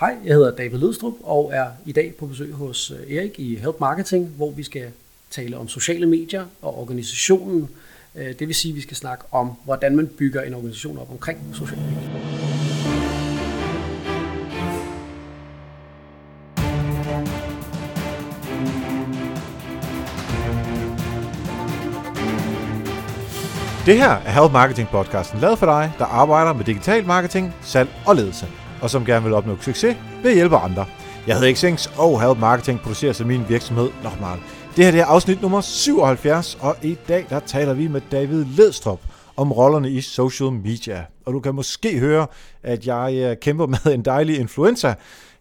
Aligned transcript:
Hej, 0.00 0.16
jeg 0.24 0.34
hedder 0.34 0.50
David 0.56 0.78
Lødstrup 0.78 1.12
og 1.22 1.50
er 1.54 1.66
i 1.86 1.92
dag 1.92 2.14
på 2.18 2.26
besøg 2.26 2.52
hos 2.52 2.90
øh, 2.90 3.16
Erik 3.16 3.38
i 3.38 3.54
Help 3.54 3.80
Marketing, 3.80 4.26
hvor 4.36 4.50
vi 4.50 4.62
skal 4.62 4.90
tale 5.30 5.56
om 5.56 5.68
sociale 5.68 6.06
medier 6.06 6.44
og 6.62 6.78
organisationen. 6.78 7.68
Øh, 8.14 8.38
det 8.38 8.48
vil 8.48 8.54
sige, 8.54 8.72
at 8.72 8.76
vi 8.76 8.80
skal 8.80 8.96
snakke 8.96 9.24
om, 9.32 9.52
hvordan 9.64 9.96
man 9.96 10.06
bygger 10.18 10.42
en 10.42 10.54
organisation 10.54 10.98
op 10.98 11.10
omkring 11.10 11.38
sociale 11.54 11.82
medier. 11.82 12.10
Det 23.86 23.98
her 23.98 24.10
er 24.10 24.42
Help 24.42 24.52
Marketing 24.52 24.88
podcasten, 24.88 25.40
lavet 25.40 25.58
for 25.58 25.66
dig, 25.66 25.92
der 25.98 26.04
arbejder 26.04 26.52
med 26.52 26.64
digital 26.64 27.06
marketing, 27.06 27.54
salg 27.62 27.88
og 28.06 28.16
ledelse 28.16 28.46
og 28.82 28.90
som 28.90 29.04
gerne 29.04 29.24
vil 29.24 29.34
opnå 29.34 29.56
succes 29.60 29.96
ved 30.22 30.30
at 30.30 30.36
hjælpe 30.36 30.56
andre. 30.56 30.86
Jeg 31.26 31.38
hedder 31.38 31.54
Xings, 31.54 31.90
og 31.96 32.22
Help 32.22 32.38
Marketing 32.38 32.80
producerer 32.80 33.12
sig 33.12 33.26
min 33.26 33.44
virksomhed 33.48 33.88
Normal. 34.02 34.38
Det 34.76 34.84
her 34.84 34.92
det 34.92 35.00
er 35.00 35.06
afsnit 35.06 35.42
nummer 35.42 35.60
77, 35.60 36.58
og 36.60 36.76
i 36.82 36.96
dag 37.08 37.26
der 37.30 37.40
taler 37.40 37.74
vi 37.74 37.88
med 37.88 38.00
David 38.12 38.44
Ledstrup 38.44 39.00
om 39.36 39.52
rollerne 39.52 39.90
i 39.90 40.00
social 40.00 40.52
media. 40.52 41.04
Og 41.26 41.32
du 41.32 41.40
kan 41.40 41.54
måske 41.54 41.98
høre, 41.98 42.26
at 42.62 42.86
jeg 42.86 43.14
øh, 43.14 43.36
kæmper 43.36 43.66
med 43.66 43.94
en 43.94 44.04
dejlig 44.04 44.38
influenza, 44.38 44.94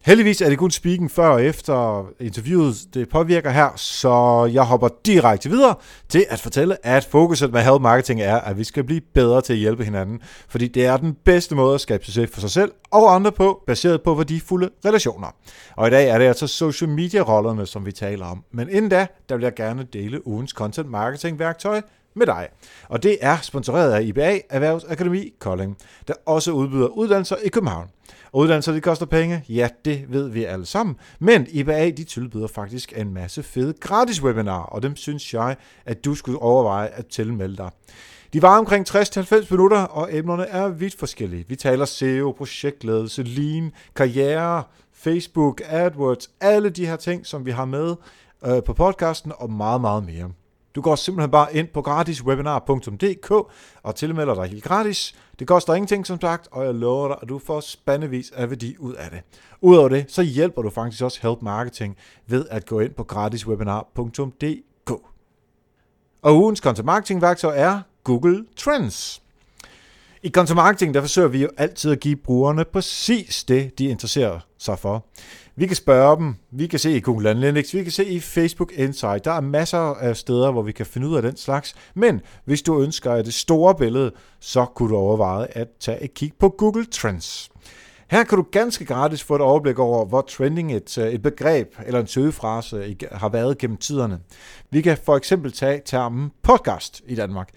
Heldigvis 0.07 0.41
er 0.41 0.49
det 0.49 0.57
kun 0.57 0.71
speaken 0.71 1.09
før 1.09 1.27
og 1.27 1.43
efter 1.43 2.07
interviewet, 2.19 2.75
det 2.93 3.09
påvirker 3.09 3.49
her, 3.49 3.69
så 3.75 4.45
jeg 4.53 4.63
hopper 4.63 4.89
direkte 5.05 5.49
videre 5.49 5.75
til 6.09 6.25
at 6.29 6.39
fortælle, 6.39 6.85
at 6.85 7.05
fokuset 7.05 7.51
med 7.51 7.61
health 7.61 7.81
marketing 7.81 8.21
er, 8.21 8.35
at 8.35 8.57
vi 8.57 8.63
skal 8.63 8.83
blive 8.83 9.01
bedre 9.13 9.41
til 9.41 9.53
at 9.53 9.59
hjælpe 9.59 9.83
hinanden, 9.83 10.19
fordi 10.49 10.67
det 10.67 10.85
er 10.85 10.97
den 10.97 11.13
bedste 11.25 11.55
måde 11.55 11.75
at 11.75 11.81
skabe 11.81 12.05
succes 12.05 12.29
for 12.33 12.41
sig 12.41 12.51
selv 12.51 12.71
og 12.91 13.15
andre 13.15 13.31
på, 13.31 13.63
baseret 13.67 14.01
på 14.01 14.13
værdifulde 14.13 14.69
relationer. 14.85 15.27
Og 15.75 15.87
i 15.87 15.91
dag 15.91 16.09
er 16.09 16.17
det 16.17 16.25
altså 16.25 16.47
social 16.47 16.89
media-rollerne, 16.89 17.65
som 17.65 17.85
vi 17.85 17.91
taler 17.91 18.25
om. 18.25 18.43
Men 18.51 18.69
inden 18.69 18.89
da, 18.89 19.07
der 19.29 19.35
vil 19.35 19.43
jeg 19.43 19.55
gerne 19.55 19.87
dele 19.93 20.27
ugens 20.27 20.51
content 20.51 20.89
marketing 20.89 21.39
værktøj 21.39 21.81
med 22.17 22.25
dig. 22.25 22.47
Og 22.89 23.03
det 23.03 23.17
er 23.21 23.37
sponsoreret 23.41 23.91
af 23.91 24.03
IBA 24.03 24.39
Erhvervsakademi 24.49 25.33
Kolding, 25.39 25.77
der 26.07 26.13
også 26.25 26.51
udbyder 26.51 26.87
uddannelser 26.87 27.35
i 27.43 27.49
København. 27.49 27.87
Og 28.31 28.39
uddannelser, 28.39 28.71
det 28.71 28.83
koster 28.83 29.05
penge. 29.05 29.43
Ja, 29.49 29.69
det 29.85 30.05
ved 30.09 30.29
vi 30.29 30.43
alle 30.43 30.65
sammen. 30.65 30.95
Men 31.19 31.47
IBA, 31.49 31.89
de 31.89 32.03
tilbyder 32.03 32.47
faktisk 32.47 32.93
en 32.95 33.13
masse 33.13 33.43
fede 33.43 33.73
gratis 33.73 34.23
webinarer, 34.23 34.63
og 34.63 34.83
dem 34.83 34.95
synes 34.95 35.33
jeg, 35.33 35.55
at 35.85 36.05
du 36.05 36.15
skulle 36.15 36.39
overveje 36.39 36.87
at 36.87 37.05
tilmelde 37.07 37.57
dig. 37.57 37.69
De 38.33 38.41
var 38.41 38.57
omkring 38.57 38.89
60-90 38.89 39.47
minutter, 39.51 39.77
og 39.77 40.15
emnerne 40.15 40.43
er 40.43 40.67
vidt 40.67 40.95
forskellige. 40.99 41.45
Vi 41.47 41.55
taler 41.55 41.85
SEO, 41.85 42.33
projektledelse, 42.37 43.23
lean, 43.23 43.71
karriere, 43.95 44.63
Facebook, 44.93 45.61
AdWords, 45.69 46.29
alle 46.41 46.69
de 46.69 46.85
her 46.85 46.95
ting, 46.95 47.25
som 47.25 47.45
vi 47.45 47.51
har 47.51 47.65
med 47.65 47.95
øh, 48.45 48.63
på 48.63 48.73
podcasten, 48.73 49.31
og 49.37 49.51
meget, 49.51 49.81
meget 49.81 50.05
mere. 50.05 50.29
Du 50.77 50.81
går 50.81 50.95
simpelthen 50.95 51.31
bare 51.31 51.55
ind 51.55 51.67
på 51.67 51.81
gratiswebinar.dk 51.81 53.31
og 53.83 53.95
tilmelder 53.95 54.35
dig 54.35 54.45
helt 54.45 54.63
gratis. 54.63 55.15
Det 55.39 55.47
koster 55.47 55.73
ingenting, 55.73 56.07
som 56.07 56.21
sagt, 56.21 56.47
og 56.51 56.65
jeg 56.65 56.73
lover 56.73 57.07
dig, 57.07 57.17
at 57.21 57.29
du 57.29 57.39
får 57.39 57.59
spandevis 57.59 58.31
af 58.31 58.49
værdi 58.49 58.75
ud 58.79 58.93
af 58.93 59.09
det. 59.11 59.19
Udover 59.61 59.89
det, 59.89 60.05
så 60.07 60.21
hjælper 60.21 60.61
du 60.61 60.69
faktisk 60.69 61.03
også 61.03 61.19
Help 61.21 61.41
Marketing 61.41 61.97
ved 62.27 62.45
at 62.49 62.65
gå 62.65 62.79
ind 62.79 62.93
på 62.93 63.03
gratiswebinar.dk. 63.03 64.91
Og 66.21 66.37
ugens 66.37 66.59
content 66.59 66.85
marketing 66.85 67.21
værktøj 67.21 67.53
er 67.57 67.81
Google 68.03 68.45
Trends. 68.57 69.21
I 70.23 70.29
content 70.29 70.55
marketing, 70.55 70.93
der 70.93 71.01
forsøger 71.01 71.27
vi 71.27 71.41
jo 71.41 71.49
altid 71.57 71.91
at 71.91 71.99
give 71.99 72.15
brugerne 72.15 72.65
præcis 72.65 73.43
det, 73.43 73.79
de 73.79 73.85
interesserer 73.85 74.39
sig 74.57 74.79
for. 74.79 75.05
Vi 75.59 75.67
kan 75.67 75.75
spørge 75.75 76.17
dem, 76.17 76.35
vi 76.51 76.67
kan 76.67 76.79
se 76.79 76.91
i 76.91 76.99
Google 76.99 77.29
Analytics, 77.29 77.73
vi 77.73 77.83
kan 77.83 77.91
se 77.91 78.05
i 78.05 78.19
Facebook 78.19 78.71
Insight. 78.73 79.25
Der 79.25 79.31
er 79.31 79.41
masser 79.41 79.77
af 79.77 80.17
steder, 80.17 80.51
hvor 80.51 80.61
vi 80.61 80.71
kan 80.71 80.85
finde 80.85 81.07
ud 81.07 81.15
af 81.15 81.21
den 81.21 81.37
slags. 81.37 81.75
Men 81.95 82.21
hvis 82.45 82.61
du 82.61 82.81
ønsker 82.81 83.21
det 83.21 83.33
store 83.33 83.75
billede, 83.75 84.11
så 84.39 84.65
kunne 84.65 84.89
du 84.89 84.95
overveje 84.95 85.47
at 85.51 85.67
tage 85.79 86.03
et 86.03 86.13
kig 86.13 86.31
på 86.39 86.49
Google 86.49 86.85
Trends. 86.85 87.49
Her 88.11 88.23
kan 88.23 88.37
du 88.37 88.45
ganske 88.51 88.85
gratis 88.85 89.23
få 89.23 89.35
et 89.35 89.41
overblik 89.41 89.79
over, 89.79 90.05
hvor 90.05 90.21
trending 90.21 90.73
et, 90.73 90.97
øh, 90.97 91.07
et 91.07 91.21
begreb 91.21 91.67
eller 91.85 91.99
en 91.99 92.07
søgefrase 92.07 92.95
har 93.11 93.29
været 93.29 93.57
gennem 93.57 93.77
tiderne. 93.77 94.19
Vi 94.71 94.81
kan 94.81 94.97
for 95.05 95.17
eksempel 95.17 95.51
tage 95.51 95.81
termen 95.85 96.31
podcast 96.43 97.01
i 97.07 97.15
Danmark. 97.15 97.49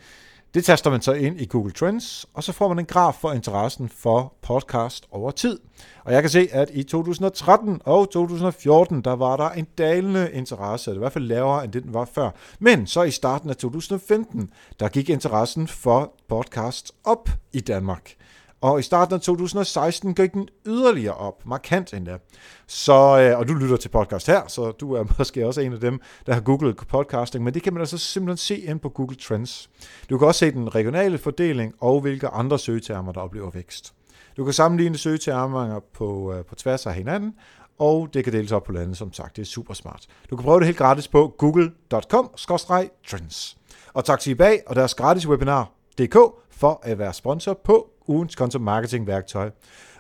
Det 0.55 0.65
taster 0.65 0.91
man 0.91 1.03
så 1.03 1.13
ind 1.13 1.41
i 1.41 1.47
Google 1.47 1.73
Trends, 1.73 2.27
og 2.35 2.45
så 2.45 2.53
får 2.53 2.69
man 2.69 2.79
en 2.79 2.85
graf 2.85 3.15
for 3.15 3.33
interessen 3.33 3.89
for 3.89 4.35
podcast 4.43 5.07
over 5.11 5.31
tid. 5.31 5.59
Og 6.05 6.13
jeg 6.13 6.23
kan 6.23 6.31
se, 6.31 6.49
at 6.53 6.71
i 6.73 6.83
2013 6.83 7.81
og 7.85 8.11
2014, 8.11 9.03
der 9.03 9.13
var 9.13 9.37
der 9.37 9.51
en 9.51 9.67
dalende 9.79 10.31
interesse, 10.33 10.95
i 10.95 10.99
hvert 10.99 11.13
fald 11.13 11.25
lavere 11.25 11.65
end 11.65 11.73
det, 11.73 11.83
den 11.83 11.95
var 11.95 12.05
før. 12.05 12.31
Men 12.59 12.87
så 12.87 13.03
i 13.03 13.11
starten 13.11 13.51
af 13.51 13.57
2015, 13.57 14.51
der 14.81 14.89
gik 14.89 15.11
interessen 15.11 15.69
for 15.69 16.13
podcast 16.29 16.93
op 17.05 17.31
i 17.53 17.61
Danmark. 17.61 18.15
Og 18.61 18.79
i 18.79 18.83
starten 18.83 19.15
af 19.15 19.21
2016 19.21 20.15
gik 20.15 20.33
den 20.33 20.49
yderligere 20.67 21.15
op, 21.15 21.47
markant 21.47 21.95
endda. 21.95 22.19
Så, 22.67 22.93
øh, 22.93 23.39
og 23.39 23.49
du 23.49 23.55
lytter 23.55 23.77
til 23.77 23.89
podcast 23.89 24.27
her, 24.27 24.43
så 24.49 24.71
du 24.71 24.95
er 24.95 25.05
måske 25.19 25.47
også 25.47 25.61
en 25.61 25.73
af 25.73 25.81
dem, 25.81 26.01
der 26.27 26.35
har 26.35 26.41
googlet 26.41 26.77
podcasting, 26.77 27.45
men 27.45 27.55
det 27.55 27.63
kan 27.63 27.73
man 27.73 27.83
altså 27.83 27.99
simpelthen 27.99 28.37
se 28.37 28.59
ind 28.59 28.81
på 28.81 28.89
Google 28.89 29.17
Trends. 29.17 29.71
Du 30.11 30.19
kan 30.19 30.29
også 30.29 30.39
se 30.39 30.51
den 30.51 30.75
regionale 30.75 31.19
fordeling 31.19 31.75
og 31.81 32.01
hvilke 32.01 32.29
andre 32.29 32.59
søgetermer, 32.59 33.13
der 33.13 33.21
oplever 33.21 33.51
vækst. 33.51 33.95
Du 34.37 34.45
kan 34.45 34.53
sammenligne 34.53 34.99
søgetermer 34.99 35.81
på, 35.95 36.33
øh, 36.33 36.45
på 36.45 36.55
tværs 36.55 36.87
af 36.87 36.95
hinanden, 36.95 37.35
og 37.79 38.09
det 38.15 38.25
kan 38.25 38.33
deles 38.33 38.53
op 38.53 38.65
på 38.65 38.73
landet, 38.73 38.97
som 38.97 39.13
sagt. 39.13 39.37
Det 39.37 39.43
er 39.43 39.47
super 39.47 39.75
smart. 39.75 40.07
Du 40.31 40.37
kan 40.37 40.45
prøve 40.45 40.59
det 40.59 40.67
helt 40.67 40.79
gratis 40.79 41.09
på 41.09 41.35
google.com-trends. 41.39 43.57
Og 43.93 44.05
tak 44.05 44.21
til 44.21 44.35
bag 44.35 44.63
og 44.67 44.77
deres 44.77 44.95
gratis 44.95 45.29
webinar 45.29 45.71
DK 45.99 46.17
for 46.61 46.81
at 46.83 46.99
være 46.99 47.15
sponsor 47.15 47.61
på 47.65 47.91
ugens 48.07 48.33
content 48.33 48.65
marketing 48.65 49.07
værktøj. 49.07 49.51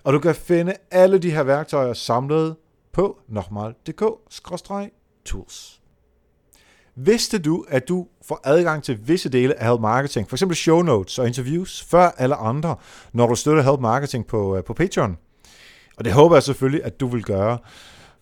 Og 0.04 0.12
du 0.12 0.18
kan 0.18 0.34
finde 0.34 0.74
alle 0.90 1.18
de 1.18 1.30
her 1.30 1.42
værktøjer 1.42 1.92
samlet 1.92 2.56
på 2.92 3.18
nokmal.dk-tools. 3.28 5.80
Vidste 6.94 7.38
du, 7.38 7.64
at 7.68 7.88
du 7.88 8.06
får 8.22 8.40
adgang 8.44 8.82
til 8.82 9.08
visse 9.08 9.28
dele 9.28 9.60
af 9.60 9.68
Help 9.68 9.80
Marketing, 9.80 10.30
f.eks. 10.30 10.44
show 10.54 10.82
notes 10.82 11.18
og 11.18 11.26
interviews, 11.26 11.82
før 11.82 12.10
alle 12.18 12.34
andre, 12.34 12.76
når 13.12 13.26
du 13.26 13.34
støtter 13.34 13.62
Help 13.62 13.80
Marketing 13.80 14.26
på, 14.26 14.56
øh, 14.56 14.64
på 14.64 14.74
Patreon? 14.74 15.18
Og 15.96 16.04
det 16.04 16.12
håber 16.12 16.36
jeg 16.36 16.42
selvfølgelig, 16.42 16.84
at 16.84 17.00
du 17.00 17.06
vil 17.06 17.22
gøre, 17.22 17.58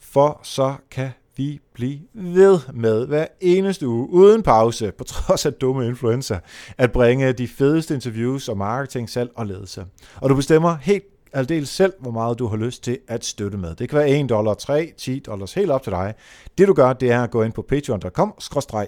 for 0.00 0.40
så 0.42 0.74
kan 0.90 1.10
vi 1.38 1.60
blive 1.74 1.98
ved 2.14 2.58
med 2.74 3.06
hver 3.06 3.26
eneste 3.40 3.88
uge, 3.88 4.10
uden 4.10 4.42
pause, 4.42 4.92
på 4.98 5.04
trods 5.04 5.46
af 5.46 5.52
dumme 5.52 5.86
influencer, 5.86 6.38
at 6.78 6.92
bringe 6.92 7.32
de 7.32 7.48
fedeste 7.48 7.94
interviews 7.94 8.48
om 8.48 8.56
marketing, 8.56 9.10
salg 9.10 9.30
og 9.34 9.46
ledelse. 9.46 9.84
Og 10.16 10.30
du 10.30 10.34
bestemmer 10.34 10.76
helt 10.76 11.04
aldeles 11.32 11.68
selv, 11.68 11.92
hvor 12.00 12.10
meget 12.10 12.38
du 12.38 12.46
har 12.46 12.56
lyst 12.56 12.82
til 12.84 12.98
at 13.08 13.24
støtte 13.24 13.58
med. 13.58 13.74
Det 13.74 13.88
kan 13.88 13.98
være 13.98 14.10
1 14.10 14.28
dollar, 14.28 14.54
3, 14.54 14.92
10 14.96 15.18
dollars, 15.18 15.54
helt 15.54 15.70
op 15.70 15.82
til 15.82 15.92
dig. 15.92 16.14
Det 16.58 16.68
du 16.68 16.72
gør, 16.72 16.92
det 16.92 17.10
er 17.10 17.22
at 17.22 17.30
gå 17.30 17.42
ind 17.42 17.52
på 17.52 17.62
patreon.com, 17.62 18.34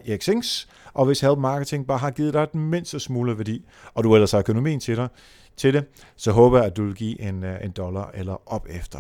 eriksings, 0.06 0.68
og 0.92 1.06
hvis 1.06 1.20
Help 1.20 1.38
Marketing 1.38 1.86
bare 1.86 1.98
har 1.98 2.10
givet 2.10 2.34
dig 2.34 2.52
den 2.52 2.70
mindste 2.70 3.00
smule 3.00 3.38
værdi, 3.38 3.64
og 3.94 4.04
du 4.04 4.14
ellers 4.14 4.32
har 4.32 4.38
økonomien 4.38 4.80
til, 4.80 4.96
dig, 4.96 5.08
til 5.56 5.74
det, 5.74 5.84
så 6.16 6.32
håber 6.32 6.58
jeg, 6.58 6.66
at 6.66 6.76
du 6.76 6.84
vil 6.84 6.94
give 6.94 7.20
en, 7.20 7.44
øh, 7.44 7.64
en 7.64 7.70
dollar 7.70 8.10
eller 8.14 8.52
op 8.52 8.66
efter. 8.70 8.98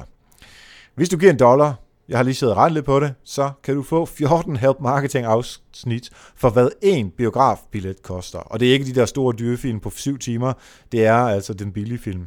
Hvis 0.94 1.08
du 1.08 1.16
giver 1.16 1.32
en 1.32 1.38
dollar, 1.38 1.74
jeg 2.10 2.18
har 2.18 2.22
lige 2.22 2.34
siddet 2.34 2.56
og 2.56 2.70
lidt 2.70 2.84
på 2.84 3.00
det, 3.00 3.14
så 3.24 3.50
kan 3.62 3.74
du 3.74 3.82
få 3.82 4.06
14 4.06 4.56
Help 4.56 4.76
Marketing 4.80 5.26
afsnit 5.26 6.10
for 6.36 6.50
hvad 6.50 6.68
en 6.82 7.10
biografbillet 7.10 8.02
koster. 8.02 8.38
Og 8.38 8.60
det 8.60 8.68
er 8.68 8.72
ikke 8.72 8.84
de 8.84 8.94
der 8.94 9.06
store 9.06 9.34
dyrefilm 9.38 9.80
på 9.80 9.90
7 9.90 10.18
timer, 10.18 10.52
det 10.92 11.06
er 11.06 11.14
altså 11.14 11.54
den 11.54 11.72
billige 11.72 11.98
film. 11.98 12.26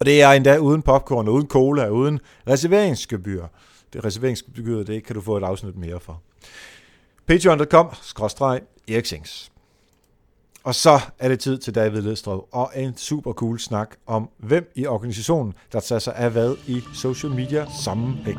Og 0.00 0.06
det 0.06 0.22
er 0.22 0.30
endda 0.30 0.58
uden 0.58 0.82
popcorn, 0.82 1.28
uden 1.28 1.46
cola, 1.46 1.88
uden 1.88 2.20
reserveringsgebyr. 2.48 3.46
Det 3.92 4.04
reserveringsgebyr, 4.04 4.82
det 4.82 5.04
kan 5.04 5.14
du 5.14 5.20
få 5.20 5.36
et 5.36 5.42
afsnit 5.42 5.76
mere 5.76 6.00
for. 6.00 6.22
Patreon.com-eriksings. 7.26 9.51
Og 10.64 10.74
så 10.74 11.00
er 11.18 11.28
det 11.28 11.40
tid 11.40 11.58
til 11.58 11.74
David 11.74 12.00
Ledstrup 12.00 12.40
og 12.52 12.70
en 12.76 12.96
super 12.96 13.32
cool 13.32 13.58
snak 13.58 13.88
om, 14.06 14.28
hvem 14.38 14.72
i 14.76 14.86
organisationen, 14.86 15.54
der 15.72 15.80
tager 15.80 15.98
sig 15.98 16.14
af 16.16 16.30
hvad 16.30 16.56
i 16.66 16.80
social 16.94 17.32
media 17.32 17.66
sammenhæng. 17.84 18.38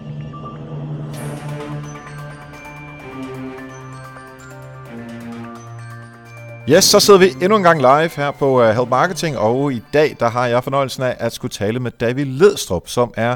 Yes, 6.69 6.83
så 6.83 6.99
sidder 6.99 7.19
vi 7.19 7.29
endnu 7.41 7.57
en 7.57 7.63
gang 7.63 7.79
live 7.79 8.09
her 8.15 8.31
på 8.31 8.61
øh, 8.61 8.75
Help 8.75 8.89
Marketing, 8.89 9.37
og 9.37 9.73
i 9.73 9.81
dag 9.93 10.15
der 10.19 10.29
har 10.29 10.47
jeg 10.47 10.63
fornøjelsen 10.63 11.03
af 11.03 11.15
at 11.19 11.33
skulle 11.33 11.51
tale 11.51 11.79
med 11.79 11.91
David 11.91 12.25
Ledstrup, 12.25 12.87
som 12.87 13.13
er 13.17 13.35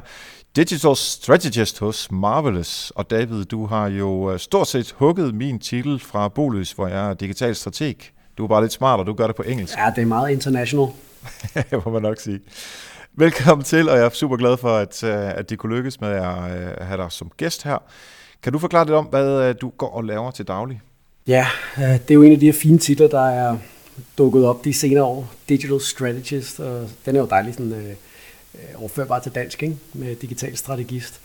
Digital 0.55 0.95
Strategist 0.95 1.79
hos 1.79 2.11
Marvelous. 2.11 2.91
Og 2.95 3.09
David, 3.09 3.45
du 3.45 3.65
har 3.65 3.87
jo 3.87 4.31
øh, 4.31 4.39
stort 4.39 4.67
set 4.67 4.95
hugget 4.97 5.35
min 5.35 5.59
titel 5.59 5.99
fra 5.99 6.27
Boløs, 6.27 6.71
hvor 6.71 6.87
jeg 6.87 7.09
er 7.09 7.13
digital 7.13 7.55
strateg. 7.55 8.16
Du 8.37 8.43
er 8.43 8.47
bare 8.47 8.61
lidt 8.61 8.73
smart, 8.73 8.99
og 8.99 9.07
du 9.07 9.13
gør 9.13 9.27
det 9.27 9.35
på 9.35 9.43
engelsk. 9.43 9.77
Ja, 9.77 9.91
det 9.95 10.01
er 10.01 10.05
meget 10.05 10.31
international. 10.31 10.87
må 11.85 11.91
man 11.91 12.01
nok 12.01 12.19
sige. 12.19 12.39
Velkommen 13.13 13.65
til, 13.65 13.89
og 13.89 13.97
jeg 13.97 14.05
er 14.05 14.09
super 14.09 14.35
glad 14.35 14.57
for, 14.57 14.77
at, 14.77 15.03
øh, 15.03 15.29
at 15.29 15.49
det 15.49 15.57
kunne 15.57 15.75
lykkes 15.75 16.01
med 16.01 16.09
at 16.09 16.21
øh, 16.21 16.87
have 16.87 16.97
dig 16.97 17.11
som 17.11 17.31
gæst 17.37 17.63
her. 17.63 17.77
Kan 18.43 18.53
du 18.53 18.59
forklare 18.59 18.85
lidt 18.85 18.95
om, 18.95 19.05
hvad 19.05 19.49
øh, 19.49 19.55
du 19.61 19.69
går 19.69 19.89
og 19.89 20.03
laver 20.03 20.31
til 20.31 20.47
daglig? 20.47 20.81
Ja, 21.27 21.47
det 21.77 22.11
er 22.11 22.13
jo 22.13 22.23
en 22.23 22.31
af 22.31 22.39
de 22.39 22.45
her 22.45 22.53
fine 22.53 22.77
titler, 22.77 23.07
der 23.07 23.27
er 23.29 23.57
dukket 24.17 24.45
op 24.45 24.65
de 24.65 24.73
senere 24.73 25.03
år. 25.03 25.33
Digital 25.49 25.81
Strategist, 25.81 26.59
og 26.59 26.89
den 27.05 27.15
er 27.15 27.19
jo 27.19 27.27
dejlig 27.29 27.53
sådan, 27.53 27.73
øh, 27.73 27.93
overførbar 28.75 29.19
til 29.19 29.31
dansk, 29.31 29.63
ikke? 29.63 29.77
med 29.93 30.15
digital 30.15 30.57
strategist. 30.57 31.21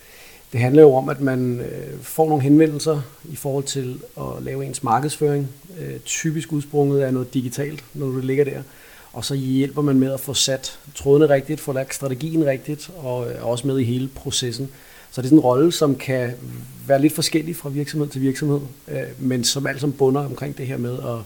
Det 0.53 0.61
handler 0.61 0.83
jo 0.83 0.95
om, 0.95 1.09
at 1.09 1.21
man 1.21 1.61
øh, 1.61 2.01
får 2.03 2.29
nogle 2.29 2.43
henvendelser 2.43 3.01
i 3.25 3.37
forhold 3.37 3.65
til 3.65 4.01
at 4.19 4.43
lave 4.43 4.65
ens 4.65 4.83
markedsføring. 4.83 5.49
Øh, 5.81 6.01
typisk 6.01 6.53
udsprunget 6.53 7.01
af 7.01 7.13
noget 7.13 7.35
digitalt, 7.35 7.85
når 7.95 8.07
du 8.07 8.19
ligger 8.19 8.45
der. 8.45 8.63
Og 9.13 9.25
så 9.25 9.35
hjælper 9.35 9.83
man 9.83 9.99
med 9.99 10.13
at 10.13 10.21
få 10.21 10.35
sat 10.35 10.79
trådene 10.95 11.29
rigtigt, 11.29 11.61
få 11.61 11.73
lagt 11.73 11.95
strategien 11.95 12.47
rigtigt, 12.47 12.91
og 12.97 13.31
øh, 13.31 13.47
også 13.47 13.67
med 13.67 13.79
i 13.79 13.85
hele 13.85 14.09
processen. 14.09 14.69
Så 15.11 15.23
det 15.23 15.27
er 15.27 15.29
sådan 15.29 15.39
en 15.39 15.45
rolle, 15.45 15.73
som 15.73 15.95
kan 15.97 16.33
være 16.87 17.01
lidt 17.01 17.13
forskellig 17.13 17.57
fra 17.57 17.69
virksomhed 17.69 18.09
til 18.09 18.21
virksomhed, 18.21 18.61
øh, 18.89 19.03
men 19.19 19.45
som 19.45 19.67
alt 19.67 19.81
som 19.81 19.93
bunder 19.93 20.25
omkring 20.25 20.59
det 20.59 20.67
her 20.67 20.77
med 20.77 20.99
at, 20.99 21.19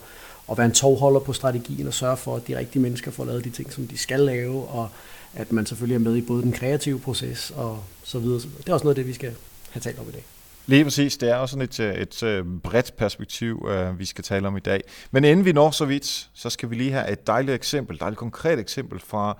at 0.50 0.58
være 0.58 0.66
en 0.66 0.72
tovholder 0.72 1.20
på 1.20 1.32
strategien 1.32 1.86
og 1.86 1.94
sørge 1.94 2.16
for, 2.16 2.36
at 2.36 2.48
de 2.48 2.58
rigtige 2.58 2.82
mennesker 2.82 3.10
får 3.10 3.24
lavet 3.24 3.44
de 3.44 3.50
ting, 3.50 3.72
som 3.72 3.86
de 3.86 3.98
skal 3.98 4.20
lave, 4.20 4.64
og 4.64 4.88
at 5.34 5.52
man 5.52 5.66
selvfølgelig 5.66 5.94
er 5.94 6.10
med 6.10 6.16
i 6.16 6.20
både 6.20 6.42
den 6.42 6.52
kreative 6.52 6.98
proces 6.98 7.52
og 7.56 7.78
så 8.06 8.18
videre. 8.18 8.40
Det 8.58 8.68
er 8.68 8.72
også 8.72 8.84
noget 8.84 8.98
af 8.98 9.04
det, 9.04 9.08
vi 9.08 9.12
skal 9.12 9.34
have 9.70 9.80
talt 9.80 9.98
om 9.98 10.08
i 10.08 10.12
dag. 10.12 10.24
Lige 10.66 10.84
præcis, 10.84 11.16
det 11.16 11.30
er 11.30 11.34
også 11.34 11.52
sådan 11.52 11.64
et, 11.64 11.80
øh, 11.80 11.94
et, 11.94 12.00
et 12.00 12.22
øh, 12.22 12.44
bredt 12.62 12.96
perspektiv, 12.96 13.68
vi 13.98 14.04
skal 14.04 14.24
tale 14.24 14.48
om 14.48 14.56
i 14.56 14.60
dag. 14.60 14.80
Men 15.10 15.24
inden 15.24 15.44
vi 15.44 15.52
når 15.52 15.70
så 15.70 15.84
vidt, 15.84 16.28
så 16.34 16.50
skal 16.50 16.70
vi 16.70 16.74
lige 16.74 16.92
have 16.92 17.10
et 17.10 17.26
dejligt 17.26 17.54
eksempel, 17.54 17.94
et 17.94 18.00
dejligt 18.00 18.18
konkret 18.18 18.58
eksempel 18.58 19.00
fra 19.00 19.38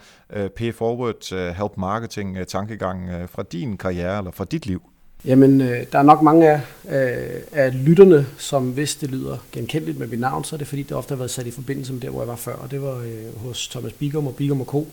Pay 0.56 0.74
Forward 0.74 1.54
Help 1.54 1.76
Marketing 1.76 2.48
tankegang 2.48 3.30
fra 3.30 3.42
din 3.42 3.76
karriere 3.76 4.18
eller 4.18 4.30
fra 4.30 4.44
dit 4.44 4.66
liv. 4.66 4.82
Jamen, 5.24 5.60
der 5.60 5.98
er 5.98 6.02
nok 6.02 6.22
mange 6.22 6.50
af, 6.50 6.60
af 7.52 7.84
lytterne, 7.86 8.26
som 8.38 8.70
hvis 8.70 8.94
det 8.96 9.10
lyder 9.10 9.36
genkendeligt 9.52 9.98
med 9.98 10.06
mit 10.06 10.20
navn, 10.20 10.44
så 10.44 10.56
er 10.56 10.58
det 10.58 10.66
fordi, 10.66 10.82
det 10.82 10.96
ofte 10.96 11.10
har 11.10 11.16
været 11.16 11.30
sat 11.30 11.46
i 11.46 11.50
forbindelse 11.50 11.92
med 11.92 12.00
der, 12.00 12.10
hvor 12.10 12.20
jeg 12.20 12.28
var 12.28 12.36
før, 12.36 12.54
og 12.54 12.70
det 12.70 12.82
var 12.82 13.04
hos 13.36 13.68
Thomas 13.68 13.92
Bigum 13.92 14.26
og 14.26 14.36
Bigum 14.36 14.64
Co., 14.64 14.88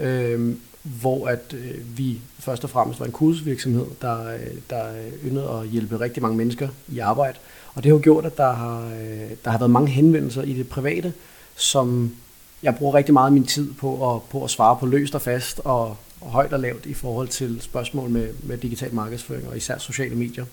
øh, 0.00 0.54
hvor 0.82 1.26
at 1.26 1.54
øh, 1.54 1.98
vi 1.98 2.20
først 2.38 2.64
og 2.64 2.70
fremmest 2.70 3.00
var 3.00 3.06
en 3.06 3.12
kursusvirksomhed, 3.12 3.86
der, 4.02 4.34
øh, 4.34 4.40
der 4.70 4.84
yndede 5.24 5.50
at 5.50 5.68
hjælpe 5.68 6.00
rigtig 6.00 6.22
mange 6.22 6.36
mennesker 6.36 6.68
i 6.88 6.98
arbejde. 6.98 7.38
Og 7.74 7.82
det 7.82 7.90
har 7.90 7.96
jo 7.96 8.02
gjort, 8.02 8.26
at 8.26 8.36
der 8.36 8.52
har, 8.52 8.86
øh, 8.86 9.30
der 9.44 9.50
har 9.50 9.58
været 9.58 9.70
mange 9.70 9.90
henvendelser 9.90 10.42
i 10.42 10.52
det 10.52 10.68
private, 10.68 11.12
som 11.56 12.14
jeg 12.62 12.76
bruger 12.76 12.94
rigtig 12.94 13.12
meget 13.12 13.26
af 13.26 13.32
min 13.32 13.46
tid 13.46 13.72
på 13.74 14.14
at, 14.14 14.22
på 14.22 14.44
at 14.44 14.50
svare 14.50 14.76
på 14.76 14.86
løst 14.86 15.14
og 15.14 15.22
fast 15.22 15.60
og, 15.64 15.96
og 16.20 16.30
højt 16.30 16.52
og 16.52 16.60
lavt 16.60 16.86
i 16.86 16.94
forhold 16.94 17.28
til 17.28 17.60
spørgsmål 17.60 18.10
med, 18.10 18.28
med 18.42 18.58
digital 18.58 18.94
markedsføring 18.94 19.48
og 19.48 19.56
især 19.56 19.78
sociale 19.78 20.14
medier. 20.14 20.44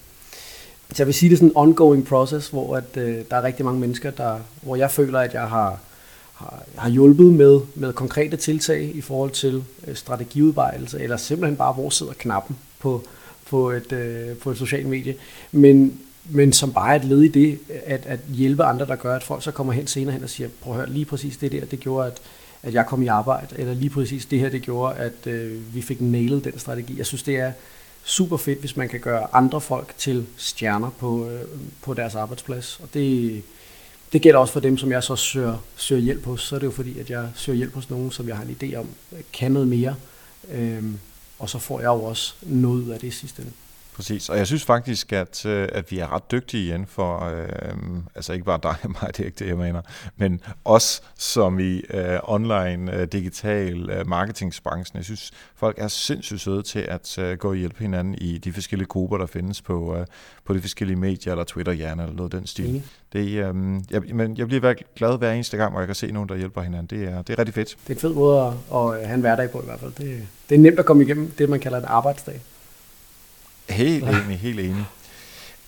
Så 0.90 0.96
jeg 0.98 1.08
vil 1.08 1.14
sige, 1.14 1.30
det 1.30 1.36
er 1.36 1.38
sådan 1.38 1.50
en 1.50 1.58
ongoing 1.58 2.06
process, 2.06 2.50
hvor 2.50 2.78
at, 2.78 2.98
øh, 2.98 3.18
der 3.32 3.38
er 3.38 3.44
rigtig 3.44 3.66
mange 3.66 3.80
mennesker, 3.80 4.12
der, 4.12 4.40
hvor 4.62 4.76
jeg 4.76 4.92
føler, 4.92 5.20
at 5.20 5.34
jeg 5.34 5.48
har 5.48 5.80
har, 6.36 6.64
har 6.76 6.90
hjulpet 6.90 7.34
med, 7.34 7.60
med 7.76 7.94
konkrete 7.94 8.38
tiltag 8.38 8.92
i 8.96 9.02
forhold 9.02 9.32
til 9.32 9.64
øh, 9.88 9.96
strategiudvejelse, 9.96 11.00
eller 11.00 11.18
simpelthen 11.18 11.58
bare, 11.58 11.74
hvor 11.74 11.90
sidder 11.90 12.14
knappen 12.14 12.58
på, 12.80 13.04
på, 13.50 13.72
et, 13.72 13.92
øh, 13.92 14.38
på 14.38 14.52
et 14.52 14.58
socialt 14.58 14.88
medie. 14.88 15.16
Men, 15.52 16.00
men 16.30 16.54
som 16.54 16.74
bare 16.74 16.92
er 16.92 17.00
et 17.00 17.06
led 17.06 17.22
i 17.22 17.28
det, 17.28 17.60
at, 17.86 18.06
at 18.06 18.20
hjælpe 18.28 18.64
andre, 18.64 18.86
der 18.86 18.96
gør, 18.96 19.16
at 19.16 19.24
folk 19.24 19.44
så 19.44 19.52
kommer 19.52 19.74
hen 19.74 19.88
senere 19.88 20.14
hen 20.14 20.24
og 20.24 20.30
siger, 20.30 20.50
prøv 20.62 20.74
at 20.74 20.80
høre, 20.80 20.90
lige 20.90 21.06
præcis 21.06 21.38
det 21.38 21.52
der, 21.52 21.66
det 21.66 21.80
gjorde, 21.80 22.08
at, 22.08 22.22
at 22.64 22.74
jeg 22.74 22.86
kom 22.86 23.02
i 23.02 23.08
arbejde, 23.08 23.56
eller 23.60 23.74
lige 23.74 23.90
præcis 23.90 24.26
det 24.26 24.40
her, 24.40 24.50
det 24.50 24.62
gjorde, 24.62 24.96
at 24.96 25.28
øh, 25.28 25.76
vi 25.76 25.82
fik 25.82 26.02
nailet 26.02 26.44
den 26.44 26.60
strategi. 26.60 26.98
Jeg 26.98 27.06
synes, 27.06 27.24
det 27.24 27.36
er 27.36 27.52
super 28.04 28.38
fedt, 28.38 28.60
hvis 28.60 28.78
man 28.78 28.90
kan 28.90 29.00
gøre 29.00 29.28
andre 29.34 29.62
folk 29.62 29.94
til 29.98 30.26
stjerner 30.38 30.90
på, 30.90 31.30
øh, 31.30 31.42
på 31.82 31.94
deres 31.94 32.16
arbejdsplads. 32.16 32.80
Og 32.84 32.90
det, 32.94 33.42
det 34.14 34.22
gælder 34.22 34.40
også 34.40 34.54
for 34.54 34.60
dem, 34.60 34.78
som 34.78 34.92
jeg 34.92 35.04
så 35.04 35.16
søger, 35.16 35.58
søger 35.76 36.02
hjælp 36.02 36.26
hos. 36.26 36.42
Så 36.42 36.56
er 36.56 36.60
det 36.60 36.66
jo 36.66 36.72
fordi, 36.72 37.00
at 37.00 37.10
jeg 37.10 37.30
søger 37.36 37.58
hjælp 37.58 37.74
hos 37.74 37.90
nogen, 37.90 38.12
som 38.12 38.28
jeg 38.28 38.38
har 38.38 38.44
en 38.44 38.58
idé 38.62 38.76
om, 38.76 38.88
kan 39.34 39.52
noget 39.52 39.68
mere. 39.68 39.96
Øhm, 40.52 41.00
og 41.40 41.50
så 41.50 41.60
får 41.60 41.80
jeg 41.80 41.88
jo 41.88 42.04
også 42.04 42.34
noget 42.42 42.84
ud 42.84 42.90
af 42.90 43.00
det 43.00 43.14
sidste 43.14 43.42
ende. 43.42 43.52
Præcis, 43.96 44.30
og 44.30 44.38
jeg 44.38 44.48
synes 44.48 44.66
faktisk, 44.66 45.14
at, 45.14 45.46
øh, 45.46 45.70
at 45.72 45.92
vi 45.92 46.00
er 46.00 46.14
ret 46.14 46.32
dygtige 46.32 46.68
igen 46.68 46.86
for, 46.86 47.26
øh, 47.26 47.78
altså 48.16 48.34
ikke 48.34 48.46
bare 48.46 48.60
dig 48.64 48.76
og 48.84 48.90
mig, 48.90 49.08
det 49.18 49.20
er 49.20 49.26
ikke 49.26 49.40
det, 49.40 49.48
jeg 49.48 49.58
mener, 49.58 49.82
men 50.18 50.42
os 50.66 51.04
som 51.18 51.60
i 51.60 51.82
øh, 51.90 52.20
online, 52.24 52.96
øh, 52.96 53.08
digital 53.08 53.90
øh, 53.90 54.08
marketingsbranchen. 54.08 54.98
Jeg 54.98 55.06
synes, 55.06 55.32
folk 55.56 55.80
er 55.80 55.88
sindssygt 55.88 56.42
søde 56.42 56.64
til 56.64 56.80
at 56.80 57.18
øh, 57.18 57.38
gå 57.38 57.50
og 57.50 57.56
hjælpe 57.56 57.80
hinanden 57.80 58.16
i 58.16 58.38
de 58.38 58.54
forskellige 58.54 58.88
grupper, 58.88 59.18
der 59.18 59.26
findes 59.26 59.62
på, 59.62 59.96
øh, 59.96 60.06
på 60.46 60.54
de 60.54 60.62
forskellige 60.62 60.98
medier, 60.98 61.34
eller 61.34 61.44
Twitter 61.44 61.74
gerne, 61.74 62.04
eller 62.04 62.16
noget 62.16 62.32
den 62.32 62.48
stil. 62.48 62.72
Mm. 62.74 62.82
Det, 63.14 63.28
øh, 63.28 63.82
jeg, 63.92 64.02
men 64.14 64.38
jeg 64.38 64.48
bliver 64.48 64.74
glad 64.96 65.18
hver 65.18 65.32
eneste 65.32 65.58
gang, 65.58 65.72
hvor 65.72 65.80
jeg 65.80 65.88
kan 65.88 65.96
se 65.96 66.12
nogen, 66.12 66.30
der 66.30 66.36
hjælper 66.36 66.62
hinanden. 66.62 67.00
Det 67.00 67.08
er, 67.08 67.22
det 67.22 67.34
er 67.34 67.40
rigtig 67.40 67.54
fedt. 67.54 67.70
Det 67.70 67.90
er 67.90 67.94
en 67.94 68.00
fed 68.00 68.14
måde 68.14 68.40
at, 68.48 68.54
at 68.78 69.08
have 69.08 69.16
en 69.16 69.22
hverdag 69.22 69.52
på 69.52 69.62
i 69.62 69.66
hvert 69.66 69.80
fald. 69.80 69.92
Det, 69.98 70.28
det 70.50 70.56
er 70.56 70.60
nemt 70.60 70.80
at 70.80 70.86
komme 70.86 71.04
igennem 71.04 71.32
det, 71.32 71.50
man 71.50 71.60
kalder 71.60 71.78
en 71.78 71.86
arbejdsdag. 71.88 72.42
Helt 73.70 74.04
enig, 74.04 74.40
helt 74.40 74.60
enig. 74.60 74.86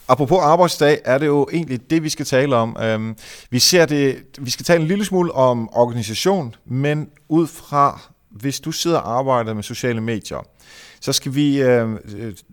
Apropos 0.08 0.40
arbejdsdag, 0.42 1.02
er 1.06 1.18
det 1.18 1.26
jo 1.26 1.48
egentlig 1.54 1.90
det, 1.90 2.04
vi 2.04 2.10
skal 2.10 2.26
tale 2.26 2.56
om. 2.56 2.78
Øhm, 2.82 3.16
vi 3.50 3.60
ser 3.60 3.86
det, 3.86 4.24
vi 4.40 4.50
skal 4.50 4.66
tale 4.66 4.82
en 4.82 4.88
lille 4.88 5.06
smule 5.06 5.32
om 5.32 5.70
organisation, 5.74 6.56
men 6.66 7.10
ud 7.30 7.48
fra, 7.48 8.02
hvis 8.30 8.60
du 8.60 8.72
sidder 8.72 8.98
og 8.98 9.18
arbejder 9.18 9.54
med 9.54 9.64
sociale 9.64 10.02
medier, 10.02 10.48
så 11.02 11.14
skal 11.14 11.36
vi 11.36 11.62
øh, 11.62 11.90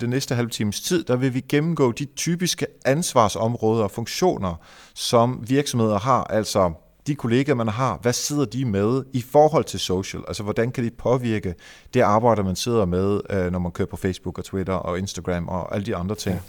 den 0.01 0.11
næste 0.11 0.35
halve 0.35 0.51
times 0.51 0.81
tid, 0.81 1.05
der 1.05 1.17
vil 1.17 1.35
vi 1.35 1.41
gennemgå 1.41 1.93
de 1.93 2.05
typiske 2.05 2.67
ansvarsområder 2.85 3.85
og 3.85 3.91
funktioner, 3.91 4.55
som 4.95 5.45
virksomheder 5.49 5.99
har, 5.99 6.25
altså 6.25 6.73
de 7.07 7.15
kollegaer, 7.15 7.55
man 7.55 7.69
har, 7.69 7.99
hvad 8.03 8.13
sidder 8.13 8.45
de 8.45 8.65
med 8.65 9.05
i 9.13 9.23
forhold 9.23 9.65
til 9.65 9.81
social? 9.81 10.23
Altså, 10.29 10.43
hvordan 10.43 10.71
kan 10.71 10.85
de 10.85 10.91
påvirke 10.91 11.55
det 11.95 12.01
arbejde, 12.01 12.43
man 12.43 12.57
sidder 12.57 12.85
med, 12.85 13.21
øh, 13.31 13.53
når 13.53 13.59
man 13.59 13.73
kører 13.73 13.89
på 13.89 13.97
Facebook 13.97 14.39
og 14.39 14.45
Twitter 14.45 14.75
og 14.75 14.99
Instagram 14.99 15.49
og 15.49 15.75
alle 15.75 15.87
de 15.87 15.97
andre 15.97 16.15
ting? 16.15 16.35
Ja. 16.35 16.41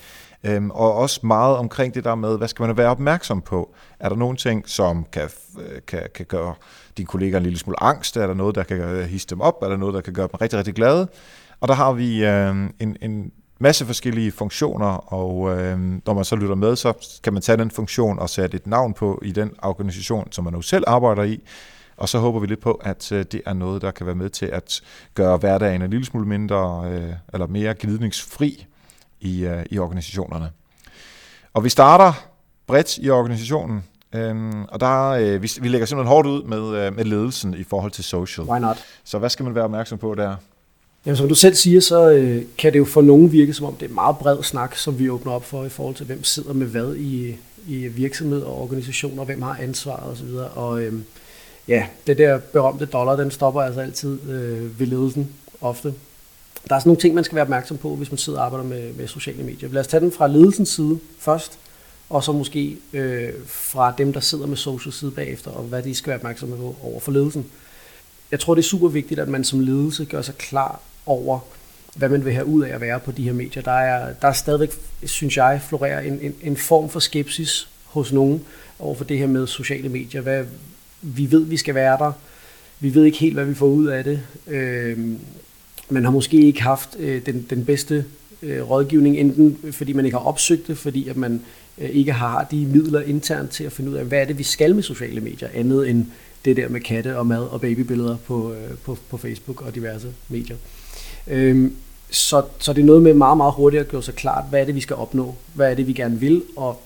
Øhm, 0.45 0.71
og 0.71 0.93
også 0.93 1.19
meget 1.23 1.57
omkring 1.57 1.93
det 1.93 2.03
der 2.03 2.15
med, 2.15 2.37
hvad 2.37 2.47
skal 2.47 2.65
man 2.67 2.77
være 2.77 2.89
opmærksom 2.89 3.41
på? 3.41 3.75
Er 3.99 4.09
der 4.09 4.15
nogle 4.15 4.37
ting, 4.37 4.69
som 4.69 5.05
kan, 5.11 5.29
øh, 5.59 5.81
kan, 5.87 6.01
kan 6.15 6.25
gøre 6.25 6.53
dine 6.97 7.05
kollegaer 7.07 7.37
en 7.37 7.43
lille 7.43 7.59
smule 7.59 7.83
angst? 7.83 8.17
Er 8.17 8.27
der 8.27 8.33
noget, 8.33 8.55
der 8.55 8.63
kan 8.63 9.03
hisse 9.03 9.27
dem 9.27 9.41
op? 9.41 9.53
Er 9.61 9.69
der 9.69 9.77
noget, 9.77 9.93
der 9.93 10.01
kan 10.01 10.13
gøre 10.13 10.27
dem 10.31 10.37
rigtig, 10.41 10.59
rigtig 10.59 10.73
glade? 10.73 11.07
Og 11.59 11.67
der 11.67 11.73
har 11.73 11.93
vi 11.93 12.25
øh, 12.25 12.55
en, 12.79 12.97
en 13.01 13.31
masse 13.59 13.85
forskellige 13.85 14.31
funktioner, 14.31 15.13
og 15.13 15.57
øh, 15.57 15.79
når 16.05 16.13
man 16.13 16.25
så 16.25 16.35
lytter 16.35 16.55
med, 16.55 16.75
så 16.75 17.19
kan 17.23 17.33
man 17.33 17.41
tage 17.41 17.57
den 17.57 17.71
funktion 17.71 18.19
og 18.19 18.29
sætte 18.29 18.55
et 18.57 18.67
navn 18.67 18.93
på 18.93 19.21
i 19.25 19.31
den 19.31 19.51
organisation, 19.61 20.31
som 20.31 20.43
man 20.43 20.53
nu 20.53 20.61
selv 20.61 20.83
arbejder 20.87 21.23
i, 21.23 21.43
og 21.97 22.09
så 22.09 22.19
håber 22.19 22.39
vi 22.39 22.47
lidt 22.47 22.61
på, 22.61 22.71
at 22.71 23.11
øh, 23.11 23.25
det 23.31 23.41
er 23.45 23.53
noget, 23.53 23.81
der 23.81 23.91
kan 23.91 24.05
være 24.05 24.15
med 24.15 24.29
til 24.29 24.45
at 24.45 24.81
gøre 25.13 25.37
hverdagen 25.37 25.81
en 25.81 25.89
lille 25.89 26.05
smule 26.05 26.27
mindre 26.27 26.89
øh, 26.91 27.13
eller 27.33 27.47
mere 27.47 27.73
glidningsfri 27.73 28.65
i, 29.19 29.45
øh, 29.45 29.65
i 29.69 29.79
organisationerne. 29.79 30.51
Og 31.53 31.63
vi 31.63 31.69
starter 31.69 32.13
bredt 32.67 32.97
i 32.97 33.09
organisationen, 33.09 33.83
Øhm, 34.15 34.63
og 34.63 34.79
der, 34.79 35.09
øh, 35.09 35.41
vi, 35.41 35.51
vi 35.61 35.67
lægger 35.67 35.85
simpelthen 35.85 36.07
hårdt 36.07 36.27
ud 36.27 36.43
med, 36.43 36.77
øh, 36.77 36.95
med 36.95 37.05
ledelsen 37.05 37.53
i 37.53 37.63
forhold 37.63 37.91
til 37.91 38.03
social. 38.03 38.47
Why 38.47 38.59
not? 38.59 38.77
Så 39.03 39.19
hvad 39.19 39.29
skal 39.29 39.45
man 39.45 39.55
være 39.55 39.63
opmærksom 39.63 39.97
på 39.97 40.15
der? 40.15 40.35
Jamen, 41.05 41.17
som 41.17 41.29
du 41.29 41.35
selv 41.35 41.55
siger, 41.55 41.81
så 41.81 42.09
øh, 42.09 42.43
kan 42.57 42.73
det 42.73 42.79
jo 42.79 42.85
for 42.85 43.01
nogen 43.01 43.31
virke, 43.31 43.53
som 43.53 43.65
om 43.65 43.75
det 43.75 43.89
er 43.89 43.93
meget 43.93 44.17
bred 44.17 44.43
snak, 44.43 44.75
som 44.75 44.99
vi 44.99 45.09
åbner 45.09 45.31
op 45.31 45.45
for 45.45 45.65
i 45.65 45.69
forhold 45.69 45.95
til, 45.95 46.05
hvem 46.05 46.23
sidder 46.23 46.53
med 46.53 46.67
hvad 46.67 46.95
i, 46.95 47.35
i 47.67 47.87
virksomhed 47.87 48.41
og 48.41 48.61
organisationer, 48.61 49.23
hvem 49.23 49.41
har 49.41 49.57
ansvaret 49.61 50.11
osv. 50.11 50.27
Og 50.55 50.81
øh, 50.81 50.93
ja, 51.67 51.85
det 52.07 52.17
der 52.17 52.37
berømte 52.37 52.85
dollar, 52.85 53.15
den 53.15 53.31
stopper 53.31 53.61
altså 53.61 53.81
altid 53.81 54.19
øh, 54.29 54.79
ved 54.79 54.87
ledelsen 54.87 55.29
ofte. 55.61 55.93
Der 56.69 56.75
er 56.75 56.79
sådan 56.79 56.89
nogle 56.89 57.01
ting, 57.01 57.15
man 57.15 57.23
skal 57.23 57.35
være 57.35 57.43
opmærksom 57.43 57.77
på, 57.77 57.95
hvis 57.95 58.11
man 58.11 58.17
sidder 58.17 58.39
og 58.39 58.45
arbejder 58.45 58.65
med, 58.65 58.93
med 58.93 59.07
sociale 59.07 59.43
medier. 59.43 59.69
Lad 59.69 59.81
os 59.81 59.87
tage 59.87 60.01
den 60.01 60.11
fra 60.11 60.27
ledelsens 60.27 60.69
side 60.69 60.99
først, 61.19 61.59
og 62.09 62.23
så 62.23 62.31
måske 62.31 62.77
øh, 62.93 63.29
fra 63.45 63.93
dem, 63.97 64.13
der 64.13 64.19
sidder 64.19 64.47
med 64.47 64.57
social 64.57 64.93
side 64.93 65.11
bagefter, 65.11 65.51
og 65.51 65.63
hvad 65.63 65.83
de 65.83 65.95
skal 65.95 66.09
være 66.09 66.17
opmærksomme 66.17 66.57
på 66.57 66.75
over 66.83 66.99
for 66.99 67.11
ledelsen. 67.11 67.45
Jeg 68.31 68.39
tror, 68.39 68.55
det 68.55 68.61
er 68.61 68.67
super 68.67 68.87
vigtigt, 68.87 69.19
at 69.19 69.27
man 69.27 69.43
som 69.43 69.59
ledelse 69.59 70.05
gør 70.05 70.21
sig 70.21 70.35
klar 70.35 70.81
over, 71.05 71.39
hvad 71.95 72.09
man 72.09 72.25
vil 72.25 72.33
have 72.33 72.45
ud 72.45 72.63
af 72.63 72.75
at 72.75 72.81
være 72.81 72.99
på 72.99 73.11
de 73.11 73.23
her 73.23 73.33
medier. 73.33 73.63
Der 73.63 73.71
er, 73.71 74.13
der 74.13 74.27
er 74.27 74.33
stadigvæk, 74.33 74.71
synes 75.03 75.37
jeg, 75.37 75.61
florerer 75.67 75.99
en, 75.99 76.19
en, 76.21 76.35
en 76.41 76.57
form 76.57 76.89
for 76.89 76.99
skepsis 76.99 77.67
hos 77.83 78.11
nogen 78.13 78.41
over 78.79 78.95
for 78.95 79.03
det 79.03 79.17
her 79.17 79.27
med 79.27 79.47
sociale 79.47 79.89
medier. 79.89 80.21
Hvad, 80.21 80.45
vi 81.01 81.31
ved, 81.31 81.45
vi 81.45 81.57
skal 81.57 81.75
være 81.75 81.97
der. 81.97 82.11
Vi 82.79 82.95
ved 82.95 83.03
ikke 83.03 83.17
helt, 83.17 83.33
hvad 83.33 83.45
vi 83.45 83.53
får 83.53 83.65
ud 83.65 83.85
af 83.85 84.03
det. 84.03 84.21
Øh, 84.47 84.97
man 85.89 86.03
har 86.03 86.11
måske 86.11 86.41
ikke 86.41 86.61
haft 86.61 86.95
øh, 86.99 87.25
den, 87.25 87.47
den 87.49 87.65
bedste 87.65 88.05
øh, 88.41 88.69
rådgivning, 88.69 89.17
enten 89.17 89.57
fordi 89.71 89.93
man 89.93 90.05
ikke 90.05 90.17
har 90.17 90.25
opsøgt 90.25 90.67
det, 90.67 90.77
fordi 90.77 91.07
at 91.07 91.17
man 91.17 91.41
øh, 91.77 91.89
ikke 91.89 92.11
har 92.11 92.47
de 92.51 92.65
midler 92.65 93.01
internt 93.01 93.51
til 93.51 93.63
at 93.63 93.71
finde 93.71 93.91
ud 93.91 93.95
af, 93.95 94.05
hvad 94.05 94.21
er 94.21 94.25
det, 94.25 94.37
vi 94.37 94.43
skal 94.43 94.75
med 94.75 94.83
sociale 94.83 95.21
medier, 95.21 95.49
andet 95.53 95.89
end 95.89 96.05
det 96.45 96.57
der 96.57 96.69
med 96.69 96.79
katte 96.79 97.17
og 97.17 97.27
mad 97.27 97.43
og 97.43 97.61
babybilleder 97.61 98.17
på, 98.27 98.53
øh, 98.53 98.77
på, 98.83 98.97
på 99.09 99.17
Facebook 99.17 99.61
og 99.61 99.75
diverse 99.75 100.07
medier. 100.29 100.55
Øhm, 101.27 101.75
så, 102.11 102.43
så 102.59 102.73
det 102.73 102.81
er 102.81 102.85
noget 102.85 103.01
med 103.01 103.13
meget, 103.13 103.37
meget 103.37 103.53
hurtigt 103.53 103.81
at 103.81 103.87
gøre 103.87 104.03
sig 104.03 104.15
klart, 104.15 104.43
hvad 104.49 104.61
er 104.61 104.65
det, 104.65 104.75
vi 104.75 104.81
skal 104.81 104.95
opnå, 104.95 105.35
hvad 105.53 105.71
er 105.71 105.75
det, 105.75 105.87
vi 105.87 105.93
gerne 105.93 106.19
vil, 106.19 106.43
og 106.55 106.81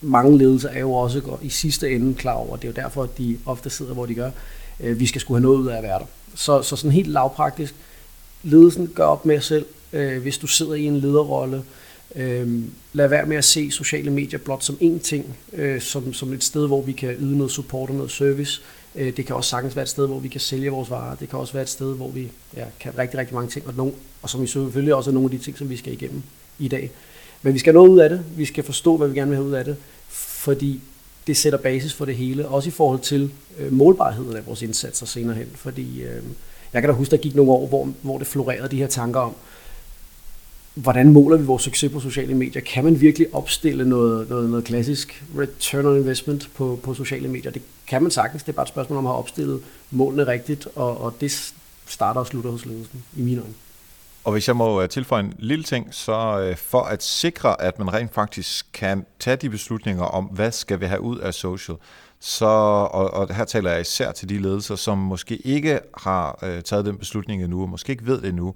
mange 0.00 0.38
ledelser 0.38 0.68
er 0.68 0.80
jo 0.80 0.92
også 0.92 1.22
i 1.42 1.48
sidste 1.48 1.90
ende 1.90 2.14
klar 2.14 2.32
over, 2.32 2.56
det 2.56 2.64
er 2.64 2.68
jo 2.68 2.82
derfor, 2.82 3.02
at 3.02 3.18
de 3.18 3.38
ofte 3.46 3.70
sidder, 3.70 3.94
hvor 3.94 4.06
de 4.06 4.14
gør, 4.14 4.30
øh, 4.80 5.00
vi 5.00 5.06
skal 5.06 5.20
skulle 5.20 5.40
have 5.40 5.42
noget 5.42 5.58
ud 5.58 5.68
af 5.68 5.76
at 5.76 5.82
være 5.82 5.98
der. 5.98 6.06
Så, 6.34 6.62
så 6.62 6.76
sådan 6.76 6.90
helt 6.90 7.08
lavpraktisk, 7.08 7.74
ledelsen 8.42 8.92
gør 8.94 9.04
op 9.04 9.26
med 9.26 9.40
sig 9.40 9.44
selv, 9.44 9.66
øh, 9.92 10.22
hvis 10.22 10.38
du 10.38 10.46
sidder 10.46 10.74
i 10.74 10.84
en 10.84 10.96
lederrolle, 10.96 11.56
øh, 11.56 11.62
Øhm, 12.16 12.70
lad 12.92 13.08
være 13.08 13.26
med 13.26 13.36
at 13.36 13.44
se 13.44 13.70
sociale 13.70 14.10
medier 14.10 14.38
blot 14.38 14.64
som 14.64 14.78
én 14.82 14.98
ting, 14.98 15.36
øh, 15.52 15.80
som, 15.80 16.12
som 16.12 16.32
et 16.32 16.44
sted, 16.44 16.66
hvor 16.66 16.82
vi 16.82 16.92
kan 16.92 17.14
yde 17.18 17.36
noget 17.36 17.52
support 17.52 17.90
og 17.90 17.96
noget 17.96 18.10
service. 18.10 18.62
Øh, 18.94 19.16
det 19.16 19.26
kan 19.26 19.36
også 19.36 19.50
sagtens 19.50 19.76
være 19.76 19.82
et 19.82 19.88
sted, 19.88 20.06
hvor 20.06 20.18
vi 20.18 20.28
kan 20.28 20.40
sælge 20.40 20.70
vores 20.70 20.90
varer. 20.90 21.16
Det 21.16 21.28
kan 21.28 21.38
også 21.38 21.52
være 21.52 21.62
et 21.62 21.68
sted, 21.68 21.94
hvor 21.94 22.08
vi 22.08 22.28
ja, 22.56 22.64
kan 22.80 22.98
rigtig, 22.98 23.18
rigtig 23.18 23.34
mange 23.34 23.50
ting, 23.50 23.66
og, 23.66 23.74
nogle, 23.74 23.92
og 24.22 24.30
som 24.30 24.42
vi 24.42 24.46
selvfølgelig 24.46 24.94
også 24.94 25.10
er 25.10 25.14
nogle 25.14 25.26
af 25.26 25.38
de 25.38 25.44
ting, 25.44 25.58
som 25.58 25.70
vi 25.70 25.76
skal 25.76 25.92
igennem 25.92 26.22
i 26.58 26.68
dag. 26.68 26.90
Men 27.42 27.54
vi 27.54 27.58
skal 27.58 27.74
nå 27.74 27.86
ud 27.86 27.98
af 27.98 28.10
det. 28.10 28.24
Vi 28.36 28.44
skal 28.44 28.64
forstå, 28.64 28.96
hvad 28.96 29.08
vi 29.08 29.18
gerne 29.18 29.30
vil 29.30 29.36
have 29.36 29.48
ud 29.48 29.52
af 29.52 29.64
det, 29.64 29.76
fordi 30.08 30.80
det 31.26 31.36
sætter 31.36 31.58
basis 31.58 31.94
for 31.94 32.04
det 32.04 32.16
hele, 32.16 32.48
også 32.48 32.68
i 32.68 32.72
forhold 32.72 33.00
til 33.00 33.30
øh, 33.58 33.72
målbarheden 33.72 34.36
af 34.36 34.46
vores 34.46 34.62
indsatser 34.62 35.06
senere 35.06 35.36
hen. 35.36 35.48
Fordi 35.54 36.02
øh, 36.02 36.22
jeg 36.72 36.82
kan 36.82 36.88
da 36.88 36.94
huske, 36.94 37.10
der 37.10 37.16
gik 37.16 37.34
nogle 37.34 37.52
år, 37.52 37.66
hvor, 37.66 37.92
hvor 38.02 38.18
det 38.18 38.26
florerede 38.26 38.68
de 38.68 38.76
her 38.76 38.86
tanker 38.86 39.20
om, 39.20 39.34
hvordan 40.74 41.12
måler 41.12 41.36
vi 41.36 41.44
vores 41.44 41.62
succes 41.62 41.92
på 41.92 42.00
sociale 42.00 42.34
medier? 42.34 42.62
Kan 42.62 42.84
man 42.84 43.00
virkelig 43.00 43.26
opstille 43.34 43.88
noget, 43.88 44.28
noget, 44.28 44.50
noget 44.50 44.64
klassisk 44.64 45.24
return 45.38 45.86
on 45.86 45.96
investment 45.96 46.50
på, 46.54 46.80
på 46.82 46.94
sociale 46.94 47.28
medier? 47.28 47.52
Det 47.52 47.62
kan 47.86 48.02
man 48.02 48.10
sagtens. 48.10 48.42
Det 48.42 48.48
er 48.52 48.56
bare 48.56 48.62
et 48.62 48.68
spørgsmål 48.68 48.98
om 48.98 49.06
at 49.06 49.12
have 49.12 49.18
opstillet 49.18 49.62
målene 49.90 50.26
rigtigt, 50.26 50.68
og, 50.76 51.00
og 51.00 51.14
det 51.20 51.52
starter 51.86 52.20
og 52.20 52.26
slutter 52.26 52.50
hos 52.50 52.66
ledelsen, 52.66 53.04
i 53.16 53.22
mine 53.22 53.40
øjne. 53.40 53.54
Og 54.24 54.32
hvis 54.32 54.48
jeg 54.48 54.56
må 54.56 54.82
øh, 54.82 54.88
tilføje 54.88 55.22
en 55.22 55.34
lille 55.38 55.64
ting, 55.64 55.94
så 55.94 56.40
øh, 56.40 56.56
for 56.56 56.82
at 56.82 57.02
sikre, 57.02 57.62
at 57.62 57.78
man 57.78 57.92
rent 57.92 58.14
faktisk 58.14 58.66
kan 58.72 59.06
tage 59.20 59.36
de 59.36 59.50
beslutninger 59.50 60.04
om, 60.04 60.24
hvad 60.24 60.52
skal 60.52 60.80
vi 60.80 60.86
have 60.86 61.00
ud 61.00 61.18
af 61.18 61.34
social, 61.34 61.78
så, 62.20 62.46
og, 62.46 63.10
og 63.10 63.34
her 63.34 63.44
taler 63.44 63.70
jeg 63.70 63.80
især 63.80 64.12
til 64.12 64.28
de 64.28 64.38
ledelser, 64.38 64.76
som 64.76 64.98
måske 64.98 65.36
ikke 65.36 65.80
har 65.98 66.38
øh, 66.42 66.62
taget 66.62 66.84
den 66.84 66.98
beslutning 66.98 67.42
endnu, 67.42 67.62
og 67.62 67.68
måske 67.68 67.90
ikke 67.90 68.06
ved 68.06 68.20
det 68.20 68.28
endnu, 68.28 68.54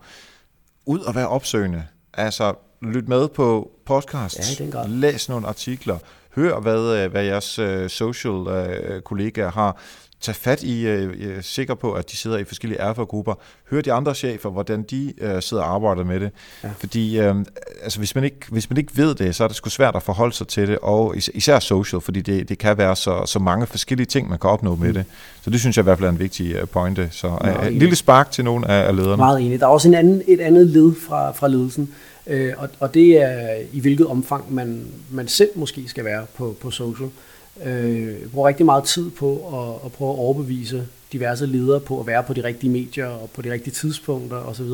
ud 0.86 0.98
og 1.00 1.14
være 1.14 1.28
opsøgende. 1.28 1.84
Altså, 2.16 2.54
lyt 2.82 3.08
med 3.08 3.28
på 3.28 3.70
podcasts, 3.86 4.60
ja, 4.60 4.86
læs 4.86 5.28
nogle 5.28 5.46
artikler, 5.46 5.98
hør, 6.34 6.60
hvad, 6.60 7.04
øh, 7.04 7.10
hvad 7.10 7.24
jeres 7.24 7.58
uh, 7.58 7.86
social 7.88 8.32
uh, 8.32 9.00
kollegaer 9.00 9.50
har 9.50 9.76
tage 10.24 10.34
fat 10.34 10.62
i, 10.62 10.86
øh, 10.86 11.36
er 11.36 11.42
sikker 11.42 11.74
på, 11.74 11.92
at 11.92 12.10
de 12.10 12.16
sidder 12.16 12.38
i 12.38 12.44
forskellige 12.44 12.80
erfagrupper, 12.80 13.34
høre 13.70 13.82
de 13.82 13.92
andre 13.92 14.14
chefer, 14.14 14.50
hvordan 14.50 14.82
de 14.82 15.12
øh, 15.20 15.42
sidder 15.42 15.62
og 15.62 15.74
arbejder 15.74 16.04
med 16.04 16.20
det. 16.20 16.30
Ja. 16.64 16.70
Fordi 16.78 17.18
øh, 17.18 17.34
altså, 17.82 17.98
hvis, 17.98 18.14
man 18.14 18.24
ikke, 18.24 18.36
hvis 18.48 18.70
man 18.70 18.76
ikke 18.76 18.96
ved 18.96 19.14
det, 19.14 19.34
så 19.34 19.44
er 19.44 19.48
det 19.48 19.56
sgu 19.56 19.70
svært 19.70 19.96
at 19.96 20.02
forholde 20.02 20.34
sig 20.34 20.48
til 20.48 20.68
det, 20.68 20.78
og 20.82 21.14
især 21.34 21.58
social, 21.58 22.00
fordi 22.00 22.20
det, 22.20 22.48
det 22.48 22.58
kan 22.58 22.78
være 22.78 22.96
så, 22.96 23.22
så 23.26 23.38
mange 23.38 23.66
forskellige 23.66 24.06
ting, 24.06 24.28
man 24.28 24.38
kan 24.38 24.50
opnå 24.50 24.74
med 24.74 24.88
mm. 24.88 24.94
det. 24.94 25.04
Så 25.42 25.50
det 25.50 25.60
synes 25.60 25.76
jeg 25.76 25.82
i 25.82 25.84
hvert 25.84 25.98
fald 25.98 26.06
er 26.06 26.12
en 26.12 26.18
vigtig 26.18 26.68
pointe. 26.68 27.08
Så 27.10 27.38
øh, 27.44 27.66
en 27.66 27.78
lille 27.78 27.96
spark 27.96 28.30
til 28.30 28.44
nogle 28.44 28.68
af, 28.68 28.88
af 28.88 28.96
lederne. 28.96 29.16
Meget 29.16 29.40
enig. 29.40 29.60
Der 29.60 29.66
er 29.66 29.70
også 29.70 29.88
en 29.88 29.94
anden, 29.94 30.22
et 30.26 30.40
andet 30.40 30.66
led 30.66 30.92
fra, 31.08 31.32
fra 31.32 31.48
ledelsen, 31.48 31.94
øh, 32.26 32.52
og, 32.56 32.68
og 32.80 32.94
det 32.94 33.22
er 33.22 33.58
i 33.72 33.80
hvilket 33.80 34.06
omfang 34.06 34.54
man, 34.54 34.86
man 35.10 35.28
selv 35.28 35.50
måske 35.54 35.88
skal 35.88 36.04
være 36.04 36.26
på, 36.36 36.56
på 36.60 36.70
social 36.70 37.08
øh, 37.08 37.33
øh, 37.64 38.14
bruger 38.32 38.48
rigtig 38.48 38.66
meget 38.66 38.84
tid 38.84 39.10
på 39.10 39.32
at, 39.32 39.86
at 39.86 39.92
prøve 39.92 40.10
at 40.10 40.18
overbevise 40.18 40.86
diverse 41.12 41.46
ledere 41.46 41.80
på 41.80 42.00
at 42.00 42.06
være 42.06 42.22
på 42.22 42.32
de 42.32 42.44
rigtige 42.44 42.70
medier 42.70 43.06
og 43.06 43.30
på 43.30 43.42
de 43.42 43.52
rigtige 43.52 43.74
tidspunkter 43.74 44.36
osv. 44.36 44.70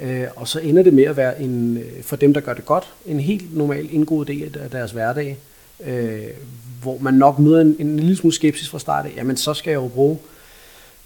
Øh, 0.00 0.26
og 0.36 0.48
så 0.48 0.60
ender 0.60 0.82
det 0.82 0.94
med 0.94 1.04
at 1.04 1.16
være 1.16 1.42
en, 1.42 1.76
øh, 1.76 2.02
for 2.02 2.16
dem, 2.16 2.34
der 2.34 2.40
gør 2.40 2.54
det 2.54 2.64
godt, 2.64 2.84
en 3.06 3.20
helt 3.20 3.56
normal 3.56 3.94
indgået 3.94 4.28
del 4.28 4.58
af 4.58 4.70
deres 4.70 4.90
hverdag, 4.90 5.38
øh, 5.86 6.22
hvor 6.82 6.98
man 7.00 7.14
nok 7.14 7.38
møder 7.38 7.60
en, 7.60 7.76
en 7.78 7.96
lille 7.96 8.16
smule 8.16 8.34
skepsis 8.34 8.68
fra 8.68 8.78
start 8.78 9.06
af, 9.06 9.12
jamen 9.16 9.36
så 9.36 9.54
skal 9.54 9.70
jeg 9.70 9.76
jo 9.76 9.88
bruge 9.88 10.18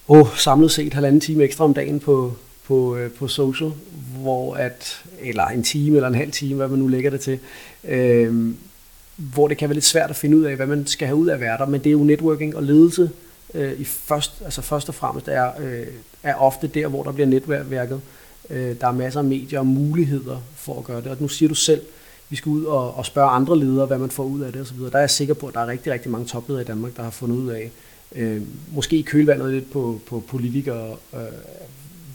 oh, 0.09 0.37
samlet 0.37 0.71
set 0.71 0.95
halvanden 0.95 1.21
time 1.21 1.45
ekstra 1.45 1.65
om 1.65 1.75
dagen 1.75 2.01
på, 2.01 2.33
på, 2.67 2.97
øh, 2.97 3.11
på 3.11 3.29
social, 3.29 3.71
hvor 4.21 4.55
at, 4.55 5.03
eller 5.21 5.45
en 5.45 5.63
time 5.63 5.97
eller 5.97 6.09
en 6.09 6.15
halv 6.15 6.33
time, 6.33 6.57
hvad 6.57 6.69
man 6.69 6.79
nu 6.79 6.87
lægger 6.87 7.11
det 7.11 7.21
til, 7.21 7.39
øh, 7.85 8.55
hvor 9.17 9.49
det 9.49 9.57
kan 9.57 9.69
være 9.69 9.75
lidt 9.75 9.85
svært 9.85 10.11
at 10.11 10.17
finde 10.17 10.37
ud 10.37 10.43
af, 10.43 10.57
hvad 10.57 10.67
man 10.67 10.87
skal 10.87 11.07
have 11.07 11.17
ud 11.17 11.27
af 11.27 11.41
værter, 11.41 11.67
men 11.67 11.81
det 11.81 11.87
er 11.87 11.93
jo 11.93 12.05
networking 12.05 12.57
og 12.57 12.63
ledelse 12.63 13.11
øh, 13.55 13.81
i 13.81 13.85
først, 13.85 14.33
altså 14.45 14.63
først 14.63 14.89
og 14.89 14.95
fremmest 14.95 15.29
er, 15.29 15.51
øh, 15.61 15.87
er 16.23 16.35
ofte 16.35 16.67
der, 16.67 16.87
hvor 16.87 17.03
der 17.03 17.13
bliver 17.13 17.27
netværket. 17.27 18.01
Øh, 18.51 18.81
der 18.81 18.87
er 18.87 18.93
masser 18.93 19.21
af 19.21 19.25
medier 19.25 19.59
og 19.59 19.67
muligheder 19.67 20.41
for 20.57 20.79
at 20.79 20.85
gøre 20.85 21.01
det, 21.01 21.07
og 21.07 21.17
nu 21.21 21.29
siger 21.29 21.49
du 21.49 21.55
selv, 21.55 21.83
vi 22.29 22.37
skal 22.37 22.51
ud 22.51 22.65
og, 22.65 22.95
og 22.95 23.07
spørge 23.07 23.31
andre 23.31 23.59
ledere, 23.59 23.87
hvad 23.87 23.99
man 23.99 24.11
får 24.11 24.25
ud 24.25 24.41
af 24.41 24.53
det 24.53 24.63
osv. 24.63 24.79
Der 24.79 24.91
er 24.93 24.99
jeg 24.99 25.11
sikker 25.11 25.35
på, 25.35 25.47
at 25.47 25.55
der 25.55 25.61
er 25.61 25.67
rigtig, 25.67 25.93
rigtig 25.93 26.11
mange 26.11 26.27
topledere 26.27 26.63
i 26.63 26.67
Danmark, 26.67 26.97
der 26.97 27.03
har 27.03 27.11
fundet 27.11 27.37
ud 27.37 27.49
af, 27.49 27.71
øh, 28.15 28.43
måske 28.73 28.97
i 28.97 29.03
kølvandet 29.03 29.53
lidt 29.53 29.73
på, 29.73 30.01
på 30.07 30.21
politikere, 30.29 30.97
øh, 31.15 31.21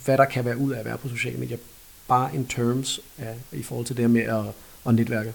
hvad 0.06 0.18
der 0.18 0.26
kan 0.26 0.46
være 0.46 0.58
ud 0.58 0.72
af 0.72 0.80
at 0.80 0.86
være 0.86 0.98
på 0.98 1.10
sociale 1.10 1.38
medier, 1.38 1.58
bare 2.08 2.30
in 2.36 2.46
terms 2.46 3.00
af, 3.18 3.36
i 3.52 3.64
forhold 3.64 3.86
til 3.86 3.98
det 3.98 4.10
med 4.10 4.22
at, 4.22 4.44
at 4.88 4.96
netværke. 4.96 5.34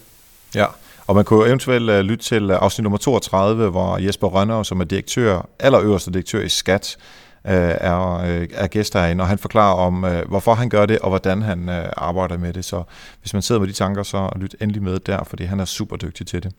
Ja, 0.54 0.66
og 1.06 1.14
man 1.14 1.24
kunne 1.24 1.46
eventuelt 1.46 1.90
uh, 1.90 1.96
lytte 1.96 2.24
til 2.24 2.50
øh, 2.50 2.58
afsnit 2.60 2.82
nummer 2.82 2.98
32, 2.98 3.70
hvor 3.70 3.98
Jesper 3.98 4.28
Rønner, 4.28 4.62
som 4.62 4.80
er 4.80 4.84
direktør, 4.84 5.48
allerøverste 5.58 6.10
direktør 6.10 6.40
i 6.40 6.48
Skat, 6.48 6.96
uh, 7.44 7.50
er, 7.50 8.14
uh, 8.18 8.46
er 8.54 8.66
gæst 8.66 8.94
herinde, 8.94 9.22
og 9.22 9.28
han 9.28 9.38
forklarer 9.38 9.74
om, 9.74 10.04
uh, 10.04 10.10
hvorfor 10.28 10.54
han 10.54 10.68
gør 10.68 10.86
det, 10.86 10.98
og 10.98 11.08
hvordan 11.08 11.42
han 11.42 11.68
uh, 11.68 11.74
arbejder 11.96 12.38
med 12.38 12.52
det. 12.52 12.64
Så 12.64 12.82
hvis 13.20 13.32
man 13.32 13.42
sidder 13.42 13.60
med 13.60 13.68
de 13.68 13.72
tanker, 13.72 14.02
så 14.02 14.28
lyt 14.36 14.56
endelig 14.60 14.82
med 14.82 14.98
der, 14.98 15.24
fordi 15.24 15.44
han 15.44 15.60
er 15.60 15.64
super 15.64 15.96
dygtig 15.96 16.26
til 16.26 16.42
det. 16.42 16.52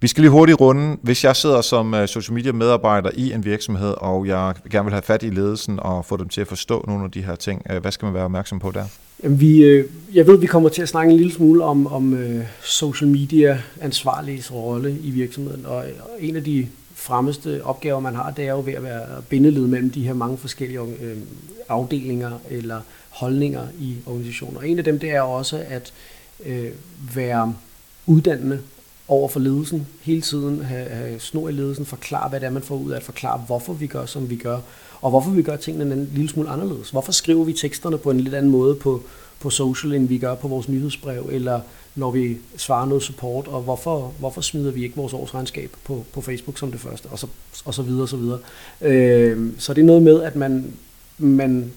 Vi 0.00 0.08
skal 0.08 0.20
lige 0.20 0.30
hurtigt 0.30 0.60
runde. 0.60 0.96
Hvis 1.02 1.24
jeg 1.24 1.36
sidder 1.36 1.60
som 1.60 2.06
social 2.06 2.34
media 2.34 2.52
medarbejder 2.52 3.10
i 3.14 3.32
en 3.32 3.44
virksomhed, 3.44 3.94
og 3.96 4.26
jeg 4.26 4.54
gerne 4.70 4.84
vil 4.84 4.92
have 4.92 5.02
fat 5.02 5.22
i 5.22 5.30
ledelsen 5.30 5.80
og 5.80 6.04
få 6.04 6.16
dem 6.16 6.28
til 6.28 6.40
at 6.40 6.46
forstå 6.46 6.84
nogle 6.88 7.04
af 7.04 7.10
de 7.10 7.22
her 7.22 7.34
ting, 7.34 7.62
hvad 7.80 7.92
skal 7.92 8.06
man 8.06 8.14
være 8.14 8.24
opmærksom 8.24 8.58
på 8.58 8.70
der? 8.70 8.84
Vi, 9.24 9.62
øh, 9.62 9.88
jeg 10.14 10.26
ved, 10.26 10.38
vi 10.38 10.46
kommer 10.46 10.68
til 10.68 10.82
at 10.82 10.88
snakke 10.88 11.10
en 11.10 11.16
lille 11.16 11.32
smule 11.32 11.64
om, 11.64 11.86
om 11.86 12.14
øh, 12.14 12.44
social 12.62 13.10
media 13.10 13.62
ansvarliges 13.80 14.52
rolle 14.52 14.98
i 15.02 15.10
virksomheden, 15.10 15.66
og 15.66 15.84
en 16.20 16.36
af 16.36 16.44
de 16.44 16.66
fremmeste 16.94 17.64
opgaver, 17.64 18.00
man 18.00 18.14
har, 18.14 18.30
det 18.30 18.44
er 18.44 18.52
jo 18.52 18.62
ved 18.64 18.72
at 18.72 18.82
være 18.82 19.22
bindeled 19.28 19.66
mellem 19.66 19.90
de 19.90 20.02
her 20.02 20.14
mange 20.14 20.38
forskellige 20.38 20.80
øh, 20.80 21.16
afdelinger 21.68 22.30
eller 22.50 22.80
holdninger 23.10 23.66
i 23.80 23.96
organisationer. 24.06 24.58
Og 24.58 24.68
en 24.68 24.78
af 24.78 24.84
dem, 24.84 24.98
det 24.98 25.10
er 25.10 25.20
også 25.20 25.64
at 25.68 25.92
øh, 26.46 26.70
være 27.14 27.54
uddannende 28.06 28.60
over 29.08 29.28
for 29.28 29.40
ledelsen, 29.40 29.86
hele 30.02 30.20
tiden 30.20 30.62
have, 30.62 30.88
have 30.88 31.20
snor 31.20 31.48
i 31.48 31.52
ledelsen, 31.52 31.86
forklare, 31.86 32.28
hvad 32.28 32.40
det 32.40 32.46
er, 32.46 32.50
man 32.50 32.62
får 32.62 32.76
ud 32.76 32.90
af 32.90 32.96
at 32.96 33.02
forklare, 33.02 33.38
hvorfor 33.46 33.72
vi 33.72 33.86
gør, 33.86 34.06
som 34.06 34.30
vi 34.30 34.36
gør, 34.36 34.58
og 35.02 35.10
hvorfor 35.10 35.30
vi 35.30 35.42
gør 35.42 35.56
tingene 35.56 35.94
en 35.94 36.10
lille 36.14 36.28
smule 36.28 36.48
anderledes. 36.48 36.90
Hvorfor 36.90 37.12
skriver 37.12 37.44
vi 37.44 37.52
teksterne 37.52 37.98
på 37.98 38.10
en 38.10 38.20
lidt 38.20 38.34
anden 38.34 38.52
måde 38.52 38.74
på, 38.74 39.02
på 39.40 39.50
social, 39.50 39.94
end 39.94 40.08
vi 40.08 40.18
gør 40.18 40.34
på 40.34 40.48
vores 40.48 40.68
nyhedsbrev, 40.68 41.28
eller 41.32 41.60
når 41.94 42.10
vi 42.10 42.38
svarer 42.56 42.86
noget 42.86 43.02
support, 43.02 43.48
og 43.48 43.62
hvorfor, 43.62 44.12
hvorfor 44.18 44.40
smider 44.40 44.70
vi 44.70 44.82
ikke 44.82 44.96
vores 44.96 45.12
årsregnskab 45.12 45.70
på, 45.84 46.04
på 46.12 46.20
Facebook 46.20 46.58
som 46.58 46.70
det 46.70 46.80
første, 46.80 47.06
og 47.06 47.18
så, 47.18 47.26
og 47.64 47.74
så 47.74 47.82
videre, 47.82 48.02
og 48.02 48.08
så 48.08 48.16
videre. 48.16 48.38
Øh, 48.80 49.52
så 49.58 49.74
det 49.74 49.80
er 49.80 49.86
noget 49.86 50.02
med, 50.02 50.22
at 50.22 50.36
man, 50.36 50.72
man 51.18 51.72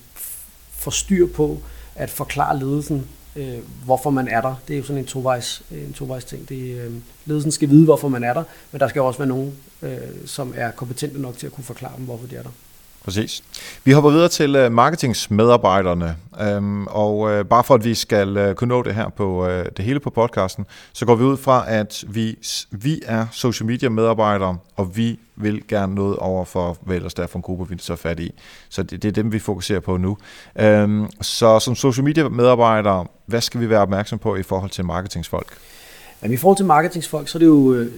får 0.72 0.92
styr 0.92 1.28
på 1.28 1.58
at 1.96 2.10
forklare 2.10 2.60
ledelsen, 2.60 3.08
øh, 3.36 3.58
hvorfor 3.86 4.10
man 4.10 4.28
er 4.28 4.42
der. 4.42 4.56
Det 4.68 4.74
er 4.74 4.78
jo 4.78 4.84
sådan 4.84 5.02
en 5.02 5.06
tovejs, 5.06 5.64
en 5.72 5.94
tovejs 5.94 6.26
ting. 6.26 6.50
Det, 6.50 6.80
øh, 6.80 6.92
ledelsen 7.26 7.52
skal 7.52 7.70
vide, 7.70 7.86
hvorfor 7.86 8.08
man 8.08 8.24
er 8.24 8.34
der, 8.34 8.44
men 8.72 8.80
der 8.80 8.88
skal 8.88 9.02
også 9.02 9.18
være 9.18 9.28
nogen, 9.28 9.54
øh, 9.82 9.98
som 10.26 10.54
er 10.58 10.72
kompetente 10.72 11.22
nok 11.22 11.38
til 11.38 11.46
at 11.48 11.54
kunne 11.54 11.64
forklare 11.64 11.94
dem, 11.98 12.06
hvorfor 12.06 12.28
de 12.28 12.36
er 12.36 12.44
der. 12.44 12.50
Præcis. 13.06 13.44
Vi 13.84 13.92
hopper 13.92 14.10
videre 14.10 14.30
til 14.30 14.66
uh, 14.66 14.72
marketingsmedarbejderne, 14.72 16.16
um, 16.58 16.88
og 16.88 17.18
uh, 17.18 17.46
bare 17.46 17.64
for 17.64 17.74
at 17.76 17.84
vi 17.84 17.94
skal 17.96 18.50
uh, 18.50 18.54
kunne 18.54 18.68
nå 18.68 18.84
det 18.84 18.96
her 18.96 19.10
på 19.10 19.46
uh, 19.46 19.66
det 19.78 19.86
hele 19.86 20.00
på 20.00 20.10
podcasten, 20.10 20.66
så 20.94 21.06
går 21.06 21.16
vi 21.16 21.24
ud 21.24 21.38
fra, 21.38 21.66
at 21.68 22.04
vi, 22.08 22.38
vi 22.72 23.02
er 23.06 23.26
social 23.32 23.68
media 23.68 23.90
medarbejdere, 23.90 24.58
og 24.76 24.98
vi 24.98 25.20
vil 25.36 25.68
gerne 25.68 25.96
noget 25.96 26.18
over 26.18 26.46
for, 26.46 26.78
hvad 26.82 26.96
ellers 26.96 27.14
der 27.14 27.24
er 27.24 27.28
for 27.28 27.40
en 27.40 27.42
gruppe, 27.42 27.70
vi 27.70 27.76
så 27.80 27.96
fat 27.96 28.20
i. 28.20 28.32
Så 28.70 28.84
det, 28.84 29.04
det 29.04 29.08
er 29.08 29.14
dem, 29.14 29.32
vi 29.32 29.40
fokuserer 29.40 29.80
på 29.80 29.98
nu. 29.98 30.18
Um, 30.64 31.10
så 31.22 31.60
som 31.60 31.76
social 31.76 32.04
media 32.04 32.30
medarbejdere, 32.30 33.06
hvad 33.26 33.42
skal 33.42 33.62
vi 33.62 33.70
være 33.70 33.82
opmærksom 33.82 34.20
på 34.20 34.36
i 34.36 34.44
forhold 34.44 34.72
til 34.72 34.86
marketingsfolk? 34.86 35.58
Jamen, 36.22 36.34
I 36.34 36.38
forhold 36.38 36.58
til 36.58 36.66
marketingsfolk, 36.66 37.28
så 37.28 37.38
er 37.38 37.40
det 37.40 37.46
jo, 37.46 37.80
det 37.80 37.90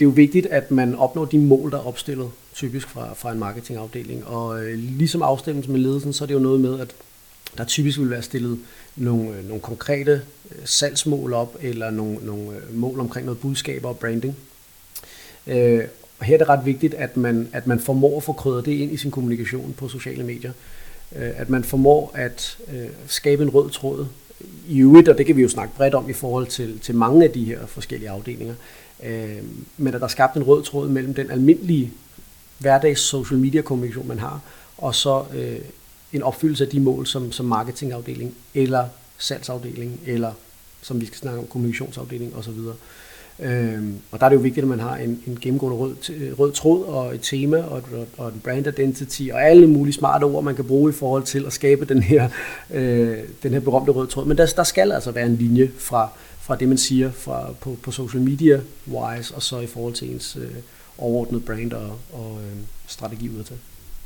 er 0.00 0.04
jo 0.04 0.08
vigtigt, 0.10 0.46
at 0.46 0.70
man 0.70 0.94
opnår 0.94 1.24
de 1.24 1.38
mål, 1.38 1.70
der 1.70 1.78
er 1.78 1.86
opstillet 1.86 2.30
typisk 2.54 2.88
fra, 2.88 3.14
fra 3.14 3.32
en 3.32 3.38
marketingafdeling. 3.38 4.26
Og 4.26 4.64
øh, 4.64 4.78
ligesom 4.78 5.22
afstemmelsen 5.22 5.72
med 5.72 5.80
ledelsen, 5.80 6.12
så 6.12 6.24
er 6.24 6.26
det 6.26 6.34
jo 6.34 6.38
noget 6.38 6.60
med, 6.60 6.80
at 6.80 6.94
der 7.58 7.64
typisk 7.64 7.98
vil 7.98 8.10
være 8.10 8.22
stillet 8.22 8.58
nogle, 8.96 9.28
øh, 9.36 9.44
nogle 9.48 9.60
konkrete 9.60 10.22
øh, 10.50 10.56
salgsmål 10.64 11.32
op, 11.32 11.56
eller 11.62 11.90
nogle, 11.90 12.18
nogle 12.22 12.56
øh, 12.56 12.74
mål 12.74 13.00
omkring 13.00 13.26
noget 13.26 13.40
budskaber 13.40 13.88
og 13.88 13.98
branding. 13.98 14.36
Øh, 15.46 15.84
Og 16.18 16.24
her 16.24 16.34
er 16.34 16.38
det 16.38 16.48
ret 16.48 16.66
vigtigt, 16.66 16.94
at 16.94 17.16
man, 17.16 17.48
at 17.52 17.66
man 17.66 17.80
formår 17.80 18.16
at 18.16 18.22
få 18.22 18.32
krydret 18.32 18.64
det 18.66 18.72
ind 18.72 18.92
i 18.92 18.96
sin 18.96 19.10
kommunikation 19.10 19.74
på 19.76 19.88
sociale 19.88 20.22
medier. 20.24 20.52
Øh, 21.16 21.30
at 21.36 21.50
man 21.50 21.64
formår 21.64 22.10
at 22.14 22.58
øh, 22.72 22.86
skabe 23.06 23.42
en 23.42 23.50
rød 23.50 23.70
tråd 23.70 24.06
i 24.68 24.80
øvrigt, 24.80 25.08
og 25.08 25.18
det 25.18 25.26
kan 25.26 25.36
vi 25.36 25.42
jo 25.42 25.48
snakke 25.48 25.74
bredt 25.76 25.94
om 25.94 26.10
i 26.10 26.12
forhold 26.12 26.46
til, 26.46 26.78
til 26.78 26.94
mange 26.94 27.24
af 27.24 27.30
de 27.30 27.44
her 27.44 27.66
forskellige 27.66 28.10
afdelinger, 28.10 28.54
øh, 29.04 29.36
men 29.76 29.94
at 29.94 30.00
der 30.00 30.06
er 30.06 30.10
skabt 30.10 30.36
en 30.36 30.42
rød 30.42 30.62
tråd 30.62 30.88
mellem 30.88 31.14
den 31.14 31.30
almindelige 31.30 31.92
hverdags 32.58 33.00
social 33.00 33.40
media 33.40 33.60
kommunikation, 33.60 34.08
man 34.08 34.18
har, 34.18 34.40
og 34.78 34.94
så 34.94 35.24
øh, 35.34 35.58
en 36.12 36.22
opfyldelse 36.22 36.64
af 36.64 36.70
de 36.70 36.80
mål, 36.80 37.06
som, 37.06 37.32
som 37.32 37.46
marketingafdeling, 37.46 38.34
eller 38.54 38.88
salgsafdeling, 39.18 40.00
eller 40.06 40.32
som 40.82 41.00
vi 41.00 41.06
skal 41.06 41.18
snakke 41.18 41.40
om, 41.40 41.46
kommunikationsafdeling 41.46 42.36
osv. 42.36 42.58
Øhm, 43.40 43.98
og 44.10 44.20
der 44.20 44.26
er 44.26 44.28
det 44.28 44.36
jo 44.36 44.40
vigtigt, 44.40 44.64
at 44.64 44.68
man 44.68 44.80
har 44.80 44.96
en, 44.96 45.22
en 45.26 45.38
gennemgående 45.40 45.78
rød, 45.78 45.94
rød 46.38 46.52
tråd 46.52 46.84
og 46.84 47.14
et 47.14 47.20
tema 47.22 47.56
og, 47.56 47.82
og, 47.92 48.06
og 48.16 48.28
en 48.28 48.40
brand 48.44 48.66
identity 48.66 49.22
og 49.32 49.42
alle 49.42 49.66
mulige 49.66 49.94
smarte 49.94 50.24
ord, 50.24 50.44
man 50.44 50.54
kan 50.54 50.64
bruge 50.64 50.90
i 50.90 50.94
forhold 50.94 51.22
til 51.22 51.46
at 51.46 51.52
skabe 51.52 51.84
den 51.84 52.02
her, 52.02 52.28
øh, 52.70 53.18
den 53.42 53.52
her 53.52 53.60
berømte 53.60 53.92
røde 53.92 54.06
tråd. 54.06 54.26
Men 54.26 54.38
der, 54.38 54.46
der 54.56 54.64
skal 54.64 54.92
altså 54.92 55.10
være 55.10 55.26
en 55.26 55.36
linje 55.36 55.70
fra, 55.78 56.08
fra 56.40 56.56
det, 56.56 56.68
man 56.68 56.78
siger 56.78 57.10
fra, 57.10 57.52
på, 57.60 57.76
på 57.82 57.90
social 57.90 58.22
media 58.22 58.60
wise, 58.88 59.34
og 59.34 59.42
så 59.42 59.60
i 59.60 59.66
forhold 59.66 59.94
til 59.94 60.12
ens 60.12 60.36
øh, 60.40 60.50
overordnede 60.98 61.42
brand 61.44 61.72
og, 61.72 61.98
og 62.12 62.38
øh, 62.42 62.56
strategi 62.86 63.28
udadtil. 63.28 63.56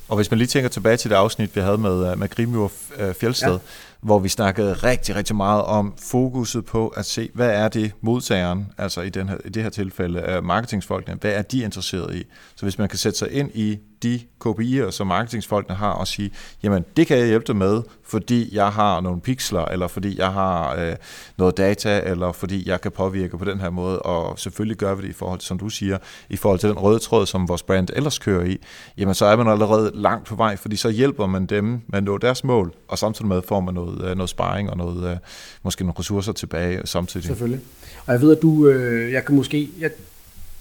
Og 0.08 0.16
hvis 0.16 0.30
man 0.30 0.38
lige 0.38 0.48
tænker 0.48 0.68
tilbage 0.68 0.96
til 0.96 1.10
det 1.10 1.16
afsnit, 1.16 1.56
vi 1.56 1.60
havde 1.60 1.78
med, 1.78 2.10
øh, 2.10 2.18
med 2.18 2.28
Grimur 2.28 2.72
øh, 2.98 3.14
Fjeldsted, 3.14 3.52
ja 3.52 3.58
hvor 4.02 4.18
vi 4.18 4.28
snakkede 4.28 4.72
rigtig, 4.72 5.16
rigtig 5.16 5.36
meget 5.36 5.62
om 5.62 5.94
fokuset 6.02 6.64
på 6.64 6.88
at 6.88 7.06
se, 7.06 7.30
hvad 7.34 7.50
er 7.50 7.68
det 7.68 7.92
modtageren, 8.00 8.72
altså 8.78 9.00
i, 9.00 9.08
den 9.08 9.28
her, 9.28 9.36
i 9.44 9.48
det 9.48 9.62
her 9.62 9.70
tilfælde 9.70 10.20
øh, 10.20 10.44
marketingsfolkene, 10.44 11.18
hvad 11.20 11.32
er 11.32 11.42
de 11.42 11.60
interesseret 11.60 12.14
i? 12.14 12.24
Så 12.56 12.64
hvis 12.64 12.78
man 12.78 12.88
kan 12.88 12.98
sætte 12.98 13.18
sig 13.18 13.32
ind 13.32 13.50
i 13.54 13.78
de 14.02 14.20
KPI'er, 14.44 14.90
som 14.90 15.06
marketingsfolkene 15.06 15.76
har, 15.76 15.92
og 15.92 16.06
sige, 16.06 16.30
jamen 16.62 16.84
det 16.96 17.06
kan 17.06 17.18
jeg 17.18 17.26
hjælpe 17.26 17.46
dig 17.46 17.56
med, 17.56 17.82
fordi 18.04 18.56
jeg 18.56 18.68
har 18.68 19.00
nogle 19.00 19.20
pixler, 19.20 19.64
eller 19.64 19.88
fordi 19.88 20.18
jeg 20.18 20.32
har 20.32 20.74
øh, 20.74 20.96
noget 21.36 21.56
data, 21.56 22.00
eller 22.04 22.32
fordi 22.32 22.68
jeg 22.68 22.80
kan 22.80 22.92
påvirke 22.92 23.38
på 23.38 23.44
den 23.44 23.60
her 23.60 23.70
måde, 23.70 23.98
og 23.98 24.38
selvfølgelig 24.38 24.76
gør 24.76 24.94
vi 24.94 25.02
det 25.02 25.08
i 25.08 25.12
forhold 25.12 25.38
til, 25.38 25.46
som 25.46 25.58
du 25.58 25.68
siger, 25.68 25.98
i 26.30 26.36
forhold 26.36 26.58
til 26.58 26.68
den 26.68 26.78
røde 26.78 26.98
tråd, 26.98 27.26
som 27.26 27.48
vores 27.48 27.62
brand 27.62 27.88
ellers 27.92 28.18
kører 28.18 28.44
i, 28.44 28.56
jamen 28.98 29.14
så 29.14 29.24
er 29.24 29.36
man 29.36 29.48
allerede 29.48 29.90
langt 29.94 30.26
på 30.26 30.34
vej, 30.34 30.56
fordi 30.56 30.76
så 30.76 30.90
hjælper 30.90 31.26
man 31.26 31.46
dem 31.46 31.64
med 31.64 31.98
at 31.98 32.04
nå 32.04 32.18
deres 32.18 32.44
mål, 32.44 32.72
og 32.88 32.98
samtidig 32.98 33.28
med 33.28 33.42
får 33.48 33.60
man 33.60 33.74
noget, 33.74 33.87
noget, 33.96 34.10
øh, 34.10 34.16
noget 34.16 34.30
sparring 34.30 34.70
og 34.70 34.76
noget, 34.76 35.10
øh, 35.10 35.16
måske 35.62 35.84
nogle 35.84 35.98
ressourcer 35.98 36.32
tilbage 36.32 36.80
samtidig. 36.84 37.26
Selvfølgelig. 37.26 37.60
Og 38.06 38.12
jeg 38.12 38.20
ved, 38.20 38.36
at 38.36 38.42
du, 38.42 38.68
øh, 38.68 39.12
jeg 39.12 39.24
kan 39.24 39.36
måske, 39.36 39.70
jeg, 39.80 39.90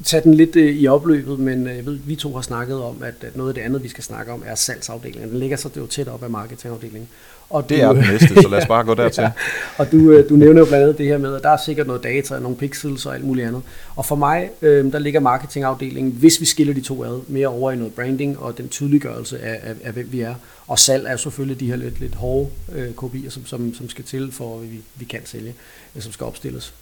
tage 0.04 0.24
den 0.24 0.34
lidt 0.34 0.56
øh, 0.56 0.76
i 0.76 0.88
opløbet, 0.88 1.40
men 1.40 1.68
øh, 1.68 1.76
jeg 1.76 1.86
ved, 1.86 2.00
vi 2.06 2.16
to 2.16 2.34
har 2.34 2.42
snakket 2.42 2.82
om, 2.82 3.04
at, 3.04 3.14
at 3.22 3.38
noget 3.38 3.50
af 3.50 3.56
det 3.56 3.62
andet, 3.62 3.84
vi 3.84 3.90
skal 3.90 4.04
snakke 4.04 4.32
om, 4.32 4.44
er 4.46 4.56
salgsafdelingen. 4.56 5.30
Den 5.30 5.40
ligger 5.40 5.58
så 5.58 5.70
det 5.70 5.78
jo 5.78 5.86
tæt 5.86 6.08
op 6.08 6.24
af 6.24 6.30
marketingafdelingen. 6.30 7.10
Og 7.50 7.70
det 7.70 7.78
du, 7.78 7.84
er 7.84 7.94
den 7.94 8.04
næste, 8.12 8.42
så 8.42 8.48
lad 8.48 8.60
os 8.60 8.68
bare 8.76 8.84
gå 8.84 8.94
dertil. 8.94 9.22
ja, 9.22 9.32
og 9.78 9.92
du, 9.92 10.12
øh, 10.12 10.30
du 10.30 10.36
nævner 10.36 10.60
jo 10.60 10.66
blandt 10.66 10.84
andet 10.84 10.98
det 10.98 11.06
her 11.06 11.18
med, 11.18 11.36
at 11.36 11.44
der 11.44 11.50
er 11.50 11.58
sikkert 11.66 11.88
noget 11.88 12.04
data, 12.04 12.40
nogle 12.40 12.58
pixels 12.58 13.06
og 13.06 13.16
alt 13.16 13.24
muligt 13.24 13.48
andet. 13.48 13.62
Og 13.96 14.06
for 14.06 14.16
mig, 14.16 14.50
øh, 14.62 14.92
der 14.92 15.00
ligger 15.00 15.20
marketingafdelingen, 15.20 16.12
hvis 16.12 16.42
vi 16.42 16.46
skiller 16.46 16.74
de 16.74 16.82
to 16.82 17.04
ad, 17.04 17.20
mere 17.28 17.48
over 17.48 17.72
i 17.72 17.76
noget 17.76 17.94
branding 17.94 18.40
og 18.40 18.58
den 18.58 18.70
tydeliggørelse 18.70 19.40
af, 19.40 19.60
af, 19.64 19.76
af 19.84 19.94
hvem 19.94 20.08
vi 20.12 20.22
er. 20.22 20.36
Og 20.68 20.80
salg 20.80 21.06
er 21.08 21.18
selvfølgelig 21.18 21.60
de 21.60 21.66
her 21.66 21.76
lidt, 21.76 22.00
lidt 22.00 22.16
hårde 22.16 22.50
øh, 22.76 22.94
kopier, 22.94 23.30
som, 23.30 23.46
som, 23.46 23.74
som 23.74 23.90
skal 23.90 24.06
til, 24.06 24.32
for 24.32 24.56
at 24.56 24.72
vi, 24.72 24.82
vi 24.96 25.06
kan 25.06 25.22
sælge, 25.26 25.56
øh, 25.96 26.02
som 26.02 26.12
skal 26.12 26.26
opstilles. 26.26 26.74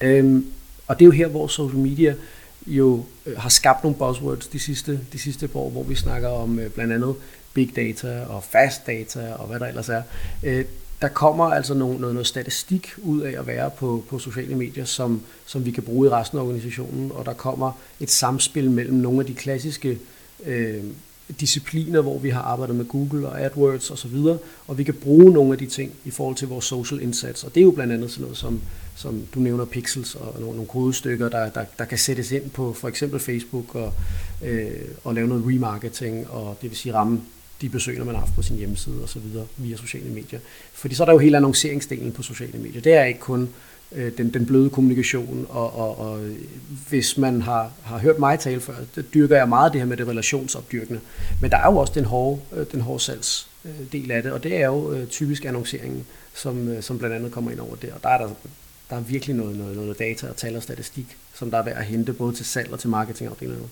Øh, 0.00 0.42
og 0.86 0.98
det 0.98 1.04
er 1.04 1.06
jo 1.06 1.12
her, 1.12 1.28
hvor 1.28 1.46
social 1.46 1.78
media 1.78 2.14
jo 2.70 3.04
øh, 3.26 3.38
har 3.38 3.48
skabt 3.48 3.84
nogle 3.84 3.98
buzzwords 3.98 4.46
de 4.46 4.58
sidste, 4.58 5.00
de 5.12 5.18
sidste 5.18 5.48
par 5.48 5.60
år, 5.60 5.70
hvor 5.70 5.82
vi 5.82 5.94
snakker 5.94 6.28
om 6.28 6.58
øh, 6.58 6.70
blandt 6.70 6.92
andet 6.92 7.14
big 7.54 7.76
data 7.76 8.24
og 8.28 8.44
fast 8.44 8.86
data 8.86 9.32
og 9.32 9.46
hvad 9.46 9.60
der 9.60 9.66
ellers 9.66 9.88
er. 9.88 10.02
Øh, 10.42 10.64
der 11.02 11.08
kommer 11.08 11.44
altså 11.44 11.74
noget, 11.74 12.00
noget, 12.00 12.14
noget 12.14 12.26
statistik 12.26 12.88
ud 13.02 13.20
af 13.20 13.40
at 13.40 13.46
være 13.46 13.70
på, 13.70 14.04
på 14.08 14.18
sociale 14.18 14.54
medier, 14.54 14.84
som, 14.84 15.22
som 15.46 15.66
vi 15.66 15.70
kan 15.70 15.82
bruge 15.82 16.06
i 16.06 16.10
resten 16.10 16.38
af 16.38 16.42
organisationen, 16.42 17.12
og 17.14 17.26
der 17.26 17.32
kommer 17.32 17.72
et 18.00 18.10
samspil 18.10 18.70
mellem 18.70 18.96
nogle 18.96 19.20
af 19.20 19.26
de 19.26 19.34
klassiske 19.34 19.98
øh, 20.46 20.84
discipliner, 21.40 22.00
hvor 22.00 22.18
vi 22.18 22.30
har 22.30 22.40
arbejdet 22.40 22.76
med 22.76 22.84
Google 22.84 23.28
og 23.28 23.40
AdWords 23.40 23.90
osv., 23.90 24.14
og, 24.14 24.44
og 24.66 24.78
vi 24.78 24.84
kan 24.84 24.94
bruge 24.94 25.32
nogle 25.32 25.52
af 25.52 25.58
de 25.58 25.66
ting 25.66 25.92
i 26.04 26.10
forhold 26.10 26.36
til 26.36 26.48
vores 26.48 26.64
social 26.64 27.02
indsats, 27.02 27.44
og 27.44 27.54
det 27.54 27.60
er 27.60 27.64
jo 27.64 27.70
blandt 27.70 27.92
andet 27.92 28.10
sådan 28.10 28.22
noget 28.22 28.38
som 28.38 28.60
som 29.00 29.26
du 29.34 29.40
nævner 29.40 29.64
pixels 29.64 30.14
og 30.14 30.34
nogle, 30.40 30.56
nogle 30.56 30.68
kodestykker, 30.68 31.28
der, 31.28 31.50
der, 31.50 31.64
der 31.78 31.84
kan 31.84 31.98
sættes 31.98 32.32
ind 32.32 32.50
på 32.50 32.72
for 32.72 32.88
eksempel 32.88 33.20
Facebook 33.20 33.74
og, 33.74 33.92
øh, 34.44 34.70
og 35.04 35.14
lave 35.14 35.28
noget 35.28 35.44
remarketing, 35.46 36.30
og 36.30 36.56
det 36.62 36.70
vil 36.70 36.78
sige 36.78 36.94
ramme 36.94 37.20
de 37.60 37.68
besøgende, 37.68 38.04
man 38.04 38.14
har 38.14 38.20
haft 38.20 38.34
på 38.34 38.42
sin 38.42 38.56
hjemmeside 38.56 39.04
osv. 39.04 39.22
via 39.56 39.76
sociale 39.76 40.10
medier. 40.10 40.40
Fordi 40.72 40.94
så 40.94 41.02
er 41.02 41.04
der 41.04 41.12
jo 41.12 41.18
hele 41.18 41.36
annonceringsdelen 41.36 42.12
på 42.12 42.22
sociale 42.22 42.58
medier. 42.58 42.80
Det 42.80 42.92
er 42.92 43.04
ikke 43.04 43.20
kun 43.20 43.48
øh, 43.92 44.12
den, 44.18 44.34
den 44.34 44.46
bløde 44.46 44.70
kommunikation, 44.70 45.46
og, 45.48 45.76
og, 45.78 45.98
og 45.98 46.24
øh, 46.24 46.36
hvis 46.88 47.18
man 47.18 47.42
har, 47.42 47.72
har 47.82 47.98
hørt 47.98 48.18
mig 48.18 48.38
tale 48.38 48.60
før, 48.60 48.74
det 48.94 49.14
dyrker 49.14 49.36
jeg 49.36 49.48
meget 49.48 49.72
det 49.72 49.80
her 49.80 49.88
med 49.88 49.96
det 49.96 50.08
relationsopdyrkende. 50.08 51.00
Men 51.40 51.50
der 51.50 51.56
er 51.56 51.72
jo 51.72 51.76
også 51.76 51.92
den 51.96 52.04
hårde, 52.04 52.40
øh, 52.56 52.66
den 52.72 52.80
hårde 52.80 53.02
salgs 53.02 53.48
øh, 53.64 53.92
del 53.92 54.10
af 54.10 54.22
det, 54.22 54.32
og 54.32 54.42
det 54.42 54.56
er 54.56 54.66
jo 54.66 54.92
øh, 54.92 55.06
typisk 55.06 55.44
annonceringen, 55.44 56.06
som, 56.34 56.68
øh, 56.68 56.82
som 56.82 56.98
blandt 56.98 57.16
andet 57.16 57.32
kommer 57.32 57.50
ind 57.50 57.60
over 57.60 57.76
der. 57.76 57.94
Og 57.94 58.02
der 58.02 58.08
er 58.08 58.18
der 58.18 58.34
der 58.90 58.96
er 58.96 59.00
virkelig 59.00 59.36
noget, 59.36 59.56
noget, 59.56 59.76
noget 59.76 59.98
data 59.98 60.28
og 60.28 60.36
tal 60.36 60.56
og 60.56 60.62
statistik, 60.62 61.16
som 61.34 61.50
der 61.50 61.58
er 61.58 61.64
værd 61.64 61.76
at 61.76 61.84
hente 61.84 62.12
både 62.12 62.34
til 62.34 62.46
salg 62.46 62.72
og 62.72 62.78
til 62.78 62.90
marketingafdelingen. 62.90 63.70